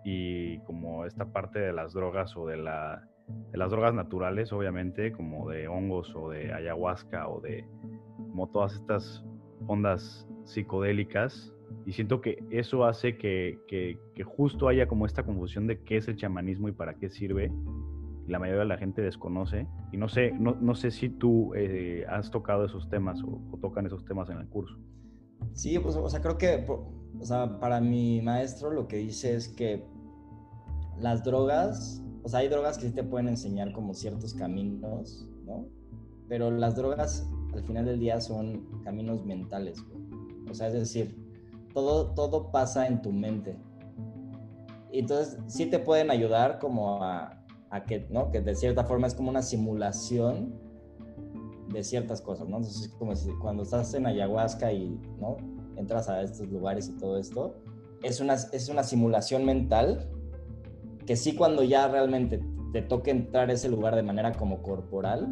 y 0.05 0.59
como 0.61 1.07
esta 1.07 1.25
parte 1.25 1.59
de 1.59 1.73
las 1.73 1.95
drogas 1.95 2.37
o 2.37 2.47
de, 2.47 2.59
la, 2.59 3.09
de 3.50 3.58
las 3.58 3.70
drogas 3.70 3.94
naturales, 3.94 4.52
obviamente, 4.52 5.12
como 5.12 5.50
de 5.50 5.68
hongos 5.68 6.14
o 6.14 6.30
de 6.30 6.52
ayahuasca 6.52 7.28
o 7.28 7.40
de 7.40 7.66
como 8.16 8.48
todas 8.48 8.74
estas 8.74 9.24
ondas 9.66 10.26
psicodélicas. 10.44 11.52
Y 11.87 11.92
siento 11.92 12.20
que 12.20 12.44
eso 12.50 12.85
hace 12.85 13.16
que, 13.16 13.58
que, 13.66 13.98
justo 14.24 14.68
haya 14.68 14.87
como 14.87 15.06
esta 15.06 15.24
confusión 15.24 15.66
de 15.66 15.82
qué 15.82 15.96
es 15.96 16.08
el 16.08 16.16
chamanismo 16.16 16.68
y 16.68 16.72
para 16.72 16.94
qué 16.94 17.08
sirve. 17.08 17.52
la 18.28 18.38
mayoría 18.38 18.61
de 18.61 18.68
la 18.68 18.78
gente 18.78 19.02
desconoce. 19.02 19.66
Y 19.90 19.96
no 19.96 20.08
sé, 20.08 20.32
no, 20.32 20.56
no 20.61 20.74
sé 20.74 20.90
si 20.90 21.08
tú 21.08 21.52
eh, 21.54 22.04
has 22.08 22.30
tocado 22.30 22.64
esos 22.64 22.88
temas 22.88 23.22
o 23.22 23.58
tocan 23.61 23.87
esos 23.87 24.04
temas 24.04 24.30
en 24.30 24.38
el 24.38 24.48
curso. 24.48 24.78
Sí, 25.54 25.78
pues, 25.78 25.96
o 25.96 26.08
sea, 26.08 26.20
creo 26.20 26.38
que, 26.38 26.64
o 26.68 27.24
sea, 27.24 27.58
para 27.61 27.80
mi 27.80 28.22
maestro 28.22 28.70
lo 28.70 28.88
que 28.88 28.96
dice 28.96 29.35
es 29.35 29.48
que 29.48 29.85
las 30.98 31.24
drogas, 31.24 32.01
o 32.22 32.28
sea, 32.28 32.40
hay 32.40 32.48
drogas 32.48 32.78
que 32.78 32.87
sí 32.87 32.92
te 32.92 33.02
pueden 33.02 33.28
enseñar 33.28 33.72
como 33.72 33.94
ciertos 33.94 34.35
caminos, 34.35 35.28
¿no? 35.44 35.66
Pero 36.28 36.50
las 36.50 36.76
drogas 36.76 37.28
al 37.52 37.64
final 37.64 37.85
del 37.85 37.98
día 37.98 38.20
son 38.20 38.80
caminos 38.85 39.24
mentales, 39.24 39.85
O 40.48 40.54
sea, 40.54 40.68
es 40.68 40.74
decir, 40.74 41.16
todo, 41.74 42.14
todo 42.14 42.50
pasa 42.50 42.87
en 42.87 43.02
tu 43.02 43.12
mente. 43.12 43.58
Entonces 44.92 45.38
sí 45.46 45.66
te 45.66 45.78
pueden 45.78 46.11
ayudar 46.11 46.58
como 46.58 47.02
a, 47.02 47.44
a 47.70 47.85
que, 47.85 48.06
¿no? 48.11 48.30
Que 48.30 48.40
de 48.40 48.54
cierta 48.54 48.85
forma 48.85 49.06
es 49.06 49.14
como 49.14 49.30
una 49.30 49.42
simulación 49.42 50.54
de 51.72 51.82
ciertas 51.82 52.20
cosas, 52.20 52.48
¿no? 52.48 52.58
Entonces, 52.58 52.88
como 52.98 53.16
si 53.16 53.30
cuando 53.38 53.62
estás 53.62 53.94
en 53.94 54.06
ayahuasca 54.06 54.72
y, 54.72 55.00
¿no? 55.18 55.38
Entras 55.76 56.08
a 56.08 56.22
estos 56.22 56.48
lugares 56.48 56.88
y 56.88 56.92
todo 56.98 57.18
esto, 57.18 57.56
es 58.02 58.20
una, 58.20 58.35
es 58.35 58.68
una 58.68 58.82
simulación 58.82 59.44
mental 59.44 60.08
que 61.06 61.16
sí 61.16 61.34
cuando 61.34 61.62
ya 61.62 61.88
realmente 61.88 62.40
te 62.72 62.82
toque 62.82 63.10
entrar 63.10 63.50
a 63.50 63.52
ese 63.52 63.68
lugar 63.68 63.94
de 63.96 64.02
manera 64.02 64.32
como 64.32 64.62
corporal, 64.62 65.28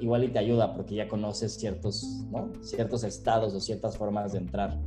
igual 0.00 0.24
y 0.24 0.28
te 0.28 0.38
ayuda 0.38 0.74
porque 0.74 0.94
ya 0.94 1.08
conoces 1.08 1.54
ciertos, 1.54 2.26
¿no? 2.30 2.50
Ciertos 2.62 3.04
estados 3.04 3.54
o 3.54 3.60
ciertas 3.60 3.96
formas 3.96 4.32
de 4.32 4.38
entrar. 4.38 4.80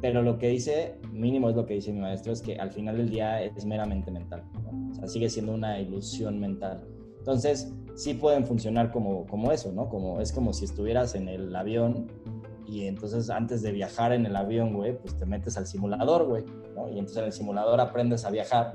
Pero 0.00 0.22
lo 0.22 0.38
que 0.38 0.48
dice, 0.48 0.98
mínimo 1.12 1.50
es 1.50 1.56
lo 1.56 1.66
que 1.66 1.74
dice 1.74 1.92
mi 1.92 2.00
maestro, 2.00 2.32
es 2.32 2.40
que 2.40 2.56
al 2.56 2.70
final 2.70 2.96
del 2.96 3.10
día 3.10 3.42
es 3.42 3.64
meramente 3.66 4.10
mental, 4.10 4.44
¿no? 4.62 4.90
O 4.90 4.94
sea, 4.94 5.08
sigue 5.08 5.28
siendo 5.28 5.52
una 5.52 5.78
ilusión 5.78 6.38
mental. 6.38 6.86
Entonces, 7.18 7.72
sí 7.96 8.14
pueden 8.14 8.46
funcionar 8.46 8.90
como, 8.92 9.26
como 9.26 9.52
eso, 9.52 9.72
¿no? 9.72 9.88
Como, 9.88 10.20
es 10.20 10.32
como 10.32 10.52
si 10.52 10.64
estuvieras 10.64 11.14
en 11.14 11.28
el 11.28 11.54
avión 11.54 12.06
y 12.66 12.86
entonces 12.86 13.30
antes 13.30 13.62
de 13.62 13.72
viajar 13.72 14.12
en 14.12 14.24
el 14.26 14.36
avión, 14.36 14.72
güey, 14.74 14.96
pues 14.96 15.16
te 15.16 15.26
metes 15.26 15.56
al 15.56 15.66
simulador, 15.66 16.26
güey, 16.26 16.44
¿no? 16.74 16.88
Y 16.88 16.92
entonces 16.92 17.18
en 17.18 17.24
el 17.24 17.32
simulador 17.32 17.80
aprendes 17.80 18.24
a 18.24 18.30
viajar 18.30 18.72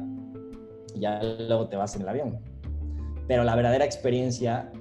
y 0.95 1.01
ya 1.01 1.21
luego 1.21 1.67
te 1.67 1.75
vas 1.75 1.95
en 1.95 2.01
el 2.03 2.09
avión. 2.09 2.39
Pero 3.27 3.43
la 3.43 3.55
verdadera 3.55 3.85
experiencia 3.85 4.71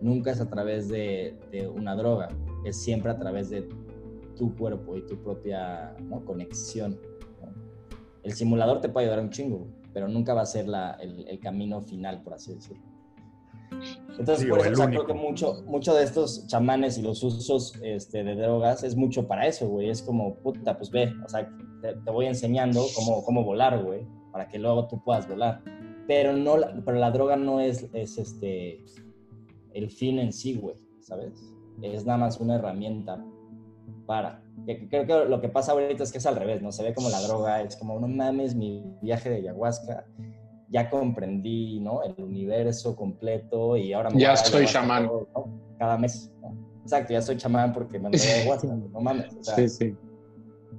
nunca 0.00 0.32
es 0.32 0.40
a 0.40 0.48
través 0.48 0.88
de, 0.88 1.38
de 1.50 1.68
una 1.68 1.94
droga, 1.94 2.28
es 2.64 2.82
siempre 2.82 3.10
a 3.10 3.18
través 3.18 3.50
de 3.50 3.68
tu 4.36 4.54
cuerpo 4.56 4.96
y 4.96 5.06
tu 5.06 5.22
propia 5.22 5.94
conexión. 6.24 6.98
El 8.22 8.32
simulador 8.32 8.80
te 8.80 8.88
puede 8.88 9.06
ayudar 9.06 9.22
un 9.22 9.30
chingo, 9.30 9.66
pero 9.92 10.08
nunca 10.08 10.34
va 10.34 10.42
a 10.42 10.46
ser 10.46 10.68
la, 10.68 10.92
el, 11.00 11.26
el 11.28 11.40
camino 11.40 11.80
final, 11.80 12.22
por 12.22 12.34
así 12.34 12.54
decirlo. 12.54 12.90
Entonces, 14.18 14.46
por 14.48 14.66
eso, 14.66 14.84
creo 14.86 15.06
que 15.06 15.14
mucho, 15.14 15.62
mucho 15.66 15.94
de 15.94 16.04
estos 16.04 16.46
chamanes 16.46 16.98
y 16.98 17.02
los 17.02 17.22
usos 17.22 17.74
este, 17.82 18.22
de 18.22 18.34
drogas 18.34 18.82
es 18.82 18.96
mucho 18.96 19.26
para 19.26 19.46
eso, 19.46 19.68
güey. 19.68 19.88
Es 19.88 20.02
como, 20.02 20.34
puta, 20.36 20.76
pues 20.76 20.90
ve, 20.90 21.12
o 21.24 21.28
sea, 21.28 21.48
te, 21.80 22.10
voy 22.10 22.26
enseñando 22.26 22.84
cómo, 22.94 23.24
cómo 23.24 23.44
volar, 23.44 23.82
güey, 23.82 24.06
para 24.40 24.48
que 24.50 24.58
luego 24.58 24.88
tú 24.88 25.02
puedas 25.04 25.28
volar. 25.28 25.60
Pero, 26.06 26.32
no, 26.32 26.54
pero 26.82 26.96
la 26.96 27.10
droga 27.10 27.36
no 27.36 27.60
es, 27.60 27.86
es 27.92 28.16
este, 28.16 28.82
el 29.74 29.90
fin 29.90 30.18
en 30.18 30.32
sí, 30.32 30.54
güey, 30.54 30.76
¿sabes? 31.00 31.54
Es 31.82 32.06
nada 32.06 32.18
más 32.20 32.40
una 32.40 32.54
herramienta 32.54 33.22
para. 34.06 34.42
Creo 34.88 35.06
que 35.06 35.28
lo 35.28 35.42
que 35.42 35.50
pasa 35.50 35.72
ahorita 35.72 36.04
es 36.04 36.10
que 36.10 36.16
es 36.16 36.24
al 36.24 36.36
revés, 36.36 36.62
¿no? 36.62 36.72
Se 36.72 36.82
ve 36.82 36.94
como 36.94 37.10
la 37.10 37.20
droga, 37.20 37.60
es 37.60 37.76
como, 37.76 38.00
no 38.00 38.08
mames, 38.08 38.54
mi 38.54 38.82
viaje 39.02 39.28
de 39.28 39.36
ayahuasca 39.36 40.06
ya 40.70 40.88
comprendí, 40.88 41.80
¿no? 41.80 42.02
El 42.02 42.14
universo 42.24 42.96
completo 42.96 43.76
y 43.76 43.92
ahora 43.92 44.08
me 44.08 44.20
Ya 44.20 44.36
soy 44.36 44.64
chamán. 44.64 45.10
Cada 45.78 45.98
mes, 45.98 46.32
¿no? 46.40 46.56
Exacto, 46.82 47.12
ya 47.12 47.20
soy 47.20 47.36
chamán 47.36 47.74
porque 47.74 47.98
me 47.98 48.08
de 48.10 48.48
WhatsApp, 48.48 48.70
no 48.70 49.00
mames. 49.00 49.34
O 49.38 49.44
sea, 49.44 49.56
sí, 49.56 49.68
sí. 49.68 49.96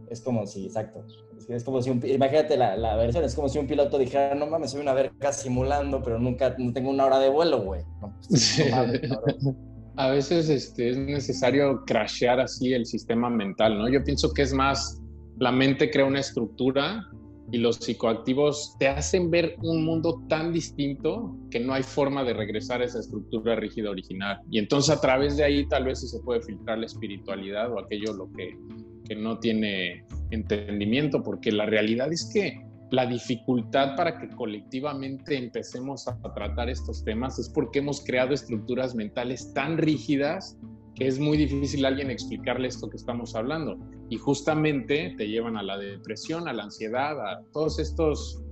Es 0.10 0.20
como 0.20 0.48
si, 0.48 0.66
exacto. 0.66 1.06
Es, 1.52 1.64
como 1.64 1.82
si 1.82 1.90
un, 1.90 2.02
imagínate 2.06 2.58
la, 2.58 2.78
la, 2.78 2.96
versión, 2.96 3.24
es 3.24 3.36
como 3.36 3.50
si 3.50 3.60
un 3.60 3.68
piloto 3.68 3.98
dijera, 3.98 4.36
no 4.36 4.48
mames, 4.48 4.72
soy 4.72 4.82
una 4.82 4.94
verga 4.94 5.34
simulando, 5.34 6.02
pero 6.02 6.20
nunca, 6.20 6.56
no 6.58 6.72
tengo 6.72 6.90
una 6.90 7.06
hora 7.06 7.20
de 7.20 7.30
vuelo, 7.30 7.62
güey. 7.62 7.82
Pues, 8.30 8.62
A 9.98 10.10
veces 10.10 10.50
este, 10.50 10.90
es 10.90 10.98
necesario 10.98 11.84
crashear 11.86 12.40
así 12.40 12.74
el 12.74 12.86
sistema 12.86 13.30
mental, 13.30 13.78
¿no? 13.78 13.90
Yo 13.90 14.04
pienso 14.04 14.34
que 14.34 14.44
es 14.44 14.54
más, 14.54 15.02
la 15.38 15.52
mente 15.52 15.92
crea 15.92 16.06
una 16.06 16.22
estructura 16.22 17.06
y 17.52 17.58
los 17.58 17.76
psicoactivos 17.76 18.78
te 18.80 18.88
hacen 18.88 19.30
ver 19.30 19.56
un 19.62 19.84
mundo 19.84 20.24
tan 20.30 20.54
distinto 20.54 21.36
que 21.50 21.60
no 21.60 21.74
hay 21.74 21.84
forma 21.84 22.24
de 22.24 22.34
regresar 22.34 22.82
a 22.82 22.86
esa 22.86 23.00
estructura 23.00 23.56
rígida 23.58 23.90
original. 23.90 24.40
Y 24.50 24.60
entonces 24.60 24.96
a 24.96 25.02
través 25.02 25.36
de 25.36 25.44
ahí 25.44 25.68
tal 25.68 25.84
vez 25.84 26.10
se 26.10 26.20
puede 26.22 26.42
filtrar 26.42 26.80
la 26.80 26.86
espiritualidad 26.86 27.70
o 27.74 27.80
aquello 27.80 28.14
lo 28.14 28.32
que, 28.32 28.58
que 29.06 29.16
no 29.16 29.40
tiene 29.40 30.06
entendimiento, 30.32 31.22
porque 31.24 31.52
la 31.52 31.66
realidad 31.66 32.12
es 32.12 32.30
que 32.34 32.62
la 32.92 33.06
dificultad 33.06 33.96
para 33.96 34.20
que 34.20 34.28
colectivamente 34.30 35.38
empecemos 35.38 36.08
a 36.08 36.18
tratar 36.34 36.70
estos 36.70 37.04
temas 37.06 37.40
es 37.40 37.48
porque 37.48 37.80
hemos 37.80 38.04
creado 38.04 38.34
estructuras 38.34 38.96
mentales 38.96 39.54
tan 39.54 39.78
rígidas 39.78 40.58
que 40.96 41.08
es 41.08 41.18
muy 41.18 41.38
difícil 41.38 41.86
a 41.86 41.88
alguien 41.88 42.12
explicarle 42.12 42.68
esto 42.68 42.90
que 42.90 42.98
estamos 42.98 43.34
hablando. 43.34 43.78
Y 44.10 44.18
justamente 44.18 45.16
te 45.18 45.30
llevan 45.30 45.56
a 45.56 45.64
la 45.64 45.78
depresión, 45.78 46.50
a 46.50 46.54
la 46.54 46.64
ansiedad, 46.64 47.18
a 47.26 47.42
todos 47.54 47.80
estos 47.80 48.44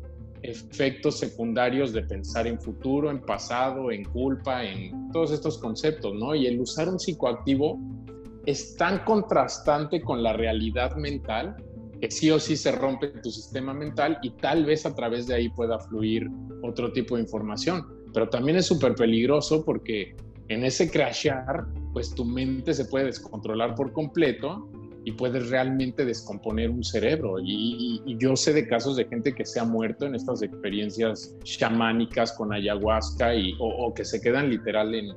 efectos 0.42 1.20
secundarios 1.20 1.92
de 1.92 2.04
pensar 2.04 2.48
en 2.48 2.62
futuro, 2.62 3.12
en 3.12 3.20
pasado, 3.20 3.92
en 3.92 4.06
culpa, 4.06 4.64
en 4.64 5.12
todos 5.12 5.32
estos 5.34 5.58
conceptos, 5.58 6.14
¿no? 6.16 6.34
Y 6.34 6.48
el 6.48 6.62
usar 6.62 6.88
un 6.88 6.98
psicoactivo 6.98 7.78
es 8.46 8.78
tan 8.78 9.04
contrastante 9.04 10.02
con 10.02 10.24
la 10.24 10.32
realidad 10.32 10.96
mental 10.96 11.58
que 12.00 12.10
sí 12.12 12.32
o 12.32 12.40
sí 12.40 12.56
se 12.56 12.72
rompe 12.72 13.08
tu 13.08 13.32
sistema 13.32 13.74
mental 13.74 14.18
y 14.22 14.32
tal 14.32 14.66
vez 14.66 14.86
a 14.86 14.96
través 14.96 15.28
de 15.28 15.36
ahí 15.36 15.50
pueda 15.50 15.80
fluir 15.80 16.28
otro 16.64 16.92
tipo 16.92 17.16
de 17.16 17.24
información. 17.24 17.86
Pero 18.14 18.30
también 18.30 18.58
es 18.58 18.66
súper 18.66 18.96
peligroso 18.96 19.64
porque 19.64 20.16
en 20.48 20.64
ese 20.64 20.90
crashear, 20.90 21.66
pues 21.94 22.14
tu 22.16 22.26
mente 22.26 22.74
se 22.74 22.86
puede 22.86 23.06
descontrolar 23.06 23.76
por 23.76 23.94
completo 23.94 24.70
y 25.06 25.12
puedes 25.12 25.50
realmente 25.50 26.06
descomponer 26.06 26.70
un 26.70 26.84
cerebro. 26.84 27.36
Y, 27.44 28.02
yo 28.18 28.36
sé 28.36 28.54
de 28.54 28.68
casos 28.68 28.96
de 28.96 29.06
gente 29.06 29.34
que 29.34 29.46
se 29.46 29.60
ha 29.60 29.64
muerto 29.64 30.06
en 30.06 30.16
estas 30.16 30.42
experiencias 30.42 31.36
chamánicas 31.44 32.34
con 32.34 32.54
ayahuasca 32.54 33.36
y, 33.36 33.56
o, 33.60 33.94
que 33.94 34.04
se 34.04 34.20
quedan 34.22 34.50
literal 34.50 34.94
en, 34.94 35.08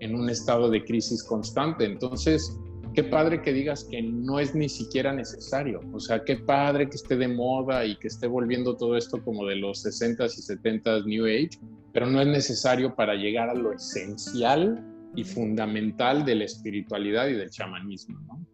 en 0.00 0.14
un 0.14 0.28
estado 0.28 0.68
de 0.70 0.84
crisis 0.84 1.22
constante. 1.22 1.84
Entonces, 1.84 2.58
qué 2.94 3.04
padre 3.04 3.42
que 3.42 3.52
digas 3.52 3.84
que 3.84 4.02
no 4.02 4.38
es 4.38 4.54
ni 4.54 4.68
siquiera 4.68 5.12
necesario. 5.12 5.80
O 5.92 6.00
sea, 6.00 6.24
qué 6.24 6.36
padre 6.36 6.88
que 6.88 6.96
esté 6.96 7.16
de 7.16 7.28
moda 7.28 7.84
y 7.84 7.96
que 7.96 8.08
esté 8.08 8.26
volviendo 8.26 8.76
todo 8.76 8.96
esto 8.96 9.22
como 9.22 9.46
de 9.46 9.56
los 9.56 9.84
60s 9.84 10.38
y 10.38 10.42
70s 10.42 11.04
New 11.04 11.24
Age, 11.24 11.58
pero 11.92 12.06
no 12.06 12.20
es 12.20 12.26
necesario 12.26 12.94
para 12.94 13.14
llegar 13.14 13.48
a 13.50 13.54
lo 13.54 13.72
esencial 13.72 14.84
y 15.14 15.24
fundamental 15.24 16.24
de 16.24 16.36
la 16.36 16.44
espiritualidad 16.44 17.28
y 17.28 17.34
del 17.34 17.50
chamanismo, 17.50 18.18
¿no? 18.20 18.44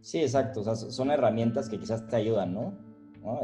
Sí, 0.00 0.20
exacto. 0.20 0.60
O 0.60 0.64
sea, 0.64 0.76
son 0.76 1.10
herramientas 1.10 1.68
que 1.68 1.78
quizás 1.78 2.06
te 2.06 2.16
ayudan, 2.16 2.54
¿no? 2.54 2.78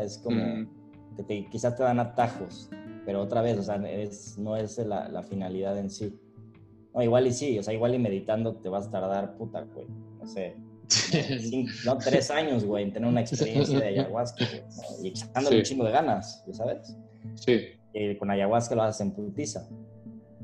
Es 0.01 0.19
como 0.19 0.69
que 1.17 1.23
te, 1.25 1.47
quizás 1.51 1.77
te 1.77 1.83
dan 1.83 1.99
atajos, 1.99 2.71
pero 3.05 3.21
otra 3.21 3.43
vez, 3.43 3.59
o 3.59 3.63
sea, 3.63 3.79
no 3.79 4.57
es 4.57 4.79
la, 4.79 5.09
la 5.09 5.23
finalidad 5.23 5.77
en 5.79 5.91
sí. 5.91 6.15
No, 6.95 7.03
igual 7.03 7.27
y 7.27 7.33
sí, 7.33 7.59
o 7.59 7.63
sea, 7.63 7.73
igual 7.73 7.95
y 7.95 7.99
meditando 7.99 8.55
te 8.57 8.69
vas 8.69 8.89
a 8.89 8.91
tardar, 8.91 9.37
puta, 9.37 9.63
güey, 9.63 9.87
no 10.19 10.27
sé, 10.27 10.57
no, 11.85 11.99
tres 11.99 12.31
años, 12.31 12.65
güey, 12.65 12.85
en 12.85 12.93
tener 12.93 13.09
una 13.09 13.21
experiencia 13.21 13.79
de 13.79 13.87
ayahuasca, 13.87 14.45
y 15.03 15.09
echándole 15.09 15.59
un 15.59 15.63
chingo 15.63 15.85
de 15.85 15.93
ganas, 15.93 16.45
¿ya 16.47 16.55
sabes? 16.55 16.97
Sí. 17.35 17.61
Y 17.95 18.17
con 18.17 18.31
ayahuasca 18.31 18.75
lo 18.75 18.83
haces 18.83 19.01
en 19.03 19.13
putiza. 19.13 19.69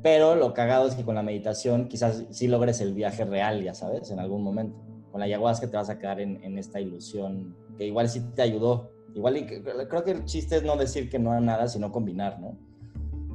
Pero 0.02 0.36
lo 0.36 0.54
cagado 0.54 0.86
es 0.86 0.94
que 0.94 1.04
con 1.04 1.16
la 1.16 1.22
meditación 1.22 1.88
quizás 1.88 2.24
sí 2.30 2.46
logres 2.46 2.80
el 2.80 2.94
viaje 2.94 3.24
real, 3.24 3.62
ya 3.62 3.74
sabes, 3.74 4.10
en 4.10 4.20
algún 4.20 4.42
momento. 4.42 4.78
Con 5.10 5.20
la 5.20 5.26
ayahuasca 5.26 5.68
te 5.68 5.76
vas 5.76 5.90
a 5.90 5.98
quedar 5.98 6.20
en, 6.20 6.42
en 6.44 6.58
esta 6.58 6.80
ilusión 6.80 7.56
que 7.76 7.86
igual 7.86 8.08
sí 8.08 8.20
te 8.34 8.42
ayudó. 8.42 8.92
Igual 9.14 9.38
y 9.38 9.46
creo 9.46 10.04
que 10.04 10.12
el 10.12 10.24
chiste 10.24 10.56
es 10.56 10.62
no 10.62 10.76
decir 10.76 11.08
que 11.10 11.18
no 11.18 11.32
era 11.32 11.40
nada, 11.40 11.66
sino 11.66 11.90
combinar, 11.90 12.38
¿no? 12.38 12.56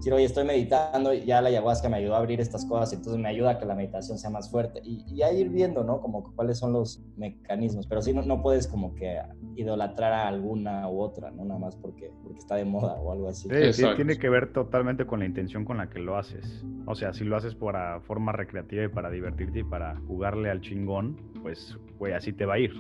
Decir, 0.04 0.14
oye, 0.14 0.26
estoy 0.26 0.43
meditando, 0.43 1.14
ya 1.14 1.41
la 1.41 1.47
ayahuasca 1.47 1.88
me 1.88 1.95
ayudó 1.95 2.16
a 2.16 2.18
abrir 2.18 2.41
estas 2.41 2.66
cosas, 2.66 2.91
entonces 2.91 3.22
me 3.22 3.30
ayuda 3.30 3.51
a 3.51 3.60
que 3.60 3.66
la 3.66 3.74
meditación 3.74 4.18
sea 4.18 4.30
más 4.30 4.51
fuerte. 4.51 4.82
Y, 4.84 5.06
y 5.08 5.22
a 5.22 5.32
ir 5.32 5.47
viendo, 5.47 5.86
¿no? 5.86 6.01
Como 6.01 6.24
cuáles 6.36 6.60
son 6.60 6.74
los 6.74 7.01
mecanismos, 7.16 7.88
pero 7.88 8.01
sí 8.01 8.14
no, 8.14 8.22
no, 8.24 8.41
puedes 8.41 8.68
como 8.68 8.93
que 8.95 9.18
idolatrar 9.56 10.12
a 10.12 10.28
alguna 10.28 10.89
u 10.89 10.99
otra, 10.99 11.32
¿no? 11.32 11.45
Nada 11.45 11.60
más 11.60 11.78
porque, 11.78 12.12
porque 12.22 12.39
está 12.39 12.56
de 12.56 12.66
moda 12.66 12.95
o 12.95 13.14
algo 13.14 13.30
así. 13.30 13.47
Sí, 13.49 13.74
sí, 13.74 13.86
tiene 13.95 14.18
que 14.18 14.28
ver 14.28 14.51
totalmente 14.51 15.06
con 15.06 15.20
la 15.20 15.26
intención 15.26 15.64
con 15.64 15.78
la 15.78 15.89
que 15.89 15.99
lo 15.99 16.18
haces. 16.18 16.66
O 16.86 16.95
sea, 16.95 17.14
si 17.14 17.24
lo 17.24 17.38
haces 17.38 17.56
para 17.56 18.01
forma 18.01 18.34
recreativa 18.34 18.84
y 18.84 18.89
para 18.89 19.10
divertirte 19.10 19.60
y 19.60 19.64
para 19.64 19.95
jugarle 20.08 20.49
al 20.49 20.60
chingón, 20.60 21.16
pues, 21.41 21.78
güey, 21.97 22.12
así 22.12 22.34
te 22.34 22.45
va 22.45 22.56
a 22.56 22.60
ir. 22.60 22.74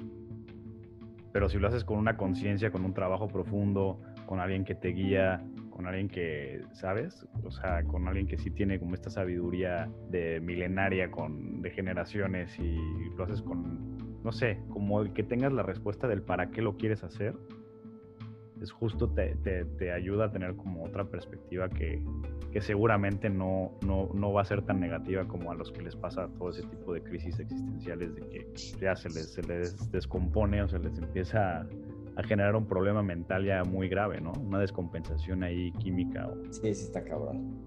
Pero 1.31 1.47
si 1.47 1.57
lo 1.57 1.69
haces 1.69 1.85
con 1.85 1.97
una 1.97 2.17
conciencia, 2.17 2.69
con 2.69 2.83
un 2.83 2.93
trabajo 2.93 3.29
profundo, 3.29 3.97
con 4.25 4.39
alguien 4.39 4.65
que 4.65 4.75
te 4.75 4.89
guía, 4.89 5.41
con 5.73 5.87
alguien 5.87 6.07
que, 6.07 6.61
¿sabes? 6.73 7.25
O 7.43 7.49
sea, 7.49 7.83
con 7.83 8.07
alguien 8.07 8.27
que 8.27 8.37
sí 8.37 8.51
tiene 8.51 8.79
como 8.79 8.93
esta 8.93 9.09
sabiduría 9.09 9.89
de 10.09 10.39
milenaria, 10.39 11.09
con, 11.09 11.61
de 11.63 11.71
generaciones 11.71 12.57
y 12.59 12.77
lo 13.17 13.23
haces 13.23 13.41
con, 13.41 14.21
no 14.23 14.31
sé, 14.31 14.59
como 14.69 15.01
el 15.01 15.13
que 15.13 15.23
tengas 15.23 15.51
la 15.51 15.63
respuesta 15.63 16.07
del 16.07 16.21
para 16.21 16.51
qué 16.51 16.61
lo 16.61 16.77
quieres 16.77 17.03
hacer, 17.03 17.33
es 18.61 18.71
justo 18.71 19.09
te, 19.09 19.35
te, 19.35 19.91
ayuda 19.91 20.25
a 20.25 20.31
tener 20.31 20.55
como 20.55 20.85
otra 20.85 21.05
perspectiva 21.05 21.67
que, 21.69 22.01
que 22.51 22.61
seguramente 22.61 23.29
no, 23.29 23.71
no, 23.83 24.11
no, 24.13 24.31
va 24.31 24.43
a 24.43 24.45
ser 24.45 24.61
tan 24.61 24.79
negativa 24.79 25.27
como 25.27 25.51
a 25.51 25.55
los 25.55 25.71
que 25.71 25.81
les 25.81 25.95
pasa 25.95 26.29
todo 26.37 26.51
ese 26.51 26.61
tipo 26.67 26.93
de 26.93 27.01
crisis 27.01 27.39
existenciales 27.39 28.15
de 28.15 28.21
que 28.29 28.53
ya 28.79 28.95
se 28.95 29.09
les, 29.09 29.33
se 29.33 29.41
les 29.41 29.91
descompone 29.91 30.61
o 30.61 30.67
se 30.67 30.79
les 30.79 30.97
empieza 30.97 31.67
a 32.15 32.23
generar 32.23 32.55
un 32.55 32.65
problema 32.65 33.01
mental 33.01 33.45
ya 33.45 33.63
muy 33.63 33.89
grave, 33.89 34.21
¿no? 34.21 34.33
Una 34.33 34.59
descompensación 34.59 35.43
ahí 35.43 35.71
química. 35.73 36.27
O... 36.27 36.53
Sí, 36.53 36.73
sí 36.73 36.85
está 36.85 37.03
cabrón. 37.03 37.57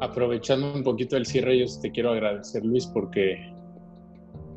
Aprovechando 0.00 0.74
un 0.74 0.82
poquito 0.82 1.16
el 1.16 1.24
cierre, 1.24 1.58
yo 1.58 1.66
te 1.80 1.90
quiero 1.90 2.10
agradecer, 2.10 2.64
Luis, 2.64 2.86
porque 2.86 3.52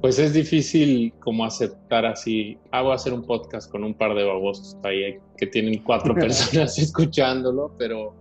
pues 0.02 0.20
es 0.20 0.34
difícil 0.34 1.14
como 1.20 1.46
aceptar 1.46 2.06
así, 2.06 2.58
hago 2.72 2.92
hacer 2.92 3.14
un 3.14 3.24
podcast 3.24 3.72
con 3.72 3.84
un 3.84 3.94
par 3.94 4.14
de 4.16 4.24
babosos 4.24 4.78
ahí 4.84 5.18
que 5.38 5.48
tienen 5.48 5.82
cuatro 5.82 6.14
personas 6.16 6.78
escuchándolo, 6.78 7.72
pero 7.78 8.14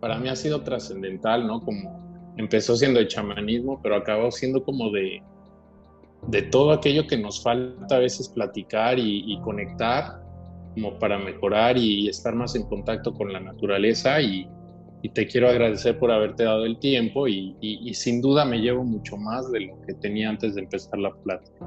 para 0.00 0.18
mí 0.18 0.28
ha 0.28 0.36
sido 0.36 0.62
trascendental, 0.62 1.46
¿no? 1.46 1.60
Como 1.60 2.01
empezó 2.36 2.76
siendo 2.76 3.00
el 3.00 3.08
chamanismo, 3.08 3.80
pero 3.82 3.96
acabó 3.96 4.30
siendo 4.30 4.62
como 4.64 4.90
de, 4.90 5.22
de 6.28 6.42
todo 6.42 6.72
aquello 6.72 7.06
que 7.06 7.16
nos 7.16 7.42
falta 7.42 7.96
a 7.96 7.98
veces 7.98 8.28
platicar 8.28 8.98
y, 8.98 9.38
conectar 9.42 10.22
como 10.74 10.98
para 10.98 11.18
mejorar 11.18 11.76
y, 11.76 12.08
estar 12.08 12.34
más 12.34 12.54
en 12.54 12.64
contacto 12.64 13.12
con 13.12 13.32
la 13.32 13.40
naturaleza 13.40 14.20
y, 14.20 14.48
te 15.14 15.26
quiero 15.26 15.48
agradecer 15.48 15.98
por 15.98 16.12
haberte 16.12 16.44
dado 16.44 16.64
el 16.64 16.78
tiempo 16.78 17.26
y, 17.26 17.92
sin 17.94 18.20
duda 18.20 18.44
me 18.44 18.58
llevo 18.58 18.84
mucho 18.84 19.16
más 19.16 19.50
de 19.50 19.60
lo 19.60 19.80
que 19.82 19.94
tenía 19.94 20.28
antes 20.28 20.54
de 20.54 20.62
empezar 20.62 20.98
la 20.98 21.12
plática. 21.12 21.66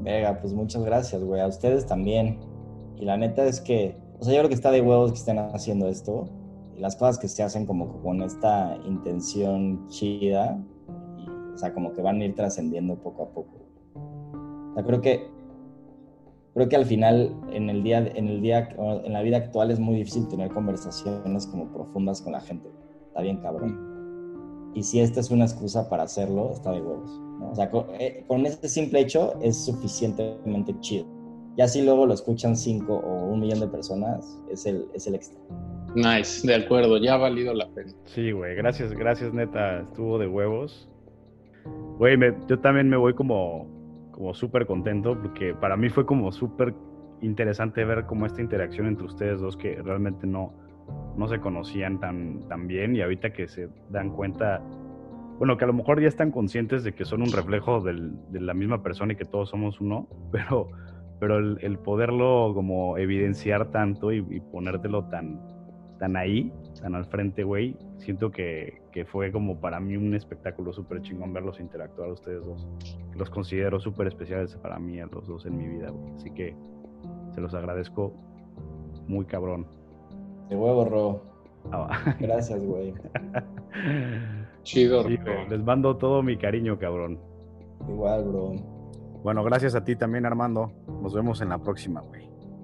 Venga, 0.00 0.38
pues 0.40 0.52
muchas 0.52 0.84
gracias, 0.84 1.24
güey. 1.24 1.40
A 1.40 1.48
ustedes 1.48 1.84
también. 1.86 2.38
Y 3.00 3.04
la 3.04 3.16
neta 3.16 3.44
es 3.44 3.60
que, 3.60 3.96
o 4.20 4.24
sea, 4.24 4.32
yo 4.32 4.38
creo 4.38 4.48
que 4.48 4.54
está 4.54 4.70
de 4.70 4.80
huevos 4.80 5.10
que 5.10 5.18
estén 5.18 5.40
haciendo 5.40 5.88
esto 5.88 6.30
las 6.78 6.96
cosas 6.96 7.18
que 7.18 7.28
se 7.28 7.42
hacen 7.42 7.66
como 7.66 8.00
con 8.02 8.22
esta 8.22 8.78
intención 8.86 9.86
chida, 9.88 10.58
o 11.54 11.58
sea, 11.58 11.74
como 11.74 11.92
que 11.92 12.02
van 12.02 12.20
a 12.20 12.24
ir 12.24 12.34
trascendiendo 12.34 12.96
poco 12.96 13.24
a 13.24 13.28
poco. 13.30 13.58
O 14.70 14.74
sea, 14.74 14.84
creo 14.84 15.00
que 15.00 15.28
creo 16.54 16.68
que 16.68 16.76
al 16.76 16.86
final 16.86 17.36
en 17.52 17.70
el 17.70 17.82
día 17.82 17.98
en 17.98 18.28
el 18.28 18.40
día 18.40 18.68
en 18.78 19.12
la 19.12 19.22
vida 19.22 19.36
actual 19.36 19.70
es 19.70 19.78
muy 19.78 19.96
difícil 19.96 20.26
tener 20.28 20.50
conversaciones 20.50 21.46
como 21.46 21.72
profundas 21.72 22.22
con 22.22 22.32
la 22.32 22.40
gente. 22.40 22.68
Está 23.08 23.22
bien 23.22 23.38
cabrón. 23.38 24.72
Y 24.74 24.82
si 24.82 25.00
esta 25.00 25.20
es 25.20 25.30
una 25.30 25.44
excusa 25.44 25.88
para 25.88 26.04
hacerlo, 26.04 26.52
está 26.52 26.72
de 26.72 26.80
huevos. 26.80 27.10
O 27.50 27.54
sea, 27.54 27.70
con, 27.70 27.86
eh, 27.98 28.24
con, 28.28 28.46
ese 28.46 28.68
simple 28.68 29.00
hecho 29.00 29.34
es 29.40 29.64
suficientemente 29.64 30.78
chido. 30.80 31.06
Ya 31.56 31.66
si 31.66 31.82
luego 31.82 32.06
lo 32.06 32.14
escuchan 32.14 32.56
cinco 32.56 32.98
o 32.98 33.24
un 33.32 33.40
millón 33.40 33.58
de 33.60 33.66
personas, 33.66 34.38
es 34.48 34.66
el, 34.66 34.88
es 34.94 35.06
el 35.08 35.16
extra. 35.16 35.40
Nice, 35.94 36.46
de 36.46 36.54
acuerdo, 36.54 36.98
ya 36.98 37.14
ha 37.14 37.18
valido 37.18 37.54
la 37.54 37.68
pena. 37.70 37.92
Sí, 38.04 38.30
güey, 38.30 38.54
gracias, 38.54 38.92
gracias, 38.92 39.32
neta, 39.32 39.80
estuvo 39.80 40.18
de 40.18 40.26
huevos. 40.26 40.88
Güey, 41.98 42.18
yo 42.46 42.58
también 42.58 42.88
me 42.88 42.96
voy 42.96 43.14
como, 43.14 43.66
como 44.12 44.34
súper 44.34 44.66
contento 44.66 45.18
porque 45.20 45.54
para 45.54 45.76
mí 45.76 45.88
fue 45.88 46.06
como 46.06 46.30
súper 46.30 46.74
interesante 47.20 47.84
ver 47.84 48.06
como 48.06 48.26
esta 48.26 48.40
interacción 48.40 48.86
entre 48.86 49.06
ustedes 49.06 49.40
dos 49.40 49.56
que 49.56 49.80
realmente 49.82 50.26
no, 50.26 50.52
no 51.16 51.26
se 51.26 51.40
conocían 51.40 51.98
tan, 51.98 52.46
tan 52.48 52.68
bien 52.68 52.94
y 52.94 53.00
ahorita 53.00 53.32
que 53.32 53.48
se 53.48 53.68
dan 53.90 54.10
cuenta, 54.10 54.62
bueno, 55.38 55.56
que 55.56 55.64
a 55.64 55.66
lo 55.66 55.72
mejor 55.72 56.00
ya 56.00 56.08
están 56.08 56.30
conscientes 56.30 56.84
de 56.84 56.94
que 56.94 57.04
son 57.04 57.22
un 57.22 57.32
reflejo 57.32 57.80
de 57.80 58.40
la 58.40 58.54
misma 58.54 58.82
persona 58.82 59.14
y 59.14 59.16
que 59.16 59.24
todos 59.24 59.48
somos 59.48 59.80
uno, 59.80 60.06
pero, 60.32 60.68
pero 61.18 61.38
el, 61.38 61.78
poderlo 61.78 62.52
como 62.54 62.98
evidenciar 62.98 63.70
tanto 63.70 64.12
y 64.12 64.40
ponértelo 64.52 65.04
tan 65.06 65.57
están 65.98 66.16
ahí, 66.16 66.52
están 66.72 66.94
al 66.94 67.06
frente, 67.06 67.42
güey. 67.42 67.76
Siento 67.96 68.30
que, 68.30 68.82
que, 68.92 69.04
fue 69.04 69.32
como 69.32 69.60
para 69.60 69.80
mí 69.80 69.96
un 69.96 70.14
espectáculo 70.14 70.72
súper 70.72 71.02
chingón 71.02 71.32
verlos 71.32 71.58
interactuar 71.58 72.12
ustedes 72.12 72.44
dos. 72.44 72.68
Los 73.16 73.28
considero 73.30 73.80
súper 73.80 74.06
especiales 74.06 74.54
para 74.54 74.78
mí, 74.78 75.00
a 75.00 75.06
los 75.06 75.26
dos 75.26 75.44
en 75.44 75.56
mi 75.56 75.66
vida, 75.66 75.90
güey. 75.90 76.14
Así 76.14 76.30
que 76.30 76.54
se 77.32 77.40
los 77.40 77.52
agradezco 77.52 78.14
muy 79.08 79.24
cabrón. 79.24 79.66
De 80.48 80.54
huevo, 80.54 80.84
Ro. 80.84 81.22
Ah, 81.72 82.14
Gracias, 82.20 82.60
güey. 82.60 82.94
Chido, 84.62 85.02
sí, 85.02 85.18
les 85.50 85.64
mando 85.64 85.96
todo 85.96 86.22
mi 86.22 86.36
cariño, 86.36 86.78
cabrón. 86.78 87.18
Igual, 87.88 88.24
bro. 88.24 88.52
Bueno, 89.24 89.42
gracias 89.42 89.74
a 89.74 89.82
ti 89.82 89.96
también, 89.96 90.26
Armando. 90.26 90.70
Nos 91.02 91.12
vemos 91.12 91.40
en 91.40 91.48
la 91.48 91.58
próxima, 91.58 92.02
güey. 92.02 92.17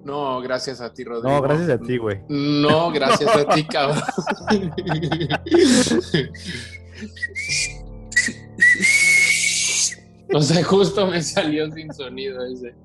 No, 0.05 0.39
gracias 0.39 0.81
a 0.81 0.93
ti, 0.93 1.03
Rodrigo. 1.03 1.35
No, 1.35 1.41
gracias 1.41 1.67
a 1.67 1.79
ti, 1.79 1.97
güey. 1.97 2.21
No, 2.29 2.91
gracias 2.91 3.35
a 3.35 3.45
ti, 3.47 3.63
cabrón. 3.67 4.03
O 10.31 10.41
sea, 10.41 10.63
justo 10.63 11.07
me 11.07 11.23
salió 11.23 11.71
sin 11.71 11.91
sonido 11.91 12.45
ese. 12.45 12.75